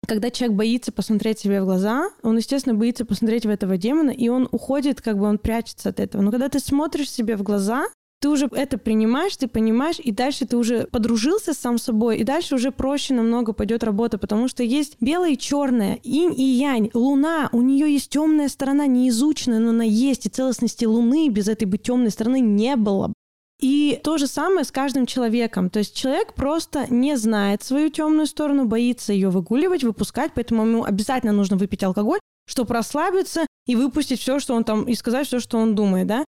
когда 0.09 0.31
человек 0.31 0.57
боится 0.57 0.91
посмотреть 0.91 1.39
себе 1.39 1.61
в 1.61 1.67
глаза, 1.67 2.09
он, 2.23 2.39
естественно, 2.39 2.75
боится 2.75 3.05
посмотреть 3.05 3.45
в 3.45 3.51
этого 3.51 3.77
демона, 3.77 4.11
и 4.11 4.29
он 4.29 4.49
уходит, 4.51 5.03
как 5.03 5.19
бы 5.19 5.27
он 5.27 5.39
прячется 5.39 5.91
от 5.91 6.01
этого. 6.01 6.23
Но 6.23 6.31
когда 6.31 6.49
ты 6.49 6.61
смотришь 6.61 7.11
себе 7.11 7.37
в 7.37 7.43
глаза, 7.43 7.85
ты 8.21 8.31
уже 8.31 8.49
это 8.51 8.79
принимаешь, 8.79 9.37
ты 9.37 9.47
понимаешь, 9.47 10.01
и 10.03 10.11
дальше 10.11 10.47
ты 10.47 10.57
уже 10.57 10.89
подружился 10.91 11.53
сам 11.53 11.79
собой, 11.79 12.19
и 12.19 12.25
дальше 12.25 12.55
уже 12.55 12.73
проще 12.73 13.15
намного 13.15 13.53
пойдет 13.53 13.85
работа, 13.85 14.19
потому 14.19 14.49
что 14.49 14.63
есть 14.65 14.97
белое 15.01 15.33
и 15.33 15.39
черное, 15.39 16.01
инь 16.03 16.35
и 16.37 16.43
янь, 16.43 16.91
луна, 16.95 17.49
у 17.53 17.61
нее 17.61 17.93
есть 17.93 18.11
темная 18.11 18.49
сторона, 18.49 18.87
неизученная, 18.87 19.61
но 19.61 19.71
она 19.71 19.85
есть, 19.85 20.27
и 20.27 20.31
целостности 20.31 20.85
луны 20.85 21.29
без 21.29 21.49
этой 21.49 21.67
бы 21.67 21.79
темной 21.79 22.11
стороны 22.11 22.41
не 22.41 22.75
было. 22.77 23.13
И 23.61 24.01
то 24.05 24.19
же 24.19 24.29
самое 24.29 24.65
с 24.65 24.71
каждым 24.71 25.07
человеком. 25.07 25.69
То 25.69 25.81
есть 25.81 25.95
человек 25.97 26.35
просто 26.35 26.87
не 26.93 27.17
знает 27.17 27.63
свою 27.63 27.91
темную 27.91 28.27
сторону, 28.27 28.67
боится 28.67 29.13
ее 29.13 29.31
выгуливать, 29.31 29.83
выпускать, 29.83 30.33
поэтому 30.35 30.65
ему 30.65 30.85
обязательно 30.85 31.33
нужно 31.33 31.57
выпить 31.57 31.83
алкоголь, 31.83 32.21
чтобы 32.47 32.75
расслабиться 32.75 33.47
и 33.67 33.75
выпустить 33.75 34.21
все, 34.21 34.39
что 34.39 34.55
он 34.55 34.65
там, 34.65 34.85
и 34.85 34.95
сказать 34.95 35.27
все, 35.27 35.41
что 35.41 35.59
он 35.59 35.75
думает, 35.75 36.07
да. 36.07 36.25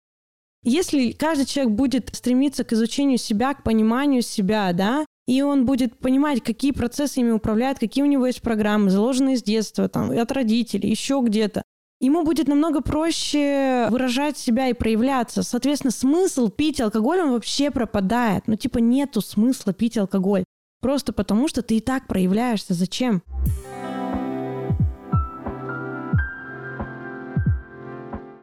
Если 0.64 1.12
каждый 1.12 1.46
человек 1.46 1.74
будет 1.74 2.10
стремиться 2.14 2.64
к 2.64 2.74
изучению 2.74 3.18
себя, 3.18 3.54
к 3.54 3.64
пониманию 3.64 4.22
себя, 4.22 4.74
да, 4.74 5.06
и 5.28 5.42
он 5.44 5.66
будет 5.66 6.00
понимать, 6.00 6.44
какие 6.44 6.72
процессы 6.72 7.20
ими 7.20 7.32
управляют, 7.32 7.78
какие 7.80 8.04
у 8.04 8.08
него 8.08 8.26
есть 8.26 8.42
программы, 8.42 8.90
заложенные 8.90 9.38
с 9.38 9.44
детства, 9.44 9.88
там, 9.88 10.10
от 10.10 10.32
родителей, 10.32 10.90
еще 10.90 11.22
где-то, 11.24 11.62
ему 12.00 12.24
будет 12.24 12.48
намного 12.48 12.82
проще 12.82 13.88
выражать 13.90 14.38
себя 14.38 14.70
и 14.70 14.74
проявляться. 14.74 15.44
Соответственно, 15.44 15.92
смысл 15.92 16.50
пить 16.50 16.82
алкоголь, 16.82 17.20
он 17.22 17.32
вообще 17.32 17.72
пропадает. 17.72 18.48
Ну, 18.48 18.56
типа, 18.56 18.78
нету 18.80 19.22
смысла 19.22 19.74
пить 19.74 19.98
алкоголь. 19.98 20.44
Просто 20.82 21.12
потому, 21.12 21.48
что 21.48 21.62
ты 21.62 21.78
и 21.78 21.82
так 21.82 22.08
проявляешься. 22.08 22.74
Зачем? 22.74 23.22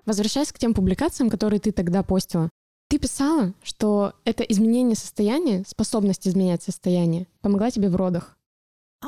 Возвращаясь 0.04 0.52
к 0.52 0.58
тем 0.58 0.74
публикациям, 0.74 1.30
которые 1.30 1.58
ты 1.58 1.72
тогда 1.72 2.02
постила, 2.02 2.48
ты 2.88 2.98
писала, 2.98 3.54
что 3.64 4.12
это 4.24 4.44
изменение 4.44 4.94
состояния, 4.94 5.64
способность 5.66 6.28
изменять 6.28 6.62
состояние, 6.62 7.26
помогла 7.40 7.72
тебе 7.72 7.88
в 7.88 7.96
родах. 7.96 8.35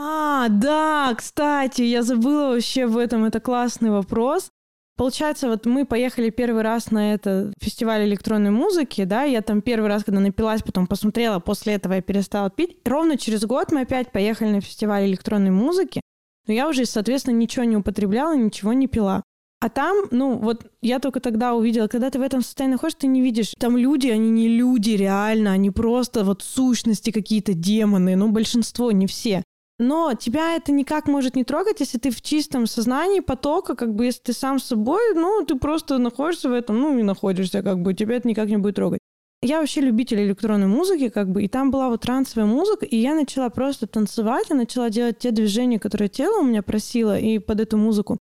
А, 0.01 0.49
да, 0.49 1.13
кстати, 1.17 1.83
я 1.83 2.05
забыла 2.05 2.51
вообще 2.51 2.87
в 2.87 2.97
этом, 2.97 3.25
это 3.25 3.41
классный 3.41 3.91
вопрос. 3.91 4.49
Получается, 4.97 5.49
вот 5.49 5.67
мы 5.67 5.85
поехали 5.87 6.31
первый 6.31 6.63
раз 6.63 6.93
на 6.93 7.15
этот 7.15 7.53
фестиваль 7.61 8.05
электронной 8.05 8.53
музыки, 8.53 9.03
да, 9.03 9.25
я 9.25 9.43
там 9.43 9.61
первый 9.61 9.89
раз, 9.89 10.05
когда 10.05 10.21
напилась, 10.21 10.63
потом 10.63 10.87
посмотрела, 10.87 11.41
после 11.41 11.75
этого 11.75 11.95
я 11.95 12.01
перестала 12.01 12.49
пить. 12.49 12.77
Ровно 12.85 13.17
через 13.19 13.45
год 13.45 13.73
мы 13.73 13.81
опять 13.81 14.13
поехали 14.13 14.51
на 14.51 14.61
фестиваль 14.61 15.05
электронной 15.07 15.51
музыки, 15.51 16.01
но 16.47 16.55
я 16.55 16.69
уже, 16.69 16.87
соответственно, 16.87 17.35
ничего 17.35 17.65
не 17.65 17.77
употребляла, 17.77 18.37
ничего 18.37 18.73
не 18.75 18.87
пила. 18.87 19.25
А 19.61 19.69
там, 19.69 19.97
ну, 20.13 20.39
вот 20.39 20.71
я 20.81 21.01
только 21.01 21.19
тогда 21.19 21.55
увидела, 21.55 21.89
когда 21.89 22.11
ты 22.11 22.21
в 22.21 22.23
этом 22.23 22.43
состоянии 22.43 22.75
находишься, 22.75 23.01
ты 23.01 23.07
не 23.09 23.21
видишь. 23.21 23.53
Там 23.59 23.77
люди, 23.77 24.07
они 24.07 24.31
не 24.31 24.47
люди 24.47 24.91
реально, 24.91 25.51
они 25.51 25.73
просто 25.73 26.23
вот 26.23 26.43
сущности 26.43 27.11
какие-то 27.11 27.55
демоны, 27.55 28.15
ну, 28.15 28.31
большинство, 28.31 28.93
не 28.93 29.09
все. 29.09 29.43
Но 29.79 30.15
тебя 30.15 30.57
это 30.57 30.73
никак 30.73 31.07
может 31.07 31.37
не 31.37 31.45
трогать, 31.45 31.81
если 31.81 31.99
ты 31.99 32.11
в 32.11 32.21
чистом 32.21 32.67
сознании 32.67 33.21
потока, 33.21 33.77
как 33.77 33.95
бы 33.95 34.07
если 34.07 34.23
ты 34.23 34.33
сам 34.33 34.59
с 34.59 34.65
собой, 34.65 35.15
ну, 35.15 35.45
ты 35.45 35.55
просто 35.55 35.99
находишься 35.99 36.49
в 36.49 36.53
этом, 36.53 36.81
ну, 36.81 36.99
и 36.99 37.03
находишься, 37.03 37.63
как 37.63 37.81
бы, 37.81 37.95
тебя 37.95 38.17
это 38.17 38.27
никак 38.27 38.49
не 38.49 38.57
будет 38.57 38.75
трогать. 38.75 38.99
Я 39.41 39.61
вообще 39.61 39.81
любитель 39.81 40.21
электронной 40.21 40.67
музыки, 40.67 41.11
как 41.11 41.31
бы, 41.31 41.45
и 41.45 41.49
там 41.49 41.71
была 41.71 41.91
вот 41.91 42.01
трансовая 42.01 42.47
музыка, 42.47 42.87
и 42.87 42.97
я 42.97 43.15
начала 43.15 43.51
просто 43.51 43.87
танцевать, 43.87 44.47
я 44.51 44.57
начала 44.57 44.91
делать 44.91 45.21
те 45.21 45.31
движения, 45.31 45.79
которые 45.79 46.09
тело 46.09 46.41
у 46.41 46.45
меня 46.45 46.63
просило, 46.63 47.17
и 47.17 47.39
под 47.39 47.61
эту 47.61 47.77
музыку. 47.77 48.19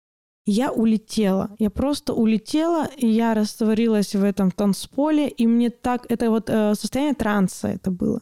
Я 0.45 0.71
улетела. 0.71 1.55
Я 1.59 1.69
просто 1.69 2.13
улетела, 2.13 2.89
и 2.97 3.07
я 3.07 3.35
растворилась 3.35 4.15
в 4.15 4.23
этом 4.23 4.49
танцполе, 4.49 5.29
и 5.29 5.45
мне 5.45 5.69
так... 5.69 6.05
Это 6.09 6.31
вот 6.31 6.49
э, 6.49 6.73
состояние 6.73 7.15
транса 7.15 7.67
это 7.69 7.91
было. 7.91 8.21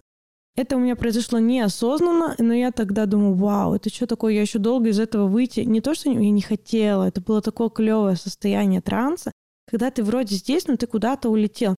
Это 0.55 0.75
у 0.75 0.79
меня 0.79 0.95
произошло 0.95 1.39
неосознанно, 1.39 2.35
но 2.37 2.53
я 2.53 2.71
тогда 2.71 3.05
думаю, 3.05 3.35
вау, 3.35 3.73
это 3.73 3.89
что 3.89 4.05
такое, 4.05 4.33
я 4.33 4.41
еще 4.41 4.59
долго 4.59 4.89
из 4.89 4.99
этого 4.99 5.27
выйти. 5.27 5.61
Не 5.61 5.79
то, 5.79 5.93
что 5.95 6.09
я 6.09 6.29
не 6.29 6.41
хотела, 6.41 7.07
это 7.07 7.21
было 7.21 7.41
такое 7.41 7.69
клевое 7.69 8.17
состояние 8.17 8.81
транса, 8.81 9.31
когда 9.69 9.89
ты 9.91 10.03
вроде 10.03 10.35
здесь, 10.35 10.67
но 10.67 10.75
ты 10.75 10.87
куда-то 10.87 11.29
улетел. 11.29 11.75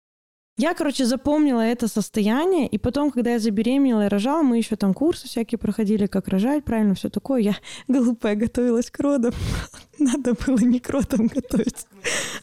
Я, 0.55 0.75
короче, 0.75 1.05
запомнила 1.05 1.61
это 1.61 1.87
состояние, 1.87 2.67
и 2.67 2.77
потом, 2.77 3.09
когда 3.09 3.31
я 3.31 3.39
забеременела 3.39 4.05
и 4.05 4.07
рожала, 4.07 4.43
мы 4.43 4.57
еще 4.57 4.75
там 4.75 4.93
курсы 4.93 5.27
всякие 5.27 5.57
проходили, 5.57 6.05
как 6.05 6.27
рожать, 6.27 6.63
правильно, 6.63 6.93
все 6.93 7.09
такое. 7.09 7.41
Я 7.41 7.55
глупая 7.87 8.35
готовилась 8.35 8.91
к 8.91 8.99
родам. 8.99 9.33
Надо 9.97 10.35
было 10.45 10.59
не 10.59 10.79
к 10.79 10.89
родам 10.91 11.25
готовиться, 11.25 11.87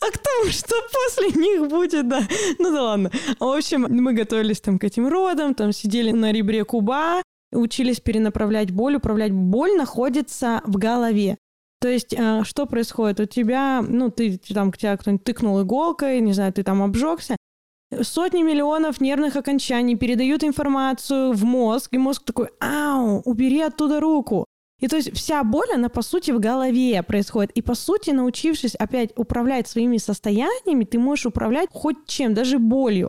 а 0.01 0.11
к 0.11 0.19
тому, 0.19 0.51
что 0.51 0.75
после 0.93 1.41
них 1.41 1.69
будет, 1.69 2.09
да. 2.09 2.23
Ну 2.59 2.73
да 2.73 2.83
ладно. 2.83 3.13
В 3.39 3.45
общем, 3.45 3.87
мы 3.89 4.13
готовились 4.13 4.61
там 4.61 4.81
к 4.81 4.85
этим 4.85 5.07
родам, 5.07 5.55
там 5.55 5.73
сидели 5.73 6.11
на 6.11 6.33
ребре 6.33 6.65
куба, 6.65 7.23
учились 7.53 8.01
перенаправлять 8.01 8.73
боль. 8.73 8.97
Управлять 8.97 9.33
боль 9.33 9.77
находится 9.77 10.63
в 10.65 10.79
голове. 10.79 11.39
То 11.81 11.89
есть, 11.89 12.13
э, 12.13 12.43
что 12.45 12.67
происходит? 12.67 13.21
У 13.21 13.25
тебя, 13.25 13.83
ну, 13.87 14.11
ты 14.11 14.39
там, 14.53 14.71
к 14.71 14.77
тебя 14.77 14.97
кто-нибудь 14.97 15.25
тыкнул 15.25 15.63
иголкой, 15.63 16.21
не 16.21 16.35
знаю, 16.35 16.53
ты 16.53 16.63
там 16.63 16.83
обжегся, 16.83 17.37
Сотни 18.03 18.43
миллионов 18.43 19.01
нервных 19.01 19.35
окончаний 19.37 19.97
передают 19.97 20.45
информацию 20.45 21.33
в 21.33 21.45
мозг, 21.45 21.93
и 21.93 21.99
мозг 21.99 22.23
такой, 22.25 22.51
ау, 22.61 23.21
убери 23.25 23.61
оттуда 23.61 23.99
руку. 23.99 24.45
И 24.81 24.87
то 24.87 24.97
есть 24.97 25.15
вся 25.15 25.45
боль, 25.45 25.69
она 25.75 25.89
по 25.89 26.03
сути 26.03 26.31
в 26.31 26.39
голове 26.39 27.03
происходит. 27.03 27.51
И 27.53 27.63
по 27.63 27.75
сути, 27.75 28.11
научившись 28.11 28.75
опять 28.77 29.11
управлять 29.17 29.69
своими 29.69 29.99
состояниями, 29.99 30.85
ты 30.85 30.99
можешь 30.99 31.27
управлять 31.27 31.69
хоть 31.73 32.07
чем, 32.07 32.33
даже 32.33 32.59
болью. 32.59 33.09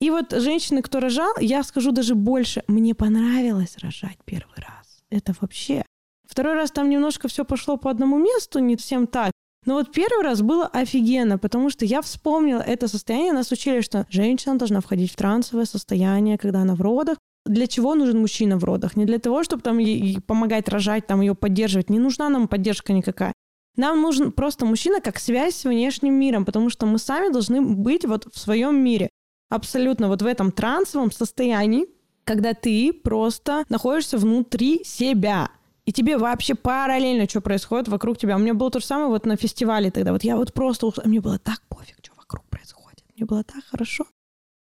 И 0.00 0.10
вот 0.10 0.32
женщины, 0.32 0.80
кто 0.82 1.00
рожал, 1.00 1.32
я 1.40 1.62
скажу 1.64 1.90
даже 1.90 2.14
больше, 2.14 2.62
мне 2.68 2.94
понравилось 2.94 3.76
рожать 3.78 4.18
первый 4.24 4.56
раз. 4.56 5.02
Это 5.10 5.34
вообще. 5.40 5.84
Второй 6.24 6.54
раз 6.54 6.70
там 6.70 6.88
немножко 6.88 7.26
все 7.26 7.44
пошло 7.44 7.78
по 7.78 7.90
одному 7.90 8.18
месту, 8.18 8.60
не 8.60 8.76
всем 8.76 9.06
так. 9.06 9.32
Но 9.68 9.74
вот 9.74 9.92
первый 9.92 10.22
раз 10.24 10.40
было 10.40 10.66
офигенно, 10.66 11.36
потому 11.36 11.68
что 11.68 11.84
я 11.84 12.00
вспомнила 12.00 12.62
это 12.62 12.88
состояние. 12.88 13.34
Нас 13.34 13.52
учили, 13.52 13.82
что 13.82 14.06
женщина 14.08 14.56
должна 14.56 14.80
входить 14.80 15.12
в 15.12 15.16
трансовое 15.16 15.66
состояние, 15.66 16.38
когда 16.38 16.62
она 16.62 16.74
в 16.74 16.80
родах. 16.80 17.18
Для 17.44 17.66
чего 17.66 17.94
нужен 17.94 18.18
мужчина 18.18 18.56
в 18.56 18.64
родах? 18.64 18.96
Не 18.96 19.04
для 19.04 19.18
того, 19.18 19.44
чтобы 19.44 19.60
там 19.60 19.76
ей 19.76 20.22
помогать 20.22 20.70
рожать, 20.70 21.06
там 21.06 21.20
ее 21.20 21.34
поддерживать. 21.34 21.90
Не 21.90 21.98
нужна 21.98 22.30
нам 22.30 22.48
поддержка 22.48 22.94
никакая. 22.94 23.34
Нам 23.76 24.00
нужен 24.00 24.32
просто 24.32 24.64
мужчина 24.64 25.02
как 25.02 25.18
связь 25.18 25.56
с 25.56 25.64
внешним 25.64 26.14
миром, 26.14 26.46
потому 26.46 26.70
что 26.70 26.86
мы 26.86 26.98
сами 26.98 27.30
должны 27.30 27.60
быть 27.60 28.06
вот 28.06 28.26
в 28.32 28.38
своем 28.38 28.82
мире. 28.82 29.10
Абсолютно 29.50 30.08
вот 30.08 30.22
в 30.22 30.26
этом 30.26 30.50
трансовом 30.50 31.12
состоянии, 31.12 31.88
когда 32.24 32.54
ты 32.54 32.94
просто 32.94 33.66
находишься 33.68 34.16
внутри 34.16 34.82
себя. 34.82 35.50
И 35.88 35.92
тебе 35.92 36.18
вообще 36.18 36.54
параллельно, 36.54 37.26
что 37.26 37.40
происходит 37.40 37.88
вокруг 37.88 38.18
тебя. 38.18 38.36
У 38.36 38.38
меня 38.38 38.52
было 38.52 38.70
то 38.70 38.78
же 38.78 38.84
самое 38.84 39.08
вот 39.08 39.24
на 39.24 39.36
фестивале 39.36 39.90
тогда. 39.90 40.12
Вот 40.12 40.22
я 40.22 40.36
вот 40.36 40.52
просто... 40.52 40.92
Мне 41.06 41.18
было 41.22 41.38
так 41.38 41.62
пофиг, 41.70 41.96
что 42.02 42.12
вокруг 42.14 42.44
происходит. 42.50 43.02
Мне 43.16 43.24
было 43.24 43.42
так 43.42 43.64
хорошо. 43.70 44.04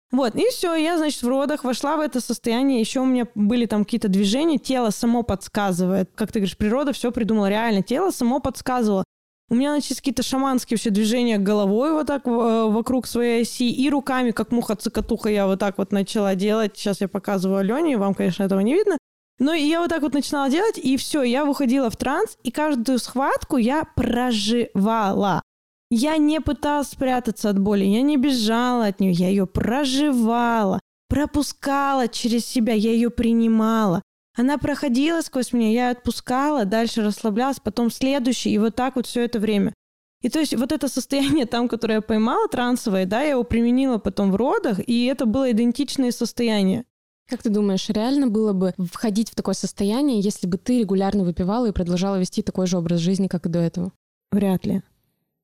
Вот, 0.10 0.36
и 0.36 0.48
все, 0.52 0.74
я, 0.76 0.98
значит, 0.98 1.22
в 1.22 1.28
родах 1.28 1.66
вошла 1.66 1.98
в 1.98 2.00
это 2.00 2.22
состояние. 2.22 2.80
Еще 2.80 3.02
у 3.02 3.06
меня 3.06 3.28
были 3.36 3.66
там 3.66 3.84
какие-то 3.84 4.08
движения, 4.08 4.58
тело 4.58 4.90
само 4.90 5.22
подсказывает. 5.22 6.10
Как 6.16 6.32
ты 6.32 6.40
говоришь, 6.40 6.56
природа 6.56 6.94
все 6.94 7.12
придумала. 7.12 7.50
Реально, 7.50 7.84
тело 7.84 8.12
само 8.12 8.40
подсказывало. 8.40 9.04
У 9.50 9.56
меня 9.56 9.74
начались 9.74 9.98
какие-то 9.98 10.24
шаманские 10.24 10.78
вообще 10.78 10.92
движения 10.92 11.40
головой 11.40 11.92
вот 11.92 12.08
так 12.08 12.26
э, 12.26 12.30
вокруг 12.30 13.06
своей 13.06 13.42
оси 13.42 13.70
и 13.70 13.90
руками, 13.90 14.32
как 14.32 14.54
муха-цикатуха, 14.54 15.30
я 15.30 15.46
вот 15.46 15.60
так 15.60 15.78
вот 15.78 15.92
начала 15.92 16.36
делать. 16.36 16.78
Сейчас 16.78 17.02
я 17.02 17.10
показываю 17.10 17.60
Алене, 17.60 17.98
вам, 17.98 18.14
конечно, 18.14 18.44
этого 18.44 18.62
не 18.62 18.76
видно. 18.76 18.98
Но 19.40 19.54
я 19.54 19.82
вот 19.82 19.90
так 19.90 20.02
вот 20.02 20.14
начинала 20.14 20.50
делать, 20.50 20.78
и 20.78 20.98
все, 20.98 21.22
я 21.22 21.46
выходила 21.46 21.90
в 21.90 21.98
транс, 21.98 22.38
и 22.44 22.52
каждую 22.52 22.98
схватку 22.98 23.58
я 23.58 23.84
проживала. 23.96 25.42
Я 25.90 26.18
не 26.18 26.42
пыталась 26.42 26.90
спрятаться 26.90 27.50
от 27.50 27.60
боли, 27.60 27.86
я 27.86 28.02
не 28.02 28.18
бежала 28.18 28.88
от 28.88 29.00
нее, 29.00 29.12
я 29.12 29.30
ее 29.30 29.46
проживала, 29.46 30.80
пропускала 31.08 32.08
через 32.08 32.46
себя, 32.46 32.74
я 32.74 32.92
ее 32.92 33.10
принимала. 33.10 34.02
Она 34.36 34.58
проходила 34.58 35.22
сквозь 35.22 35.54
меня, 35.54 35.72
я 35.72 35.90
отпускала, 35.92 36.66
дальше 36.66 37.04
расслаблялась, 37.04 37.60
потом 37.60 37.90
следующий, 37.90 38.52
и 38.52 38.58
вот 38.58 38.76
так 38.76 38.96
вот 38.96 39.08
все 39.08 39.24
это 39.24 39.40
время. 39.40 39.74
И 40.22 40.30
то 40.30 40.40
есть 40.40 40.56
вот 40.56 40.72
это 40.72 40.88
состояние 40.88 41.46
там, 41.46 41.68
которое 41.68 41.96
я 41.96 42.02
поймала, 42.02 42.48
трансовое, 42.48 43.06
да, 43.06 43.22
я 43.22 43.32
его 43.32 43.44
применила 43.44 43.98
потом 43.98 44.32
в 44.32 44.36
родах, 44.36 44.80
и 44.86 45.06
это 45.06 45.26
было 45.26 45.52
идентичное 45.52 46.12
состояние. 46.12 46.86
Как 47.28 47.44
ты 47.44 47.50
думаешь, 47.50 47.90
реально 47.90 48.28
было 48.28 48.54
бы 48.54 48.74
входить 48.78 49.30
в 49.30 49.36
такое 49.36 49.54
состояние, 49.54 50.22
если 50.22 50.48
бы 50.48 50.58
ты 50.58 50.80
регулярно 50.80 51.26
выпивала 51.26 51.68
и 51.68 51.74
продолжала 51.74 52.18
вести 52.18 52.42
такой 52.42 52.68
же 52.68 52.78
образ 52.78 53.00
жизни, 53.00 53.28
как 53.28 53.46
и 53.46 53.50
до 53.50 53.60
этого? 53.60 53.92
Вряд 54.32 54.66
ли. 54.66 54.82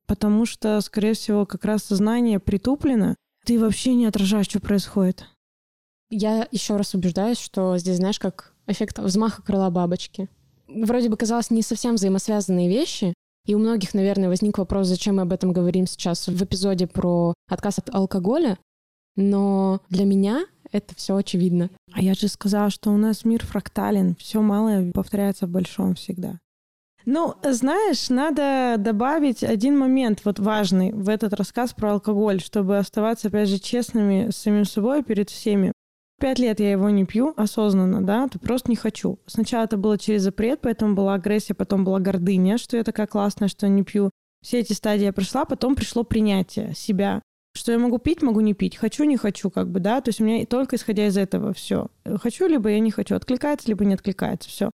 Потому 0.08 0.46
что, 0.46 0.80
скорее 0.82 1.14
всего, 1.14 1.46
как 1.46 1.66
раз 1.66 1.84
сознание 1.84 2.40
притуплено, 2.40 3.16
ты 3.46 3.60
вообще 3.60 3.94
не 3.96 4.06
отражаешь, 4.06 4.48
что 4.48 4.62
происходит. 4.62 5.26
Я 6.10 6.48
еще 6.52 6.78
раз 6.78 6.94
убеждаюсь, 6.94 7.40
что 7.40 7.78
здесь, 7.78 7.98
знаешь, 7.98 8.20
как 8.20 8.54
эффект 8.68 9.00
взмаха 9.00 9.42
крыла 9.42 9.70
бабочки. 9.70 10.30
Вроде 10.68 11.10
бы 11.10 11.18
казалось 11.18 11.50
не 11.50 11.62
совсем 11.62 11.96
взаимосвязанные 11.96 12.70
вещи, 12.70 13.14
и 13.46 13.56
у 13.56 13.60
многих, 13.60 13.94
наверное, 13.94 14.30
возник 14.30 14.58
вопрос, 14.58 14.88
зачем 14.88 15.18
мы 15.18 15.24
об 15.24 15.34
этом 15.34 15.52
говорим 15.52 15.86
сейчас 15.86 16.28
в 16.28 16.44
эпизоде 16.44 16.88
про 16.88 17.34
отказ 17.50 17.80
от 17.80 17.94
алкоголя, 17.94 18.58
но 19.18 19.82
для 19.90 20.06
меня 20.06 20.46
это 20.74 20.96
все 20.96 21.16
очевидно. 21.16 21.70
А 21.94 22.02
я 22.02 22.14
же 22.14 22.28
сказала, 22.28 22.70
что 22.70 22.92
у 22.92 22.98
нас 22.98 23.24
мир 23.24 23.46
фрактален, 23.46 24.16
все 24.16 24.42
малое 24.42 24.92
повторяется 24.92 25.48
в 25.48 25.50
большом 25.50 25.96
всегда. 25.96 26.40
Ну, 27.06 27.36
знаешь, 27.44 28.10
надо 28.10 28.76
добавить 28.80 29.44
один 29.44 29.78
момент 29.78 30.22
вот 30.24 30.40
важный 30.40 30.92
в 30.94 31.10
этот 31.10 31.34
рассказ 31.34 31.74
про 31.74 31.94
алкоголь, 31.94 32.40
чтобы 32.42 32.78
оставаться, 32.78 33.28
опять 33.28 33.50
же, 33.50 33.60
честными 33.60 34.32
с 34.32 34.38
самим 34.38 34.66
собой 34.66 35.04
перед 35.04 35.30
всеми. 35.30 35.74
Пять 36.20 36.40
лет 36.40 36.62
я 36.62 36.72
его 36.72 36.90
не 36.90 37.06
пью 37.06 37.34
осознанно, 37.36 38.02
да, 38.02 38.30
то 38.30 38.40
просто 38.40 38.70
не 38.70 38.78
хочу. 38.78 39.20
Сначала 39.26 39.66
это 39.66 39.76
было 39.76 39.98
через 39.98 40.22
запрет, 40.22 40.60
поэтому 40.62 40.96
была 40.96 41.16
агрессия, 41.16 41.54
потом 41.54 41.84
была 41.84 42.00
гордыня, 42.00 42.58
что 42.58 42.78
я 42.78 42.86
такая 42.86 43.08
классная, 43.08 43.50
что 43.50 43.68
не 43.68 43.84
пью. 43.84 44.10
Все 44.42 44.60
эти 44.60 44.72
стадии 44.72 45.04
я 45.04 45.14
прошла, 45.14 45.44
потом 45.44 45.76
пришло 45.76 46.06
принятие 46.06 46.74
себя. 46.76 47.22
Что 47.56 47.72
я 47.72 47.78
могу 47.78 47.99
пить, 47.99 48.22
могу 48.22 48.39
не 48.39 48.54
пить. 48.54 48.78
Хочу, 48.78 49.04
не 49.04 49.18
хочу, 49.18 49.49
как 49.49 49.70
бы, 49.70 49.80
да. 49.80 50.01
То 50.01 50.10
есть 50.10 50.20
у 50.20 50.24
меня 50.24 50.45
только 50.45 50.76
исходя 50.76 51.08
из 51.08 51.18
этого 51.18 51.54
все. 51.54 51.88
Хочу, 52.22 52.47
либо 52.47 52.70
я 52.70 52.80
не 52.80 52.91
хочу. 52.91 53.16
Откликается, 53.16 53.68
либо 53.68 53.86
не 53.86 53.93
откликается. 53.93 54.49
Все. 54.49 54.72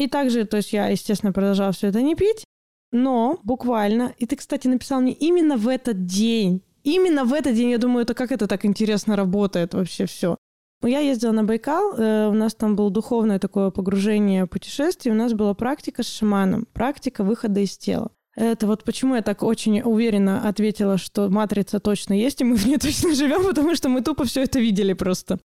И 0.00 0.06
также, 0.06 0.44
то 0.44 0.56
есть 0.58 0.72
я, 0.72 0.88
естественно, 0.88 1.32
продолжала 1.32 1.72
все 1.72 1.88
это 1.88 2.00
не 2.00 2.14
пить, 2.14 2.44
но 2.92 3.38
буквально, 3.44 4.14
и 4.18 4.26
ты, 4.26 4.36
кстати, 4.36 4.66
написал 4.66 5.00
мне 5.00 5.12
именно 5.12 5.56
в 5.56 5.68
этот 5.68 6.06
день, 6.06 6.62
именно 6.82 7.24
в 7.24 7.34
этот 7.34 7.54
день, 7.54 7.70
я 7.70 7.78
думаю, 7.78 8.02
это 8.02 8.14
как 8.14 8.32
это 8.32 8.46
так 8.46 8.64
интересно 8.64 9.14
работает 9.14 9.74
вообще 9.74 10.06
все. 10.06 10.36
Я 10.82 11.00
ездила 11.00 11.32
на 11.32 11.44
Байкал, 11.44 11.94
э, 11.94 12.28
у 12.28 12.32
нас 12.32 12.54
там 12.54 12.74
было 12.74 12.90
духовное 12.90 13.38
такое 13.38 13.70
погружение, 13.70 14.46
путешествие, 14.46 15.14
у 15.14 15.18
нас 15.18 15.34
была 15.34 15.52
практика 15.52 16.02
с 16.02 16.08
шаманом, 16.08 16.66
практика 16.72 17.22
выхода 17.22 17.60
из 17.60 17.76
тела. 17.76 18.10
Это 18.40 18.66
вот 18.66 18.84
почему 18.84 19.16
я 19.16 19.22
так 19.22 19.42
очень 19.42 19.82
уверенно 19.82 20.48
ответила, 20.48 20.96
что 20.96 21.28
матрица 21.28 21.78
точно 21.78 22.14
есть, 22.14 22.40
и 22.40 22.44
мы 22.44 22.56
в 22.56 22.64
ней 22.64 22.78
точно 22.78 23.14
живем, 23.14 23.44
потому 23.44 23.74
что 23.74 23.90
мы 23.90 24.00
тупо 24.00 24.24
все 24.24 24.44
это 24.44 24.58
видели 24.58 24.94
просто. 24.94 25.38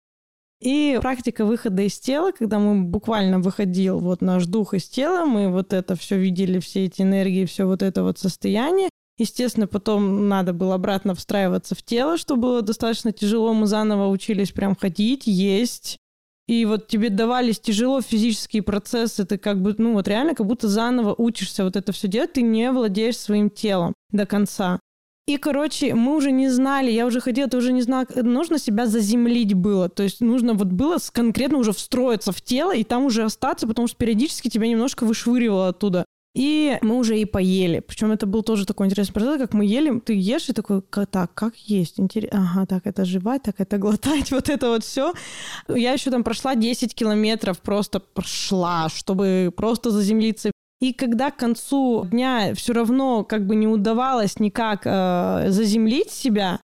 И 0.61 0.97
практика 1.01 1.43
выхода 1.43 1.81
из 1.81 1.99
тела, 1.99 2.31
когда 2.31 2.57
мы 2.57 2.85
буквально 2.85 3.39
выходил 3.39 3.99
вот 3.99 4.21
наш 4.21 4.45
дух 4.45 4.73
из 4.73 4.85
тела, 4.85 5.25
мы 5.25 5.51
вот 5.51 5.73
это 5.73 5.97
все 5.97 6.17
видели, 6.17 6.59
все 6.59 6.85
эти 6.85 7.01
энергии, 7.01 7.43
все 7.43 7.65
вот 7.65 7.81
это 7.81 8.01
вот 8.01 8.17
состояние, 8.17 8.89
Естественно, 9.17 9.65
потом 9.65 10.27
надо 10.27 10.51
было 10.51 10.75
обратно 10.75 11.15
встраиваться 11.15 11.73
в 11.73 11.81
тело, 11.81 12.17
что 12.17 12.35
было 12.35 12.61
достаточно 12.61 13.13
тяжело. 13.13 13.53
Мы 13.53 13.65
заново 13.65 14.09
учились 14.09 14.51
прям 14.51 14.75
ходить, 14.75 15.25
есть. 15.25 15.97
И 16.47 16.65
вот 16.65 16.87
тебе 16.87 17.09
давались 17.09 17.59
тяжело 17.59 18.01
физические 18.01 18.61
процессы, 18.61 19.25
ты 19.25 19.37
как 19.37 19.61
бы, 19.61 19.73
ну 19.77 19.93
вот 19.93 20.07
реально 20.07 20.35
как 20.35 20.45
будто 20.45 20.67
заново 20.67 21.15
учишься 21.17 21.63
вот 21.63 21.75
это 21.75 21.91
все 21.91 22.07
делать, 22.07 22.33
ты 22.33 22.43
не 22.43 22.71
владеешь 22.71 23.17
своим 23.17 23.49
телом 23.49 23.93
до 24.11 24.27
конца. 24.27 24.79
И, 25.27 25.37
короче, 25.37 25.95
мы 25.95 26.15
уже 26.15 26.31
не 26.31 26.49
знали, 26.49 26.91
я 26.91 27.07
уже 27.07 27.19
ходила, 27.19 27.49
ты 27.49 27.57
уже 27.57 27.73
не 27.73 27.81
знала, 27.81 28.05
нужно 28.13 28.59
себя 28.59 28.85
заземлить 28.85 29.55
было. 29.55 29.89
То 29.89 30.03
есть 30.03 30.21
нужно 30.21 30.53
вот 30.53 30.67
было 30.67 30.97
конкретно 31.11 31.57
уже 31.57 31.71
встроиться 31.71 32.31
в 32.31 32.41
тело 32.41 32.75
и 32.75 32.83
там 32.83 33.05
уже 33.05 33.23
остаться, 33.23 33.65
потому 33.65 33.87
что 33.87 33.97
периодически 33.97 34.49
тебя 34.49 34.67
немножко 34.67 35.03
вышвыривало 35.03 35.69
оттуда. 35.69 36.05
И 36.35 36.77
мы 36.81 36.97
уже 36.97 37.17
и 37.17 37.23
поели. 37.23 37.79
Причем 37.79 38.11
это 38.11 38.25
был 38.25 38.43
тоже 38.43 38.65
такой 38.65 38.87
интересный 38.87 39.13
процесс, 39.13 39.39
как 39.39 39.53
мы 39.53 39.65
ели, 39.65 39.99
ты 39.99 40.13
ешь 40.13 40.49
и 40.49 40.53
такой, 40.53 40.81
так, 40.81 41.33
как 41.33 41.55
есть? 41.55 41.97
Интересно. 41.97 42.39
Ага, 42.39 42.65
так 42.65 42.87
это 42.87 43.05
жевать, 43.05 43.43
так 43.43 43.55
это 43.59 43.77
глотать, 43.77 44.31
вот 44.31 44.49
это 44.49 44.67
вот 44.67 44.83
все. 44.83 45.13
Я 45.69 45.93
еще 45.93 46.11
там 46.11 46.25
прошла 46.25 46.55
10 46.55 46.93
километров, 46.93 47.59
просто 47.61 48.01
прошла, 48.01 48.89
чтобы 48.89 49.53
просто 49.55 49.91
заземлиться. 49.91 50.51
И 50.81 50.91
когда 50.91 51.31
к 51.31 51.37
концу 51.37 52.05
дня 52.11 52.53
все 52.53 52.73
равно 52.73 53.23
как 53.23 53.47
бы 53.47 53.55
не 53.55 53.67
удавалось 53.67 54.37
никак 54.39 54.81
э, 54.83 55.45
заземлить 55.47 56.11
себя, 56.11 56.59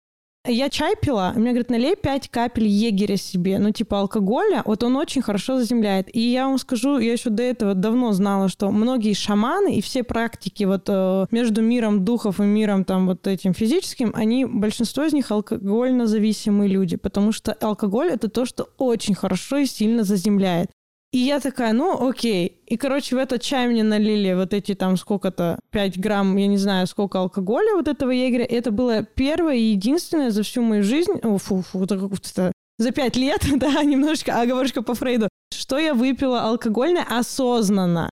я 0.48 0.70
чай 0.70 0.96
пила, 1.00 1.34
мне 1.36 1.50
говорят, 1.50 1.70
налей 1.70 1.96
5 1.96 2.30
капель 2.30 2.68
егеря 2.68 3.18
себе, 3.18 3.60
ну, 3.60 3.72
типа 3.72 4.00
алкоголя, 4.00 4.62
вот 4.66 4.84
он 4.84 4.96
очень 4.96 5.22
хорошо 5.22 5.58
заземляет. 5.58 6.14
И 6.16 6.20
я 6.20 6.48
вам 6.48 6.58
скажу, 6.58 7.00
я 7.00 7.14
еще 7.14 7.30
до 7.30 7.44
этого 7.44 7.74
давно 7.74 8.14
знала, 8.14 8.50
что 8.50 8.72
многие 8.72 9.14
шаманы 9.14 9.76
и 9.76 9.82
все 9.82 10.04
практики 10.04 10.64
вот 10.64 10.86
э, 10.88 11.26
между 11.32 11.62
миром 11.62 12.06
духов 12.06 12.40
и 12.40 12.44
миром 12.44 12.84
там 12.84 13.08
вот 13.08 13.28
этим 13.28 13.54
физическим, 13.54 14.12
они, 14.14 14.46
большинство 14.46 15.04
из 15.04 15.14
них 15.14 15.32
алкогольно 15.32 16.08
зависимые 16.08 16.70
люди, 16.70 16.98
потому 16.98 17.32
что 17.32 17.54
алкоголь 17.54 18.10
это 18.12 18.30
то, 18.30 18.46
что 18.46 18.70
очень 18.78 19.16
хорошо 19.16 19.58
и 19.58 19.66
сильно 19.66 20.04
заземляет. 20.04 20.70
И 21.18 21.20
я 21.20 21.40
такая, 21.40 21.74
ну 21.74 22.08
окей. 22.08 22.62
И, 22.68 22.78
короче, 22.78 23.16
в 23.16 23.18
этот 23.18 23.42
чай 23.42 23.68
мне 23.68 23.82
налили 23.82 24.34
вот 24.34 24.54
эти 24.54 24.76
там 24.76 24.98
сколько-то, 24.98 25.58
5 25.72 26.00
грамм, 26.00 26.38
я 26.38 26.46
не 26.46 26.58
знаю, 26.58 26.86
сколько 26.86 27.18
алкоголя 27.18 27.74
вот 27.74 27.88
этого 27.88 28.12
егеря. 28.12 28.46
Это 28.46 28.70
было 28.70 29.02
первое 29.02 29.56
и 29.56 29.72
единственное 29.72 30.30
за 30.30 30.44
всю 30.44 30.62
мою 30.62 30.84
жизнь, 30.84 31.14
о, 31.24 31.40
фу, 31.40 31.64
фу, 31.64 31.86
это 31.86 31.98
как-то 31.98 32.52
за 32.78 32.92
пять 32.92 33.16
лет, 33.16 33.42
да, 33.56 33.84
немножечко 33.84 34.40
оговорочка 34.40 34.84
по 34.84 34.94
Фрейду, 34.94 35.28
что 35.52 35.80
я 35.80 35.96
выпила 35.96 36.42
алкогольное 36.42 37.08
осознанно. 37.10 38.12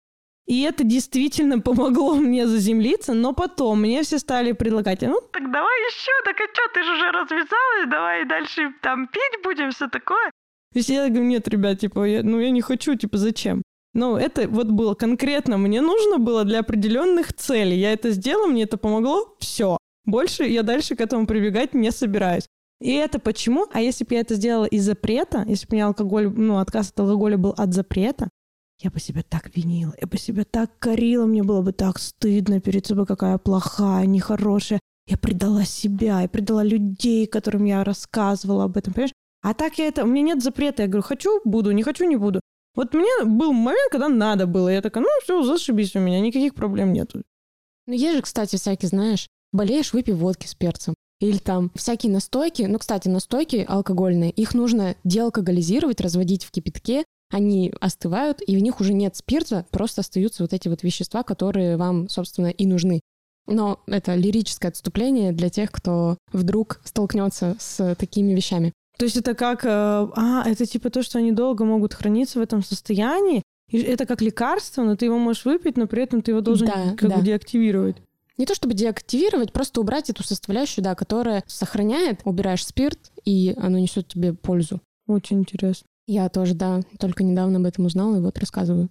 И 0.47 0.63
это 0.63 0.85
действительно 0.85 1.59
помогло 1.59 2.15
мне 2.29 2.47
заземлиться, 2.47 3.15
но 3.15 3.33
потом 3.33 3.81
мне 3.81 4.05
все 4.05 4.21
стали 4.21 4.53
предлагать, 4.53 5.03
ну 5.03 5.21
так 5.33 5.51
давай 5.51 5.77
еще, 5.91 6.13
так 6.25 6.37
а 6.41 6.45
что, 6.53 6.63
ты 6.73 6.85
же 6.85 6.93
уже 6.93 7.11
развязалась, 7.11 7.91
давай 7.91 8.25
дальше 8.27 8.73
там 8.81 9.09
пить 9.09 9.43
будем, 9.43 9.73
все 9.73 9.89
такое. 9.89 10.31
То 10.73 10.79
есть 10.79 10.89
я 10.89 11.09
говорю, 11.09 11.25
нет, 11.25 11.49
ребят, 11.49 11.81
типа, 11.81 12.05
я, 12.05 12.23
ну 12.23 12.41
я 12.41 12.51
не 12.51 12.63
хочу, 12.63 12.95
типа, 12.95 13.19
зачем? 13.19 13.63
Ну, 13.95 14.17
это 14.17 14.49
вот 14.49 14.69
было 14.71 14.95
конкретно, 14.95 15.59
мне 15.59 15.83
нужно 15.83 16.19
было 16.19 16.45
для 16.45 16.61
определенных 16.61 17.35
целей. 17.35 17.79
Я 17.79 17.93
это 17.93 18.11
сделала, 18.11 18.47
мне 18.47 18.63
это 18.63 18.79
помогло, 18.79 19.37
все. 19.39 19.77
Больше 20.07 20.45
я 20.45 20.63
дальше 20.63 20.97
к 20.97 21.01
этому 21.01 21.27
прибегать 21.27 21.75
не 21.75 21.91
собираюсь. 21.91 22.47
И 22.81 22.93
это 22.95 23.19
почему? 23.19 23.67
А 23.73 23.81
если 23.81 24.05
бы 24.05 24.15
я 24.15 24.21
это 24.21 24.35
сделала 24.35 24.65
из 24.65 24.85
запрета, 24.85 25.45
если 25.47 25.67
бы 25.67 25.77
мне 25.77 25.85
алкоголь, 25.85 26.29
ну, 26.29 26.59
отказ 26.59 26.91
от 26.91 27.01
алкоголя 27.01 27.37
был 27.37 27.55
от 27.57 27.75
запрета, 27.75 28.29
я 28.81 28.91
бы 28.91 28.99
себя 28.99 29.23
так 29.23 29.55
винила, 29.55 29.95
я 30.01 30.07
бы 30.09 30.19
себя 30.19 30.45
так 30.45 30.77
корила, 30.81 31.27
мне 31.27 31.45
было 31.45 31.63
бы 31.63 31.73
так 31.73 32.01
стыдно 32.01 32.61
перед 32.61 32.85
собой, 32.85 33.07
какая 33.07 33.39
плохая, 33.39 34.07
нехорошая. 34.07 34.81
Я 35.07 35.17
предала 35.17 35.65
себя, 35.65 36.23
я 36.23 36.29
предала 36.29 36.65
людей, 36.65 37.27
которым 37.27 37.65
я 37.65 37.85
рассказывала 37.85 38.65
об 38.65 38.77
этом, 38.77 38.93
понимаешь? 38.93 39.12
А 39.43 39.55
так 39.55 39.79
я 39.79 39.89
это... 39.89 40.05
У 40.05 40.07
меня 40.07 40.35
нет 40.35 40.43
запрета. 40.43 40.83
Я 40.83 40.89
говорю, 40.89 41.03
хочу, 41.03 41.41
буду, 41.45 41.73
не 41.73 41.83
хочу, 41.83 42.05
не 42.09 42.17
буду. 42.17 42.41
Вот 42.75 42.95
мне 42.95 43.25
был 43.25 43.53
момент, 43.53 43.91
когда 43.91 44.09
надо 44.09 44.47
было. 44.47 44.69
Я 44.69 44.81
такая, 44.81 45.03
ну 45.03 45.11
все, 45.23 45.43
зашибись 45.43 45.95
у 45.95 46.01
меня, 46.01 46.21
никаких 46.21 46.55
проблем 46.55 46.93
нету. 46.93 47.23
Ну 47.87 47.95
есть 47.95 48.17
же, 48.17 48.23
кстати, 48.23 48.57
всякие, 48.57 48.89
знаешь, 48.89 49.27
болеешь, 49.53 49.93
выпей 49.93 50.15
водки 50.15 50.47
с 50.47 50.55
перцем. 50.55 50.95
Или 51.21 51.39
там 51.39 51.71
всякие 51.75 52.11
настойки. 52.13 52.63
Ну, 52.63 52.79
кстати, 52.79 53.09
настойки 53.09 53.65
алкогольные, 53.69 54.31
их 54.31 54.55
нужно 54.55 54.97
деалкоголизировать, 55.05 56.01
разводить 56.01 56.45
в 56.45 56.51
кипятке, 56.51 57.05
они 57.31 57.73
остывают, 57.81 58.43
и 58.47 58.57
в 58.57 58.59
них 58.59 58.81
уже 58.81 58.93
нет 58.93 59.17
спирта, 59.17 59.65
просто 59.71 60.01
остаются 60.01 60.43
вот 60.43 60.53
эти 60.53 60.69
вот 60.69 60.83
вещества, 60.83 61.23
которые 61.23 61.77
вам, 61.77 62.09
собственно, 62.09 62.49
и 62.49 62.67
нужны. 62.67 63.01
Но 63.47 63.81
это 63.87 64.15
лирическое 64.15 64.71
отступление 64.71 65.33
для 65.33 65.49
тех, 65.49 65.71
кто 65.71 66.19
вдруг 66.33 66.81
столкнется 66.85 67.57
с 67.59 67.95
такими 67.97 68.35
вещами. 68.35 68.73
То 68.99 69.05
есть 69.05 69.17
это 69.17 69.35
как... 69.35 69.65
Э, 69.65 70.09
а, 70.15 70.45
это 70.47 70.67
типа 70.67 70.91
то, 70.91 71.03
что 71.03 71.19
они 71.19 71.33
долго 71.33 71.65
могут 71.65 71.95
храниться 71.95 72.39
в 72.39 72.43
этом 72.43 72.63
состоянии, 72.63 73.43
и 73.69 73.79
это 73.79 74.05
как 74.07 74.21
лекарство, 74.21 74.83
но 74.83 74.97
ты 74.97 75.07
его 75.07 75.19
можешь 75.19 75.45
выпить, 75.45 75.77
но 75.77 75.87
при 75.87 76.03
этом 76.03 76.23
ты 76.23 76.33
его 76.33 76.41
должен 76.41 76.67
да, 76.67 76.95
как 76.97 77.09
да. 77.09 77.17
бы 77.17 77.23
деактивировать. 77.25 77.97
Не 78.39 78.47
то 78.47 78.55
чтобы 78.55 78.75
деактивировать, 78.75 79.53
просто 79.53 79.81
убрать 79.81 80.11
эту 80.11 80.23
составляющую, 80.23 80.85
да, 80.85 80.95
которая 80.95 81.43
сохраняет, 81.47 82.21
убираешь 82.25 82.67
спирт, 82.67 82.99
и 83.25 83.55
оно 83.59 83.79
несет 83.79 84.09
тебе 84.09 84.35
пользу. 84.35 84.81
Очень 85.07 85.41
интересно. 85.41 85.87
Я 86.07 86.29
тоже, 86.29 86.55
да, 86.55 86.81
только 86.99 87.25
недавно 87.25 87.59
об 87.59 87.67
этом 87.67 87.87
узнала 87.87 88.17
и 88.17 88.21
вот 88.21 88.39
рассказываю. 88.39 88.91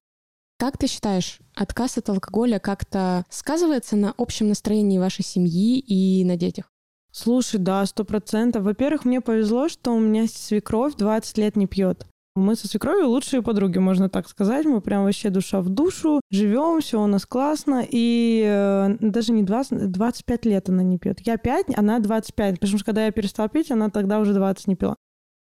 Как 0.58 0.78
ты 0.78 0.88
считаешь, 0.88 1.40
отказ 1.56 1.98
от 1.98 2.10
алкоголя 2.10 2.60
как-то 2.60 3.26
сказывается 3.30 3.96
на 3.96 4.14
общем 4.18 4.48
настроении 4.48 5.00
вашей 5.00 5.26
семьи 5.26 5.80
и 5.80 6.24
на 6.24 6.38
детях? 6.38 6.71
Слушай, 7.12 7.60
да, 7.60 7.86
сто 7.86 8.06
процентов. 8.06 8.64
Во-первых, 8.64 9.06
мне 9.06 9.22
повезло, 9.22 9.68
что 9.68 9.92
у 9.92 10.00
меня 10.00 10.28
свекровь 10.28 10.96
20 10.96 11.38
лет 11.38 11.56
не 11.56 11.68
пьет. 11.68 12.06
Мы 12.36 12.56
со 12.56 12.70
свекровью 12.70 13.10
лучшие 13.10 13.42
подруги, 13.42 13.78
можно 13.78 14.08
так 14.08 14.30
сказать. 14.30 14.66
Мы 14.66 14.80
прям 14.80 15.04
вообще 15.04 15.30
душа 15.30 15.60
в 15.60 15.68
душу, 15.68 16.22
живем, 16.32 16.80
все 16.80 17.02
у 17.02 17.08
нас 17.08 17.26
классно. 17.26 17.86
И 17.90 18.42
э, 18.48 18.96
даже 19.02 19.34
не 19.34 19.44
20, 19.44 19.92
25 19.92 20.46
лет 20.46 20.70
она 20.70 20.82
не 20.82 20.98
пьет. 20.98 21.20
Я 21.28 21.36
5, 21.36 21.78
она 21.78 22.00
25. 22.00 22.60
Потому 22.60 22.78
что 22.78 22.86
когда 22.86 23.06
я 23.06 23.12
перестала 23.12 23.50
пить, 23.50 23.70
она 23.70 23.90
тогда 23.90 24.20
уже 24.20 24.34
20 24.34 24.68
не 24.68 24.76
пила. 24.76 24.96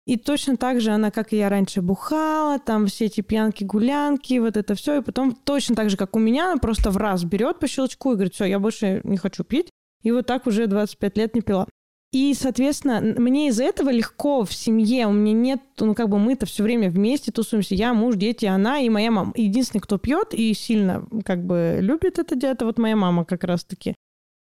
И 0.07 0.17
точно 0.17 0.57
так 0.57 0.81
же 0.81 0.91
она, 0.91 1.11
как 1.11 1.35
и 1.35 1.37
я 1.37 1.51
раньше, 1.51 1.83
бухала, 1.83 2.59
там 2.59 2.87
все 2.87 3.05
эти 3.05 3.21
пьянки-гулянки, 3.21 4.39
вот 4.39 4.57
это 4.57 4.75
все. 4.75 4.99
И 4.99 5.03
потом 5.03 5.33
точно 5.33 5.77
так 5.77 5.91
же, 5.91 5.99
как 5.99 6.17
у 6.17 6.19
меня, 6.19 6.51
она 6.51 6.57
просто 6.59 6.91
в 6.91 6.97
раз 6.97 7.25
берет 7.25 7.59
по 7.59 7.69
щелчку 7.69 8.13
и 8.13 8.15
говорит, 8.15 8.35
все, 8.35 8.47
я 8.47 8.59
больше 8.59 9.03
не 9.05 9.19
хочу 9.19 9.45
пить. 9.45 9.71
И 10.03 10.11
вот 10.11 10.27
так 10.27 10.47
уже 10.47 10.67
25 10.67 11.17
лет 11.19 11.35
не 11.35 11.41
пила. 11.41 11.67
И, 12.13 12.35
соответственно, 12.35 13.01
мне 13.01 13.49
из-за 13.49 13.65
этого 13.65 13.91
легко 13.91 14.45
в 14.45 14.53
семье. 14.53 15.07
У 15.07 15.13
меня 15.13 15.33
нет, 15.33 15.61
ну, 15.79 15.95
как 15.95 16.09
бы 16.09 16.19
мы-то 16.19 16.45
все 16.45 16.65
время 16.65 16.91
вместе 16.91 17.31
тусуемся. 17.31 17.77
Я, 17.77 17.95
муж, 17.95 18.17
дети, 18.17 18.47
она 18.47 18.81
и 18.81 18.89
моя 18.89 19.13
мама. 19.13 19.33
Единственный, 19.37 19.81
кто 19.81 19.97
пьет 19.97 20.35
и 20.35 20.53
сильно, 20.55 21.07
как 21.25 21.45
бы, 21.45 21.79
любит 21.81 22.19
это 22.19 22.35
дело, 22.35 22.53
это 22.53 22.65
вот 22.65 22.79
моя 22.79 22.97
мама 22.97 23.25
как 23.25 23.45
раз-таки. 23.45 23.95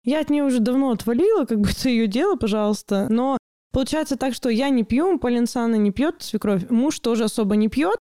Я 0.02 0.20
от 0.20 0.30
нее 0.30 0.44
уже 0.44 0.60
давно 0.60 0.92
отвалила, 0.92 1.44
как 1.44 1.60
бы 1.60 1.68
это 1.78 1.90
ее 1.90 2.06
дело, 2.06 2.36
пожалуйста. 2.36 3.06
Но 3.10 3.36
получается 3.70 4.16
так, 4.16 4.34
что 4.34 4.48
я 4.48 4.70
не 4.70 4.82
пью, 4.82 5.18
Полинсана 5.18 5.74
не 5.74 5.90
пьет, 5.90 6.22
свекровь, 6.22 6.70
муж 6.70 6.98
тоже 7.00 7.24
особо 7.24 7.56
не 7.56 7.68
пьет. 7.68 7.98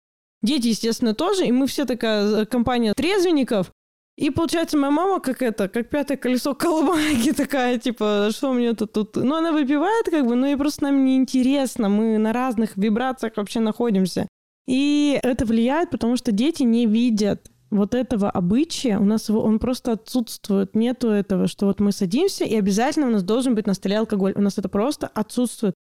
Дети, 0.42 0.68
естественно, 0.68 1.14
тоже. 1.14 1.46
И 1.46 1.52
мы 1.52 1.68
все 1.68 1.84
такая 1.84 2.46
компания 2.46 2.94
трезвенников. 2.94 3.70
И 4.16 4.30
получается, 4.30 4.76
моя 4.76 4.90
мама 4.90 5.20
как 5.20 5.40
это, 5.40 5.68
как 5.68 5.88
пятое 5.88 6.16
колесо 6.16 6.54
колымаги 6.54 7.30
такая, 7.36 7.78
типа, 7.78 8.28
что 8.30 8.52
мне 8.52 8.74
тут 8.74 8.92
тут... 8.92 9.16
Ну, 9.16 9.34
она 9.34 9.52
выпивает 9.52 10.06
как 10.06 10.26
бы, 10.26 10.34
но 10.34 10.46
ей 10.46 10.56
просто 10.56 10.84
нам 10.84 11.04
неинтересно. 11.04 11.88
Мы 11.88 12.18
на 12.18 12.32
разных 12.32 12.76
вибрациях 12.76 13.36
вообще 13.36 13.60
находимся. 13.60 14.28
И 14.66 15.18
это 15.22 15.44
влияет, 15.44 15.90
потому 15.90 16.16
что 16.16 16.30
дети 16.30 16.62
не 16.62 16.86
видят 16.86 17.50
вот 17.70 17.94
этого 17.94 18.30
обычая, 18.30 18.98
у 18.98 19.04
нас 19.04 19.30
его, 19.30 19.42
он 19.42 19.58
просто 19.58 19.92
отсутствует. 19.92 20.76
Нету 20.76 21.08
этого, 21.08 21.48
что 21.48 21.66
вот 21.66 21.80
мы 21.80 21.90
садимся, 21.90 22.44
и 22.44 22.54
обязательно 22.54 23.06
у 23.06 23.10
нас 23.10 23.22
должен 23.22 23.54
быть 23.54 23.66
на 23.66 23.72
столе 23.72 23.98
алкоголь. 23.98 24.34
У 24.36 24.42
нас 24.42 24.58
это 24.58 24.68
просто 24.68 25.06
отсутствует. 25.06 25.74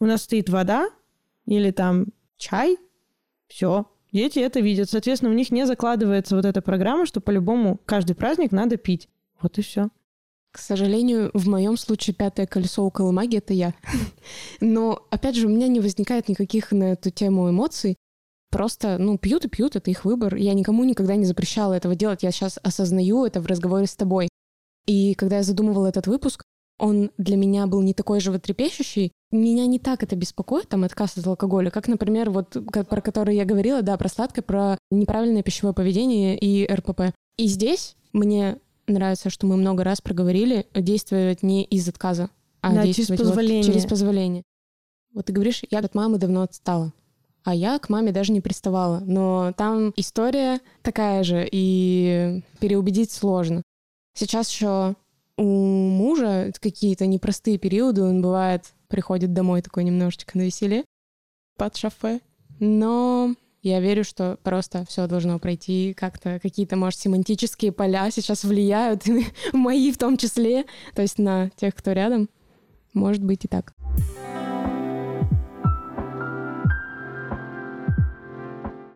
У 0.00 0.04
нас 0.04 0.22
стоит 0.22 0.50
вода 0.50 0.90
или 1.46 1.70
там 1.70 2.08
чай, 2.36 2.76
все, 3.48 3.90
Дети 4.12 4.38
это 4.40 4.60
видят. 4.60 4.90
Соответственно, 4.90 5.30
у 5.30 5.34
них 5.34 5.50
не 5.50 5.66
закладывается 5.66 6.36
вот 6.36 6.44
эта 6.44 6.62
программа, 6.62 7.06
что 7.06 7.20
по-любому 7.20 7.80
каждый 7.84 8.14
праздник 8.14 8.52
надо 8.52 8.76
пить. 8.76 9.08
Вот 9.40 9.58
и 9.58 9.62
все. 9.62 9.90
К 10.52 10.58
сожалению, 10.58 11.30
в 11.32 11.48
моем 11.48 11.76
случае 11.76 12.14
пятое 12.14 12.46
колесо 12.46 12.84
около 12.84 13.12
магии— 13.12 13.38
это 13.38 13.54
я. 13.54 13.72
Но, 14.60 15.06
опять 15.10 15.36
же, 15.36 15.46
у 15.46 15.50
меня 15.50 15.68
не 15.68 15.78
возникает 15.78 16.28
никаких 16.28 16.72
на 16.72 16.92
эту 16.92 17.10
тему 17.10 17.48
эмоций. 17.48 17.96
Просто, 18.50 18.98
ну, 18.98 19.16
пьют 19.16 19.44
и 19.44 19.48
пьют, 19.48 19.76
это 19.76 19.92
их 19.92 20.04
выбор. 20.04 20.34
Я 20.34 20.54
никому 20.54 20.82
никогда 20.82 21.14
не 21.14 21.24
запрещала 21.24 21.74
этого 21.74 21.94
делать. 21.94 22.24
Я 22.24 22.32
сейчас 22.32 22.58
осознаю 22.64 23.24
это 23.24 23.40
в 23.40 23.46
разговоре 23.46 23.86
с 23.86 23.94
тобой. 23.94 24.28
И 24.86 25.14
когда 25.14 25.36
я 25.36 25.42
задумывала 25.44 25.86
этот 25.86 26.08
выпуск, 26.08 26.42
он 26.80 27.10
для 27.18 27.36
меня 27.36 27.66
был 27.66 27.82
не 27.82 27.94
такой 27.94 28.20
животрепещущий. 28.20 29.12
Меня 29.30 29.66
не 29.66 29.78
так 29.78 30.02
это 30.02 30.16
беспокоит, 30.16 30.68
там, 30.68 30.82
отказ 30.82 31.16
от 31.16 31.26
алкоголя, 31.26 31.70
как, 31.70 31.86
например, 31.86 32.30
вот 32.30 32.56
про 32.88 33.00
который 33.00 33.36
я 33.36 33.44
говорила, 33.44 33.82
да, 33.82 33.96
про 33.96 34.08
сладкое, 34.08 34.42
про 34.42 34.78
неправильное 34.90 35.42
пищевое 35.42 35.74
поведение 35.74 36.36
и 36.38 36.66
РПП. 36.66 37.14
И 37.36 37.46
здесь 37.46 37.96
мне 38.12 38.58
нравится, 38.86 39.30
что 39.30 39.46
мы 39.46 39.56
много 39.56 39.84
раз 39.84 40.00
проговорили 40.00 40.66
действовать 40.74 41.42
не 41.42 41.64
из 41.64 41.88
отказа, 41.88 42.30
а 42.60 42.74
да, 42.74 42.82
действовать 42.82 43.20
через 43.20 43.28
позволение. 43.30 43.62
Вот 43.62 43.72
через 43.72 43.86
позволение. 43.86 44.42
Вот 45.14 45.26
ты 45.26 45.32
говоришь, 45.32 45.62
я 45.70 45.78
от 45.78 45.94
мамы 45.94 46.18
давно 46.18 46.42
отстала. 46.42 46.92
А 47.42 47.54
я 47.54 47.78
к 47.78 47.88
маме 47.88 48.12
даже 48.12 48.32
не 48.32 48.40
приставала. 48.40 49.00
Но 49.00 49.52
там 49.56 49.92
история 49.96 50.60
такая 50.82 51.24
же, 51.24 51.48
и 51.50 52.42
переубедить 52.58 53.10
сложно. 53.12 53.62
Сейчас 54.14 54.50
еще 54.50 54.94
у 55.36 55.44
мужа 55.44 56.52
какие-то 56.60 57.06
непростые 57.06 57.58
периоды, 57.58 58.02
он 58.02 58.22
бывает, 58.22 58.74
приходит 58.88 59.32
домой 59.32 59.62
такой 59.62 59.84
немножечко 59.84 60.36
на 60.36 60.42
веселе 60.42 60.84
под 61.56 61.76
шафе. 61.76 62.20
Но 62.58 63.34
я 63.62 63.80
верю, 63.80 64.04
что 64.04 64.38
просто 64.42 64.84
все 64.86 65.06
должно 65.06 65.38
пройти 65.38 65.94
как-то, 65.94 66.38
какие-то, 66.40 66.76
может, 66.76 67.00
семантические 67.00 67.72
поля 67.72 68.10
сейчас 68.10 68.44
влияют, 68.44 69.04
мои 69.52 69.92
в 69.92 69.98
том 69.98 70.16
числе, 70.16 70.64
то 70.94 71.02
есть 71.02 71.18
на 71.18 71.50
тех, 71.50 71.74
кто 71.74 71.92
рядом. 71.92 72.28
Может 72.92 73.22
быть 73.22 73.44
и 73.44 73.48
так. 73.48 73.72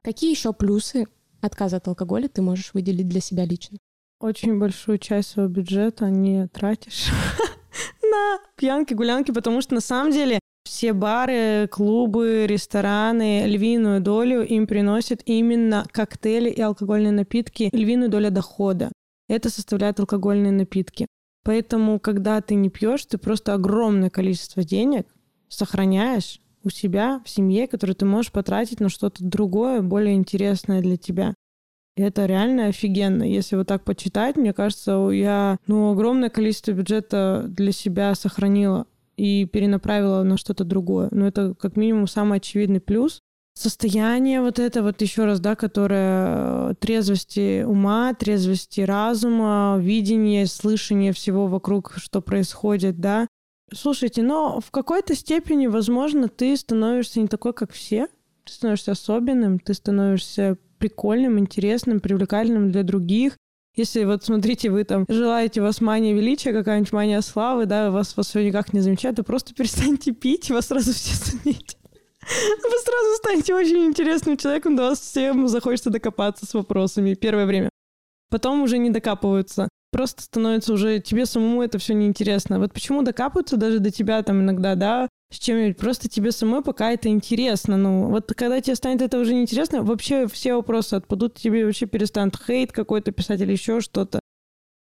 Какие 0.02 0.30
еще 0.30 0.52
плюсы 0.52 1.06
отказа 1.40 1.76
от 1.76 1.88
алкоголя 1.88 2.28
ты 2.28 2.42
можешь 2.42 2.74
выделить 2.74 3.08
для 3.08 3.20
себя 3.20 3.44
лично? 3.44 3.78
Очень 4.24 4.58
большую 4.58 4.98
часть 4.98 5.30
своего 5.30 5.52
бюджета 5.52 6.08
не 6.08 6.48
тратишь 6.48 7.10
на 8.02 8.38
пьянки, 8.56 8.94
гулянки, 8.94 9.32
потому 9.32 9.60
что 9.60 9.74
на 9.74 9.80
самом 9.80 10.12
деле 10.12 10.38
все 10.64 10.94
бары, 10.94 11.68
клубы, 11.70 12.46
рестораны 12.48 13.44
львиную 13.46 14.00
долю 14.00 14.42
им 14.42 14.66
приносят 14.66 15.20
именно 15.26 15.84
коктейли 15.92 16.48
и 16.48 16.60
алкогольные 16.60 17.12
напитки, 17.12 17.68
львиную 17.72 18.08
долю 18.08 18.30
дохода. 18.30 18.90
Это 19.28 19.50
составляет 19.50 20.00
алкогольные 20.00 20.52
напитки. 20.52 21.06
Поэтому, 21.44 22.00
когда 22.00 22.40
ты 22.40 22.54
не 22.54 22.70
пьешь, 22.70 23.04
ты 23.04 23.18
просто 23.18 23.52
огромное 23.52 24.08
количество 24.08 24.64
денег 24.64 25.06
сохраняешь 25.50 26.40
у 26.62 26.70
себя 26.70 27.20
в 27.26 27.28
семье, 27.28 27.68
которое 27.68 27.92
ты 27.92 28.06
можешь 28.06 28.32
потратить 28.32 28.80
на 28.80 28.88
что-то 28.88 29.22
другое, 29.22 29.82
более 29.82 30.14
интересное 30.14 30.80
для 30.80 30.96
тебя. 30.96 31.34
Это 31.96 32.26
реально 32.26 32.66
офигенно. 32.66 33.22
Если 33.22 33.54
вот 33.56 33.68
так 33.68 33.84
почитать, 33.84 34.36
мне 34.36 34.52
кажется, 34.52 35.08
я 35.12 35.58
ну, 35.66 35.92
огромное 35.92 36.28
количество 36.28 36.72
бюджета 36.72 37.44
для 37.46 37.70
себя 37.70 38.14
сохранила 38.14 38.86
и 39.16 39.46
перенаправила 39.46 40.22
на 40.24 40.36
что-то 40.36 40.64
другое. 40.64 41.08
Но 41.12 41.26
это 41.26 41.54
как 41.54 41.76
минимум 41.76 42.08
самый 42.08 42.38
очевидный 42.38 42.80
плюс. 42.80 43.20
Состояние 43.56 44.40
вот 44.40 44.58
это 44.58 44.82
вот 44.82 45.00
еще 45.00 45.26
раз, 45.26 45.38
да, 45.38 45.54
которое 45.54 46.70
э, 46.70 46.74
трезвости 46.80 47.62
ума, 47.62 48.12
трезвости 48.12 48.80
разума, 48.80 49.76
видение, 49.80 50.46
слышание 50.46 51.12
всего 51.12 51.46
вокруг, 51.46 51.94
что 51.96 52.20
происходит, 52.20 52.98
да. 52.98 53.28
Слушайте, 53.72 54.22
но 54.22 54.60
в 54.60 54.72
какой-то 54.72 55.14
степени, 55.14 55.68
возможно, 55.68 56.26
ты 56.26 56.56
становишься 56.56 57.20
не 57.20 57.28
такой, 57.28 57.52
как 57.52 57.72
все. 57.72 58.08
Ты 58.44 58.52
становишься 58.52 58.92
особенным, 58.92 59.60
ты 59.60 59.72
становишься 59.72 60.58
прикольным, 60.84 61.38
интересным, 61.38 61.98
привлекательным 61.98 62.70
для 62.70 62.82
других. 62.82 63.38
Если 63.74 64.04
вот 64.04 64.22
смотрите, 64.22 64.68
вы 64.68 64.84
там 64.84 65.06
желаете, 65.08 65.62
вас 65.62 65.80
мания 65.80 66.12
величия, 66.12 66.52
какая-нибудь 66.52 66.92
мания 66.92 67.22
славы, 67.22 67.64
да, 67.64 67.90
вас, 67.90 68.14
вас 68.18 68.28
все 68.28 68.46
никак 68.46 68.74
не 68.74 68.80
замечают, 68.80 69.16
то 69.16 69.24
просто 69.24 69.54
перестаньте 69.54 70.12
пить, 70.12 70.50
вас 70.50 70.66
сразу 70.66 70.92
все 70.92 71.14
заметят. 71.14 71.78
Вы 72.20 72.78
сразу 72.84 73.16
станете 73.16 73.54
очень 73.54 73.86
интересным 73.86 74.36
человеком, 74.36 74.76
до 74.76 74.90
вас 74.90 75.00
всем 75.00 75.48
захочется 75.48 75.88
докопаться 75.88 76.44
с 76.44 76.52
вопросами 76.52 77.14
первое 77.14 77.46
время. 77.46 77.70
Потом 78.30 78.62
уже 78.62 78.76
не 78.76 78.90
докапываются. 78.90 79.68
Просто 79.90 80.22
становится 80.22 80.74
уже 80.74 81.00
тебе 81.00 81.24
самому 81.24 81.62
это 81.62 81.78
все 81.78 81.94
неинтересно. 81.94 82.58
Вот 82.58 82.74
почему 82.74 83.02
докапываются 83.02 83.56
даже 83.56 83.78
до 83.78 83.90
тебя 83.90 84.22
там 84.22 84.42
иногда, 84.42 84.74
да, 84.74 85.08
с 85.30 85.38
чем-нибудь. 85.38 85.76
Просто 85.76 86.08
тебе 86.08 86.32
самой 86.32 86.62
пока 86.62 86.92
это 86.92 87.08
интересно. 87.08 87.76
Ну, 87.76 88.08
вот 88.08 88.32
когда 88.34 88.60
тебе 88.60 88.76
станет 88.76 89.02
это 89.02 89.18
уже 89.18 89.34
неинтересно, 89.34 89.82
вообще 89.82 90.26
все 90.28 90.54
вопросы 90.54 90.94
отпадут, 90.94 91.34
тебе 91.34 91.64
вообще 91.66 91.86
перестанут 91.86 92.36
хейт 92.36 92.72
какой-то 92.72 93.12
писать 93.12 93.40
или 93.40 93.52
еще 93.52 93.80
что-то. 93.80 94.20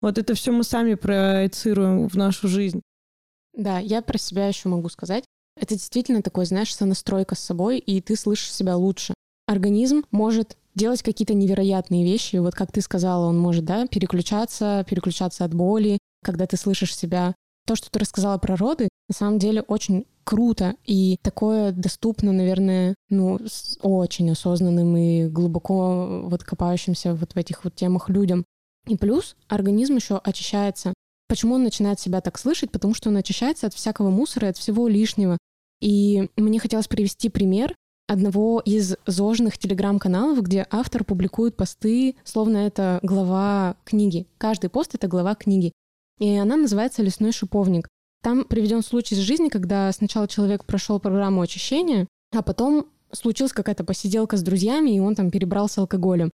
Вот 0.01 0.17
это 0.17 0.33
все 0.33 0.51
мы 0.51 0.63
сами 0.63 0.95
проецируем 0.95 2.09
в 2.09 2.15
нашу 2.15 2.47
жизнь. 2.47 2.81
Да, 3.53 3.79
я 3.79 4.01
про 4.01 4.17
себя 4.17 4.47
еще 4.47 4.67
могу 4.69 4.89
сказать. 4.89 5.23
Это 5.55 5.75
действительно 5.75 6.21
такой, 6.21 6.45
знаешь, 6.45 6.75
сонастройка 6.75 7.35
с 7.35 7.39
собой, 7.39 7.77
и 7.77 8.01
ты 8.01 8.15
слышишь 8.15 8.53
себя 8.53 8.75
лучше. 8.75 9.13
организм 9.47 10.03
может 10.11 10.57
делать 10.75 11.03
какие-то 11.03 11.33
невероятные 11.33 12.03
вещи. 12.03 12.37
Вот 12.37 12.55
как 12.55 12.71
ты 12.71 12.81
сказала, 12.81 13.27
он 13.27 13.37
может, 13.37 13.65
да, 13.65 13.87
переключаться, 13.87 14.85
переключаться 14.89 15.45
от 15.45 15.53
боли, 15.53 15.99
когда 16.23 16.47
ты 16.47 16.57
слышишь 16.57 16.95
себя. 16.95 17.35
То, 17.66 17.76
что 17.76 17.89
ты 17.89 17.99
рассказала 17.99 18.38
про 18.38 18.55
роды, 18.55 18.89
на 19.07 19.16
самом 19.16 19.39
деле 19.39 19.61
очень 19.61 20.05
круто 20.24 20.76
и 20.86 21.18
такое 21.22 21.72
доступно, 21.72 22.32
наверное, 22.32 22.95
ну, 23.09 23.39
с 23.45 23.78
очень 23.82 24.32
осознанным 24.32 24.95
и 24.97 25.28
глубоко 25.28 26.24
вот 26.26 26.43
копающимся 26.43 27.14
вот 27.14 27.34
в 27.34 27.38
этих 27.38 27.64
вот 27.64 27.76
темах 27.76 28.09
людям. 28.09 28.45
И 28.88 28.97
плюс 28.97 29.36
организм 29.47 29.95
еще 29.95 30.18
очищается. 30.18 30.93
Почему 31.30 31.55
он 31.55 31.64
начинает 31.64 31.99
себя 31.99 32.22
так 32.22 32.38
слышать? 32.38 32.72
Потому 32.72 32.93
что 32.93 33.09
он 33.09 33.18
очищается 33.18 33.68
от 33.68 33.74
всякого 33.74 34.09
мусора, 34.09 34.47
от 34.47 34.57
всего 34.57 34.88
лишнего. 34.88 35.38
И 35.82 36.30
мне 36.36 36.59
хотелось 36.59 36.88
привести 36.88 37.30
пример 37.30 37.76
одного 38.07 38.59
из 38.59 38.95
зожных 39.05 39.57
телеграм-каналов, 39.57 40.41
где 40.41 40.68
автор 40.70 41.03
публикует 41.03 41.55
посты, 41.55 42.16
словно 42.24 42.57
это 42.57 42.99
глава 43.01 43.78
книги. 43.86 44.28
Каждый 44.38 44.70
пост— 44.70 44.91
это 44.95 45.07
глава 45.07 45.36
книги. 45.36 45.72
И 46.24 46.38
она 46.38 46.55
называется 46.55 47.03
«Лесной 47.03 47.34
шиповник». 47.34 47.89
Там 48.21 48.45
приведен 48.45 48.82
случай 48.82 49.13
из 49.13 49.19
жизни, 49.19 49.49
когда 49.49 49.91
сначала 49.91 50.26
человек 50.26 50.63
прошел 50.63 50.97
программу 50.97 51.41
очищения, 51.41 52.07
а 52.32 52.41
потом 52.41 52.88
случилась 53.11 53.51
какая-то 53.51 53.84
посиделка 53.84 54.38
с 54.38 54.41
друзьями, 54.41 54.91
и 54.91 55.01
он 55.01 55.15
там 55.15 55.32
перебрался 55.32 55.82
алкоголем. 55.82 56.32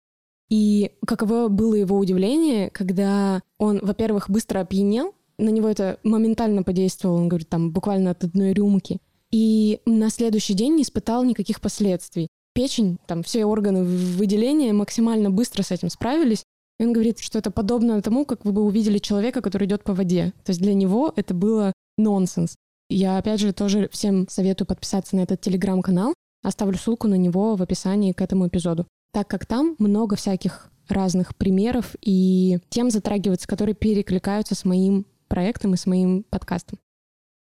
И 0.48 0.92
каково 1.06 1.48
было 1.48 1.74
его 1.74 1.98
удивление, 1.98 2.70
когда 2.70 3.42
он, 3.58 3.78
во-первых, 3.82 4.30
быстро 4.30 4.60
опьянел, 4.60 5.14
на 5.36 5.50
него 5.50 5.68
это 5.68 5.98
моментально 6.02 6.62
подействовало, 6.62 7.18
он 7.18 7.28
говорит, 7.28 7.50
там, 7.50 7.70
буквально 7.70 8.12
от 8.12 8.24
одной 8.24 8.54
рюмки. 8.54 9.00
И 9.30 9.82
на 9.84 10.08
следующий 10.08 10.54
день 10.54 10.76
не 10.76 10.84
испытал 10.84 11.24
никаких 11.24 11.60
последствий. 11.60 12.28
Печень, 12.54 12.96
там, 13.06 13.22
все 13.22 13.44
органы 13.44 13.84
выделения 13.84 14.72
максимально 14.72 15.28
быстро 15.28 15.62
с 15.62 15.72
этим 15.72 15.90
справились. 15.90 16.42
И 16.78 16.84
он 16.84 16.92
говорит, 16.92 17.20
что 17.20 17.38
это 17.38 17.50
подобно 17.50 18.00
тому, 18.02 18.24
как 18.24 18.44
вы 18.44 18.52
бы 18.52 18.62
увидели 18.62 18.98
человека, 18.98 19.40
который 19.40 19.66
идет 19.66 19.84
по 19.84 19.94
воде. 19.94 20.32
То 20.44 20.50
есть 20.50 20.60
для 20.60 20.74
него 20.74 21.12
это 21.14 21.34
было 21.34 21.72
нонсенс. 21.96 22.56
Я, 22.88 23.18
опять 23.18 23.40
же, 23.40 23.52
тоже 23.52 23.88
всем 23.92 24.28
советую 24.28 24.66
подписаться 24.66 25.16
на 25.16 25.20
этот 25.20 25.40
телеграм-канал. 25.40 26.14
Оставлю 26.42 26.76
ссылку 26.76 27.08
на 27.08 27.14
него 27.14 27.54
в 27.54 27.62
описании 27.62 28.12
к 28.12 28.20
этому 28.20 28.48
эпизоду 28.48 28.86
так 29.14 29.28
как 29.28 29.46
там 29.46 29.76
много 29.78 30.16
всяких 30.16 30.68
разных 30.88 31.36
примеров 31.36 31.94
и 32.02 32.58
тем 32.68 32.90
затрагиваются, 32.90 33.46
которые 33.46 33.76
перекликаются 33.76 34.56
с 34.56 34.64
моим 34.64 35.06
проектом 35.28 35.72
и 35.72 35.76
с 35.78 35.86
моим 35.86 36.24
подкастом. 36.24 36.78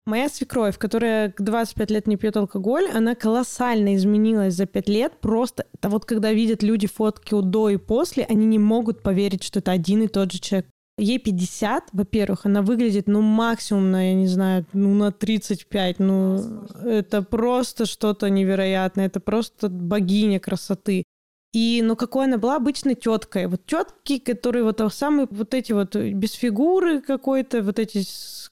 Моя 0.08 0.30
свекровь, 0.30 0.78
которая 0.78 1.34
25 1.36 1.90
лет 1.90 2.06
не 2.06 2.16
пьет 2.16 2.34
алкоголь, 2.38 2.88
она 2.94 3.14
колоссально 3.14 3.94
изменилась 3.94 4.54
за 4.54 4.64
5 4.64 4.88
лет. 4.88 5.12
Просто 5.20 5.66
это 5.74 5.90
вот 5.90 6.06
когда 6.06 6.32
видят 6.32 6.62
люди 6.62 6.86
фотки 6.86 7.34
у 7.34 7.42
до 7.42 7.68
и 7.68 7.76
после, 7.76 8.24
они 8.24 8.46
не 8.46 8.58
могут 8.58 9.02
поверить, 9.02 9.42
что 9.42 9.58
это 9.58 9.70
один 9.70 10.04
и 10.04 10.08
тот 10.08 10.32
же 10.32 10.38
человек. 10.38 10.66
Ей 10.96 11.18
50, 11.18 11.90
во-первых, 11.92 12.46
она 12.46 12.62
выглядит, 12.62 13.06
ну, 13.06 13.20
максимум 13.20 13.90
на, 13.90 14.08
я 14.08 14.14
не 14.14 14.26
знаю, 14.26 14.64
ну, 14.72 14.94
на 14.94 15.12
35. 15.12 15.98
Ну, 15.98 16.64
это 16.82 17.20
просто 17.20 17.84
что-то 17.84 18.30
невероятное. 18.30 19.08
Это 19.08 19.20
просто 19.20 19.68
богиня 19.68 20.40
красоты. 20.40 21.04
И, 21.52 21.82
ну, 21.84 21.96
какой 21.96 22.24
она 22.24 22.38
была 22.38 22.56
обычной 22.56 22.94
теткой. 22.94 23.46
Вот 23.46 23.66
тетки, 23.66 24.18
которые 24.18 24.64
вот 24.64 24.80
самые 24.90 25.28
вот 25.30 25.52
эти 25.52 25.72
вот 25.72 25.94
без 25.96 26.32
фигуры 26.32 27.02
какой-то, 27.02 27.62
вот 27.62 27.78
эти 27.78 28.04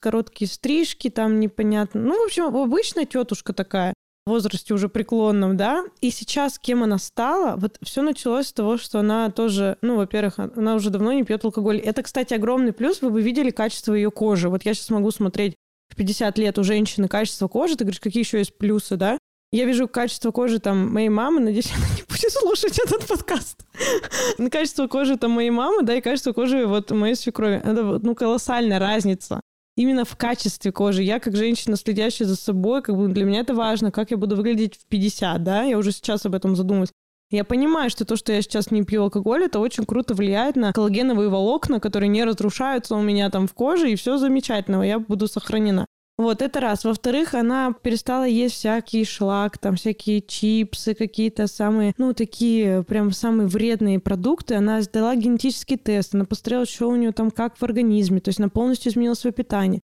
короткие 0.06 0.48
стрижки, 0.48 1.10
там 1.10 1.40
непонятно. 1.40 2.00
Ну, 2.00 2.22
в 2.22 2.26
общем, 2.26 2.44
обычная 2.44 3.06
тетушка 3.06 3.52
такая 3.52 3.92
в 4.24 4.30
возрасте 4.30 4.72
уже 4.72 4.88
преклонном, 4.88 5.56
да, 5.56 5.84
и 6.00 6.12
сейчас 6.12 6.60
кем 6.60 6.84
она 6.84 6.98
стала, 6.98 7.56
вот 7.56 7.78
все 7.82 8.02
началось 8.02 8.46
с 8.46 8.52
того, 8.52 8.78
что 8.78 9.00
она 9.00 9.30
тоже, 9.30 9.78
ну, 9.82 9.96
во-первых, 9.96 10.38
она 10.38 10.76
уже 10.76 10.90
давно 10.90 11.12
не 11.12 11.24
пьет 11.24 11.44
алкоголь. 11.44 11.78
Это, 11.78 12.04
кстати, 12.04 12.34
огромный 12.34 12.72
плюс, 12.72 13.02
вы 13.02 13.10
бы 13.10 13.20
видели 13.20 13.50
качество 13.50 13.94
ее 13.94 14.12
кожи. 14.12 14.48
Вот 14.48 14.64
я 14.64 14.74
сейчас 14.74 14.90
могу 14.90 15.10
смотреть 15.10 15.56
в 15.92 15.96
50 15.96 16.38
лет 16.38 16.56
у 16.60 16.62
женщины 16.62 17.08
качество 17.08 17.48
кожи, 17.48 17.74
ты 17.74 17.82
говоришь, 17.82 17.98
какие 17.98 18.22
еще 18.22 18.38
есть 18.38 18.56
плюсы, 18.56 18.94
да? 18.94 19.18
Я 19.50 19.64
вижу 19.64 19.88
качество 19.88 20.30
кожи 20.30 20.60
там 20.60 20.92
моей 20.92 21.08
мамы, 21.08 21.40
надеюсь, 21.40 21.72
она 21.76 21.86
не 21.96 22.02
будет 22.02 22.30
слушать 22.30 22.78
этот 22.78 23.08
подкаст. 23.08 23.64
качество 24.52 24.86
кожи 24.86 25.16
там 25.16 25.32
моей 25.32 25.50
мамы, 25.50 25.82
да, 25.82 25.96
и 25.96 26.00
качество 26.00 26.32
кожи 26.32 26.64
вот 26.64 26.92
моей 26.92 27.16
свекрови. 27.16 27.56
Это 27.56 27.98
ну 28.00 28.14
колоссальная 28.14 28.78
разница. 28.78 29.40
Именно 29.76 30.06
в 30.06 30.16
качестве 30.16 30.72
кожи. 30.72 31.02
Я 31.02 31.20
как 31.20 31.36
женщина, 31.36 31.76
следящая 31.76 32.26
за 32.26 32.36
собой, 32.36 32.82
как 32.82 32.96
бы 32.96 33.08
для 33.08 33.24
меня 33.24 33.40
это 33.40 33.54
важно, 33.54 33.90
как 33.90 34.10
я 34.10 34.16
буду 34.16 34.34
выглядеть 34.34 34.76
в 34.76 34.86
50, 34.86 35.42
да, 35.42 35.62
я 35.62 35.76
уже 35.76 35.92
сейчас 35.92 36.24
об 36.24 36.34
этом 36.34 36.56
задумываюсь. 36.56 36.92
Я 37.30 37.44
понимаю, 37.44 37.90
что 37.90 38.04
то, 38.04 38.16
что 38.16 38.32
я 38.32 38.40
сейчас 38.40 38.70
не 38.70 38.84
пью 38.84 39.02
алкоголь, 39.02 39.44
это 39.44 39.58
очень 39.58 39.84
круто 39.84 40.14
влияет 40.14 40.54
на 40.56 40.72
коллагеновые 40.72 41.28
волокна, 41.28 41.80
которые 41.80 42.08
не 42.08 42.24
разрушаются 42.24 42.94
у 42.94 43.02
меня 43.02 43.28
там 43.30 43.48
в 43.48 43.52
коже, 43.52 43.90
и 43.90 43.96
все 43.96 44.16
замечательно, 44.16 44.82
я 44.82 45.00
буду 45.00 45.26
сохранена. 45.26 45.86
Вот, 46.18 46.40
это 46.40 46.60
раз. 46.60 46.84
Во-вторых, 46.84 47.34
она 47.34 47.74
перестала 47.82 48.24
есть 48.24 48.54
всякий 48.54 49.04
шлак, 49.04 49.58
там 49.58 49.76
всякие 49.76 50.22
чипсы, 50.22 50.94
какие-то 50.94 51.46
самые, 51.46 51.92
ну, 51.98 52.14
такие 52.14 52.84
прям 52.84 53.10
самые 53.10 53.48
вредные 53.48 54.00
продукты. 54.00 54.54
Она 54.54 54.80
сдала 54.80 55.14
генетический 55.14 55.76
тест, 55.76 56.14
она 56.14 56.24
посмотрела, 56.24 56.64
что 56.64 56.88
у 56.88 56.96
нее 56.96 57.12
там 57.12 57.30
как 57.30 57.58
в 57.58 57.62
организме, 57.62 58.20
то 58.20 58.30
есть 58.30 58.40
она 58.40 58.48
полностью 58.48 58.90
изменила 58.90 59.12
свое 59.12 59.34
питание. 59.34 59.82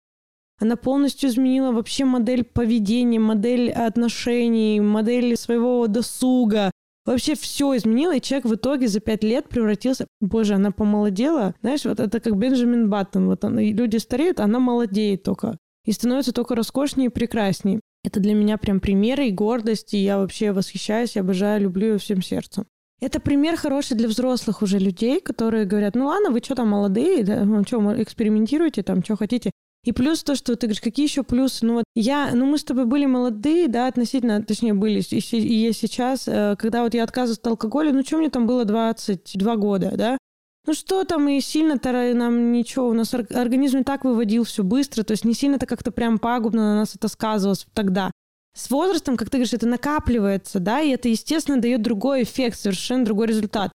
Она 0.59 0.75
полностью 0.75 1.29
изменила 1.29 1.71
вообще 1.71 2.03
модель 2.03 2.43
поведения, 2.43 3.19
модель 3.19 3.71
отношений, 3.71 4.79
модель 4.79 5.37
своего 5.37 5.85
досуга. 5.85 6.71
Вообще 7.05 7.35
все 7.35 7.75
изменила, 7.75 8.15
и 8.15 8.21
человек 8.21 8.45
в 8.45 8.55
итоге 8.55 8.87
за 8.87 9.01
пять 9.01 9.23
лет 9.23 9.49
превратился... 9.49 10.07
Боже, 10.21 10.55
она 10.55 10.71
помолодела. 10.71 11.53
Знаешь, 11.61 11.83
вот 11.85 11.99
это 11.99 12.19
как 12.19 12.37
Бенджамин 12.37 12.89
Баттон. 12.89 13.27
Вот 13.27 13.43
он, 13.43 13.59
люди 13.59 13.97
стареют, 13.97 14.39
она 14.39 14.59
молодеет 14.59 15.23
только 15.23 15.57
и 15.85 15.91
становится 15.91 16.31
только 16.31 16.55
роскошнее 16.55 17.07
и 17.07 17.11
прекраснее. 17.11 17.79
Это 18.03 18.19
для 18.19 18.33
меня 18.33 18.57
прям 18.57 18.79
пример 18.79 19.21
и 19.21 19.31
гордость, 19.31 19.93
и 19.93 19.97
я 19.97 20.17
вообще 20.17 20.51
восхищаюсь, 20.51 21.17
обожаю, 21.17 21.61
люблю 21.61 21.93
ее 21.93 21.97
всем 21.97 22.21
сердцем. 22.21 22.65
Это 23.01 23.19
пример 23.19 23.57
хороший 23.57 23.97
для 23.97 24.07
взрослых 24.07 24.61
уже 24.61 24.79
людей, 24.79 25.19
которые 25.19 25.65
говорят, 25.65 25.95
ну 25.95 26.05
ладно, 26.05 26.31
вы 26.31 26.39
что 26.39 26.55
там 26.55 26.69
молодые, 26.69 27.23
да, 27.23 27.43
ну 27.43 27.63
что, 27.63 28.01
экспериментируете 28.01 28.83
там, 28.83 29.03
что 29.03 29.17
хотите. 29.17 29.51
И 29.83 29.91
плюс 29.91 30.23
то, 30.23 30.35
что 30.35 30.55
ты 30.55 30.67
говоришь, 30.67 30.81
какие 30.81 31.05
еще 31.05 31.23
плюсы? 31.23 31.65
Ну 31.65 31.73
вот 31.73 31.83
я, 31.95 32.31
ну 32.33 32.45
мы 32.45 32.57
с 32.57 32.63
тобой 32.63 32.85
были 32.85 33.05
молодые, 33.05 33.67
да, 33.67 33.87
относительно, 33.87 34.41
точнее 34.41 34.73
были, 34.73 35.01
и, 35.01 35.37
и 35.37 35.53
я 35.65 35.73
сейчас, 35.73 36.27
э, 36.27 36.55
когда 36.57 36.83
вот 36.83 36.93
я 36.93 37.03
отказываюсь 37.03 37.39
от 37.39 37.47
алкоголя, 37.47 37.91
ну 37.91 38.03
что 38.03 38.17
мне 38.17 38.29
там 38.29 38.47
было 38.47 38.63
22 38.63 39.55
года, 39.57 39.91
да? 39.97 40.17
Ну 40.65 40.73
что 40.73 41.03
там, 41.03 41.27
и 41.27 41.41
сильно-то 41.41 41.91
нам 42.13 42.53
ничего, 42.53 42.87
у 42.87 42.93
нас 42.93 43.13
организм 43.13 43.79
и 43.79 43.83
так 43.83 44.05
выводил 44.05 44.45
все 44.45 44.63
быстро, 44.63 45.03
то 45.03 45.11
есть 45.11 45.25
не 45.25 45.33
сильно-то 45.33 45.65
как-то 45.65 45.91
прям 45.91 46.19
пагубно 46.19 46.61
на 46.61 46.75
нас 46.77 46.95
это 46.95 47.09
сказывалось 47.09 47.67
тогда. 47.73 48.11
С 48.55 48.69
возрастом, 48.69 49.17
как 49.17 49.29
ты 49.29 49.37
говоришь, 49.37 49.53
это 49.53 49.67
накапливается, 49.67 50.59
да, 50.59 50.79
и 50.79 50.91
это, 50.91 51.09
естественно, 51.09 51.59
дает 51.59 51.81
другой 51.81 52.23
эффект, 52.23 52.57
совершенно 52.57 53.03
другой 53.03 53.27
результат. 53.27 53.71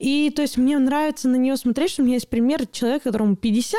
И 0.00 0.30
то 0.30 0.42
есть 0.42 0.56
мне 0.56 0.78
нравится 0.78 1.28
на 1.28 1.36
нее 1.36 1.56
смотреть, 1.56 1.92
что 1.92 2.02
у 2.02 2.04
меня 2.04 2.16
есть 2.16 2.28
пример 2.28 2.66
человека, 2.66 3.04
которому 3.04 3.36
50, 3.36 3.78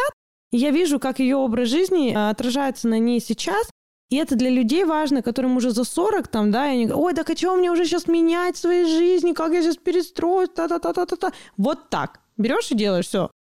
и 0.52 0.58
я 0.58 0.72
вижу, 0.72 1.00
как 1.00 1.20
ее 1.20 1.36
образ 1.36 1.68
жизни 1.68 2.14
а, 2.16 2.30
отражается 2.30 2.88
на 2.88 3.00
ней 3.00 3.20
сейчас, 3.20 3.70
и 4.10 4.16
это 4.16 4.36
для 4.36 4.50
людей 4.50 4.86
важно, 4.86 5.22
которым 5.22 5.58
уже 5.58 5.72
за 5.72 5.84
40 5.84 6.28
там, 6.30 6.52
да, 6.52 6.68
и 6.68 6.76
они 6.76 6.86
говорят, 6.86 7.04
ой, 7.04 7.14
так 7.16 7.30
а 7.30 7.36
чего 7.36 7.56
мне 7.56 7.70
уже 7.70 7.84
сейчас 7.84 8.08
менять 8.08 8.56
в 8.56 8.60
своей 8.60 8.86
жизни, 8.86 9.34
как 9.34 9.52
я 9.52 9.62
сейчас 9.62 9.78
перестроюсь, 9.78 10.50
та-та-та-та-та. 10.56 11.34
Вот 11.58 11.90
так. 11.90 12.22
Берешь 12.38 12.72
и 12.72 12.76
делаешь 12.76 13.08
все. 13.08 13.32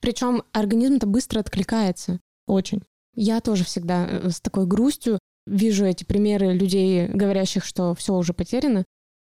Причем 0.00 0.42
организм-то 0.52 1.06
быстро 1.06 1.40
откликается. 1.40 2.20
Очень. 2.46 2.82
Я 3.14 3.40
тоже 3.40 3.64
всегда 3.64 4.06
э, 4.06 4.30
с 4.30 4.40
такой 4.40 4.66
грустью 4.66 5.18
вижу 5.46 5.84
эти 5.84 6.04
примеры 6.04 6.52
людей, 6.52 7.08
говорящих, 7.08 7.64
что 7.64 7.94
все 7.94 8.14
уже 8.14 8.32
потеряно. 8.32 8.84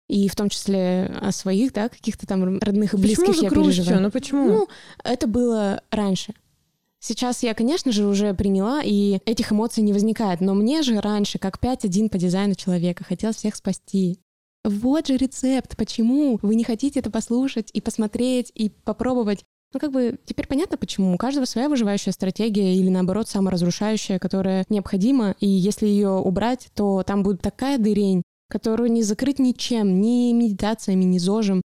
И 0.10 0.30
в 0.30 0.36
том 0.36 0.50
числе 0.50 1.14
о 1.22 1.32
своих, 1.32 1.74
да, 1.74 1.90
каких-то 1.90 2.26
там 2.26 2.60
родных 2.60 2.94
и 2.94 2.98
близких 2.98 3.28
почему 3.28 3.44
я 3.44 3.50
грустью? 3.50 3.74
переживаю. 3.74 4.02
Ну 4.04 4.12
почему? 4.12 4.48
Ну, 4.48 4.68
это 5.04 5.28
было 5.28 5.82
раньше. 5.92 6.34
Сейчас 7.00 7.44
я, 7.44 7.54
конечно 7.54 7.92
же, 7.92 8.08
уже 8.08 8.34
приняла, 8.34 8.82
и 8.84 9.20
этих 9.26 9.52
эмоций 9.52 9.84
не 9.84 9.94
возникает. 9.94 10.42
Но 10.42 10.56
мне 10.56 10.82
же 10.82 11.00
раньше, 11.00 11.40
как 11.40 11.60
5-1 11.62 12.10
по 12.10 12.18
дизайну 12.18 12.56
человека, 12.56 13.04
хотелось 13.04 13.36
всех 13.36 13.56
спасти. 13.56 14.20
Вот 14.68 15.08
же 15.08 15.16
рецепт, 15.16 15.78
почему 15.78 16.40
вы 16.42 16.56
не 16.56 16.66
хотите 16.66 17.00
это 17.00 17.10
послушать 17.10 17.70
и 17.72 17.80
посмотреть, 17.80 18.52
и 18.54 18.68
попробовать. 18.70 19.46
Ну, 19.74 19.80
как 19.80 19.94
бы 19.94 20.20
теперь 20.26 20.46
понятно, 20.46 20.78
почему. 20.78 21.14
У 21.14 21.18
каждого 21.18 21.46
своя 21.46 21.70
выживающая 21.70 22.12
стратегия 22.12 22.76
или, 22.76 22.90
наоборот, 22.90 23.30
саморазрушающая, 23.30 24.20
которая 24.20 24.66
необходима, 24.68 25.36
и 25.40 25.48
если 25.48 25.88
ее 25.88 26.10
убрать, 26.10 26.68
то 26.76 27.04
там 27.04 27.24
будет 27.24 27.42
такая 27.42 27.78
дырень, 27.78 28.24
которую 28.50 28.92
не 28.92 29.04
закрыть 29.04 29.40
ничем, 29.40 30.02
ни 30.02 30.34
медитациями, 30.34 31.06
ни 31.06 31.18
зожем. 31.18 31.62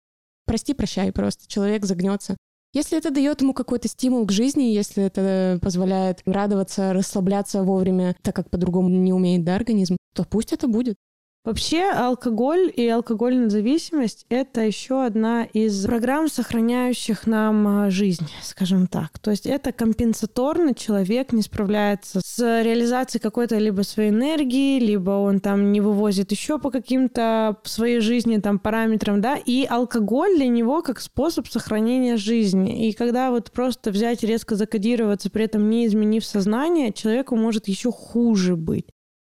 Прости, 0.45 0.75
прощай, 0.75 1.11
просто 1.11 1.47
человек 1.47 1.85
загнется. 1.85 2.37
Если 2.73 2.99
это 2.99 3.09
дает 3.09 3.41
ему 3.41 3.53
какой-то 3.53 3.87
стимул 3.87 4.27
к 4.27 4.31
жизни, 4.31 4.63
если 4.63 5.03
это 5.03 5.57
позволяет 5.59 6.21
радоваться, 6.25 6.93
расслабляться 6.93 7.63
вовремя, 7.63 8.15
так 8.21 8.35
как 8.35 8.51
по-другому 8.51 8.89
не 8.89 9.11
умеет 9.11 9.43
да, 9.43 9.55
организм, 9.55 9.97
то 10.13 10.23
пусть 10.23 10.53
это 10.53 10.67
будет. 10.67 10.97
Вообще 11.43 11.89
алкоголь 11.89 12.71
и 12.75 12.87
алкогольная 12.87 13.49
зависимость– 13.49 14.27
это 14.29 14.61
еще 14.61 15.03
одна 15.03 15.43
из 15.45 15.87
программ, 15.87 16.27
сохраняющих 16.27 17.25
нам 17.25 17.67
а, 17.67 17.89
жизнь, 17.89 18.27
скажем 18.43 18.85
так. 18.85 19.17
То 19.17 19.31
есть 19.31 19.47
это 19.47 19.71
компенсаторно 19.71 20.75
человек 20.75 21.33
не 21.33 21.41
справляется 21.41 22.21
с 22.23 22.61
реализацией 22.61 23.23
какой-то 23.23 23.57
либо 23.57 23.81
своей 23.81 24.11
энергии, 24.11 24.79
либо 24.79 25.11
он 25.11 25.39
там 25.39 25.71
не 25.71 25.81
вывозит 25.81 26.29
еще 26.29 26.59
по 26.59 26.69
каким-то 26.69 27.57
своей 27.63 28.01
жизни 28.01 28.37
там 28.37 28.59
параметрам, 28.59 29.19
да, 29.19 29.35
и 29.35 29.65
алкоголь 29.67 30.35
для 30.35 30.47
него 30.47 30.83
как 30.83 31.01
способ 31.01 31.47
сохранения 31.47 32.17
жизни. 32.17 32.87
И 32.87 32.93
когда 32.93 33.31
вот 33.31 33.49
просто 33.49 33.89
взять 33.89 34.21
резко 34.21 34.53
закодироваться, 34.53 35.31
при 35.31 35.45
этом 35.45 35.71
не 35.71 35.87
изменив 35.87 36.23
сознание, 36.23 36.93
человеку 36.93 37.35
может 37.35 37.67
еще 37.67 37.91
хуже 37.91 38.55
быть 38.55 38.90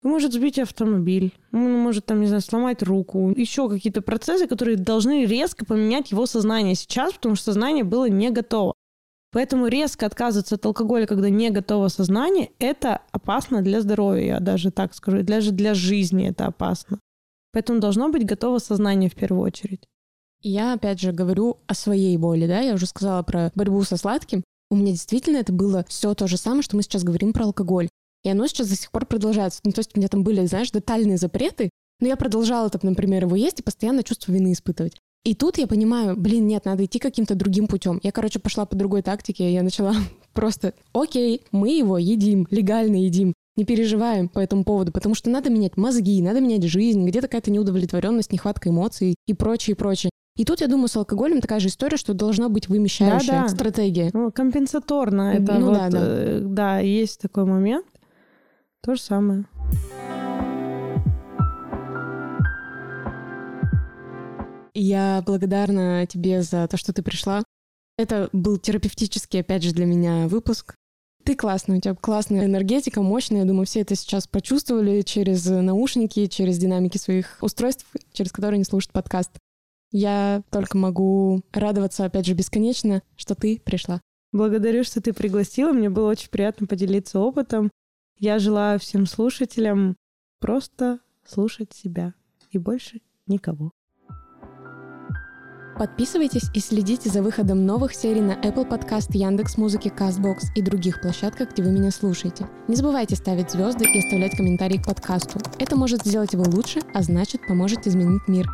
может 0.02 0.32
сбить 0.32 0.58
автомобиль, 0.58 1.32
он 1.52 1.72
может, 1.78 2.06
там, 2.06 2.20
не 2.20 2.26
знаю, 2.26 2.42
сломать 2.42 2.82
руку, 2.82 3.32
еще 3.36 3.68
какие-то 3.68 4.02
процессы, 4.02 4.46
которые 4.46 4.76
должны 4.76 5.24
резко 5.24 5.64
поменять 5.64 6.10
его 6.10 6.26
сознание 6.26 6.74
сейчас, 6.74 7.12
потому 7.12 7.36
что 7.36 7.46
сознание 7.46 7.84
было 7.84 8.08
не 8.08 8.30
готово. 8.30 8.74
Поэтому 9.32 9.68
резко 9.68 10.04
отказываться 10.04 10.56
от 10.56 10.66
алкоголя, 10.66 11.06
когда 11.06 11.30
не 11.30 11.50
готово 11.50 11.88
сознание, 11.88 12.50
это 12.58 13.00
опасно 13.12 13.62
для 13.62 13.80
здоровья, 13.80 14.24
я 14.24 14.40
даже 14.40 14.70
так 14.70 14.94
скажу, 14.94 15.22
даже 15.22 15.52
для 15.52 15.72
жизни 15.72 16.28
это 16.28 16.46
опасно. 16.46 16.98
Поэтому 17.52 17.80
должно 17.80 18.10
быть 18.10 18.26
готово 18.26 18.58
сознание 18.58 19.08
в 19.08 19.14
первую 19.14 19.42
очередь. 19.42 19.84
Я 20.42 20.74
опять 20.74 21.00
же 21.00 21.12
говорю 21.12 21.58
о 21.66 21.74
своей 21.74 22.16
боли, 22.18 22.46
да, 22.46 22.60
я 22.60 22.74
уже 22.74 22.86
сказала 22.86 23.22
про 23.22 23.52
борьбу 23.54 23.82
со 23.84 23.96
сладким. 23.96 24.42
У 24.70 24.76
меня 24.76 24.92
действительно 24.92 25.36
это 25.36 25.52
было 25.52 25.84
все 25.88 26.14
то 26.14 26.26
же 26.26 26.36
самое, 26.36 26.62
что 26.62 26.76
мы 26.76 26.82
сейчас 26.82 27.04
говорим 27.04 27.32
про 27.32 27.44
алкоголь. 27.44 27.88
И 28.24 28.28
оно 28.28 28.46
сейчас 28.46 28.68
до 28.68 28.76
сих 28.76 28.90
пор 28.90 29.06
продолжается. 29.06 29.60
Ну, 29.64 29.72
то 29.72 29.80
есть 29.80 29.90
у 29.94 29.98
меня 29.98 30.08
там 30.08 30.22
были, 30.22 30.44
знаешь, 30.46 30.70
детальные 30.70 31.18
запреты, 31.18 31.70
но 32.00 32.08
я 32.08 32.16
продолжала, 32.16 32.68
там, 32.70 32.80
например, 32.82 33.24
его 33.24 33.36
есть 33.36 33.60
и 33.60 33.62
постоянно 33.62 34.02
чувство 34.02 34.32
вины 34.32 34.52
испытывать. 34.52 34.96
И 35.24 35.34
тут 35.34 35.58
я 35.58 35.68
понимаю, 35.68 36.16
блин, 36.16 36.48
нет, 36.48 36.64
надо 36.64 36.84
идти 36.84 36.98
каким-то 36.98 37.36
другим 37.36 37.68
путем. 37.68 38.00
Я, 38.02 38.10
короче, 38.10 38.40
пошла 38.40 38.66
по 38.66 38.74
другой 38.74 39.02
тактике, 39.02 39.52
я 39.52 39.62
начала 39.62 39.94
просто, 40.32 40.74
окей, 40.92 41.42
мы 41.52 41.70
его 41.70 41.96
едим, 41.98 42.46
легально 42.50 42.96
едим, 42.96 43.34
не 43.56 43.64
переживаем 43.64 44.28
по 44.28 44.40
этому 44.40 44.64
поводу, 44.64 44.92
потому 44.92 45.14
что 45.14 45.30
надо 45.30 45.50
менять 45.50 45.76
мозги, 45.76 46.20
надо 46.22 46.40
менять 46.40 46.64
жизнь, 46.64 47.06
где-то 47.06 47.28
какая-то 47.28 47.50
неудовлетворенность, 47.50 48.32
нехватка 48.32 48.70
эмоций 48.70 49.14
и 49.26 49.34
прочее, 49.34 49.76
прочее. 49.76 50.10
И 50.36 50.44
тут, 50.44 50.62
я 50.62 50.66
думаю, 50.66 50.88
с 50.88 50.96
алкоголем 50.96 51.40
такая 51.42 51.60
же 51.60 51.68
история, 51.68 51.98
что 51.98 52.14
должна 52.14 52.48
быть 52.48 52.68
вымещающая 52.68 53.32
да, 53.32 53.42
да. 53.42 53.48
стратегия. 53.48 54.10
Ну, 54.14 54.32
компенсаторно. 54.32 55.34
Это 55.34 55.58
ну, 55.58 55.66
вот, 55.66 55.74
да, 55.74 55.90
да. 55.90 55.98
Э, 56.00 56.40
да, 56.40 56.78
есть 56.78 57.20
такой 57.20 57.44
момент. 57.44 57.84
То 58.84 58.96
же 58.96 59.00
самое. 59.00 59.44
Я 64.74 65.22
благодарна 65.24 66.04
тебе 66.06 66.42
за 66.42 66.66
то, 66.66 66.76
что 66.76 66.92
ты 66.92 67.02
пришла. 67.02 67.44
Это 67.96 68.28
был 68.32 68.58
терапевтический, 68.58 69.40
опять 69.40 69.62
же, 69.62 69.72
для 69.72 69.86
меня 69.86 70.26
выпуск. 70.26 70.74
Ты 71.24 71.36
классный, 71.36 71.78
у 71.78 71.80
тебя 71.80 71.94
классная 71.94 72.46
энергетика, 72.46 73.02
мощная. 73.02 73.42
Я 73.42 73.44
думаю, 73.44 73.66
все 73.66 73.82
это 73.82 73.94
сейчас 73.94 74.26
почувствовали 74.26 75.02
через 75.02 75.46
наушники, 75.46 76.26
через 76.26 76.58
динамики 76.58 76.98
своих 76.98 77.38
устройств, 77.40 77.86
через 78.12 78.32
которые 78.32 78.56
они 78.56 78.64
слушают 78.64 78.92
подкаст. 78.92 79.30
Я 79.92 80.42
только 80.50 80.76
могу 80.76 81.42
радоваться, 81.52 82.04
опять 82.04 82.26
же, 82.26 82.34
бесконечно, 82.34 83.02
что 83.14 83.36
ты 83.36 83.60
пришла. 83.64 84.00
Благодарю, 84.32 84.82
что 84.82 85.00
ты 85.00 85.12
пригласила. 85.12 85.72
Мне 85.72 85.88
было 85.88 86.10
очень 86.10 86.30
приятно 86.30 86.66
поделиться 86.66 87.20
опытом. 87.20 87.70
Я 88.22 88.38
желаю 88.38 88.78
всем 88.78 89.04
слушателям 89.06 89.96
просто 90.38 91.00
слушать 91.26 91.72
себя 91.72 92.14
и 92.52 92.58
больше 92.58 93.00
никого. 93.26 93.72
Подписывайтесь 95.76 96.48
и 96.54 96.60
следите 96.60 97.10
за 97.10 97.20
выходом 97.20 97.66
новых 97.66 97.92
серий 97.92 98.20
на 98.20 98.34
Apple 98.34 98.70
Podcast, 98.70 99.08
Яндекс 99.10 99.58
Музыки, 99.58 99.88
Castbox 99.88 100.52
и 100.54 100.62
других 100.62 101.00
площадках, 101.00 101.50
где 101.50 101.64
вы 101.64 101.72
меня 101.72 101.90
слушаете. 101.90 102.48
Не 102.68 102.76
забывайте 102.76 103.16
ставить 103.16 103.50
звезды 103.50 103.86
и 103.92 103.98
оставлять 103.98 104.36
комментарии 104.36 104.78
к 104.78 104.86
подкасту. 104.86 105.40
Это 105.58 105.74
может 105.74 106.04
сделать 106.04 106.32
его 106.32 106.44
лучше, 106.44 106.78
а 106.94 107.02
значит 107.02 107.44
поможет 107.48 107.88
изменить 107.88 108.28
мир. 108.28 108.48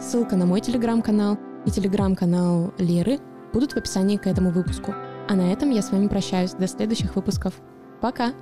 Ссылка 0.00 0.36
на 0.36 0.46
мой 0.46 0.62
телеграм-канал 0.62 1.38
и 1.66 1.70
телеграм-канал 1.70 2.72
Леры 2.78 3.18
будут 3.52 3.72
в 3.72 3.76
описании 3.76 4.16
к 4.16 4.26
этому 4.26 4.52
выпуску. 4.52 4.94
А 5.28 5.34
на 5.34 5.52
этом 5.52 5.68
я 5.68 5.82
с 5.82 5.92
вами 5.92 6.08
прощаюсь. 6.08 6.52
До 6.52 6.66
следующих 6.66 7.14
выпусков. 7.14 7.52
Пока! 8.00 8.32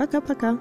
Пока-пока. 0.00 0.56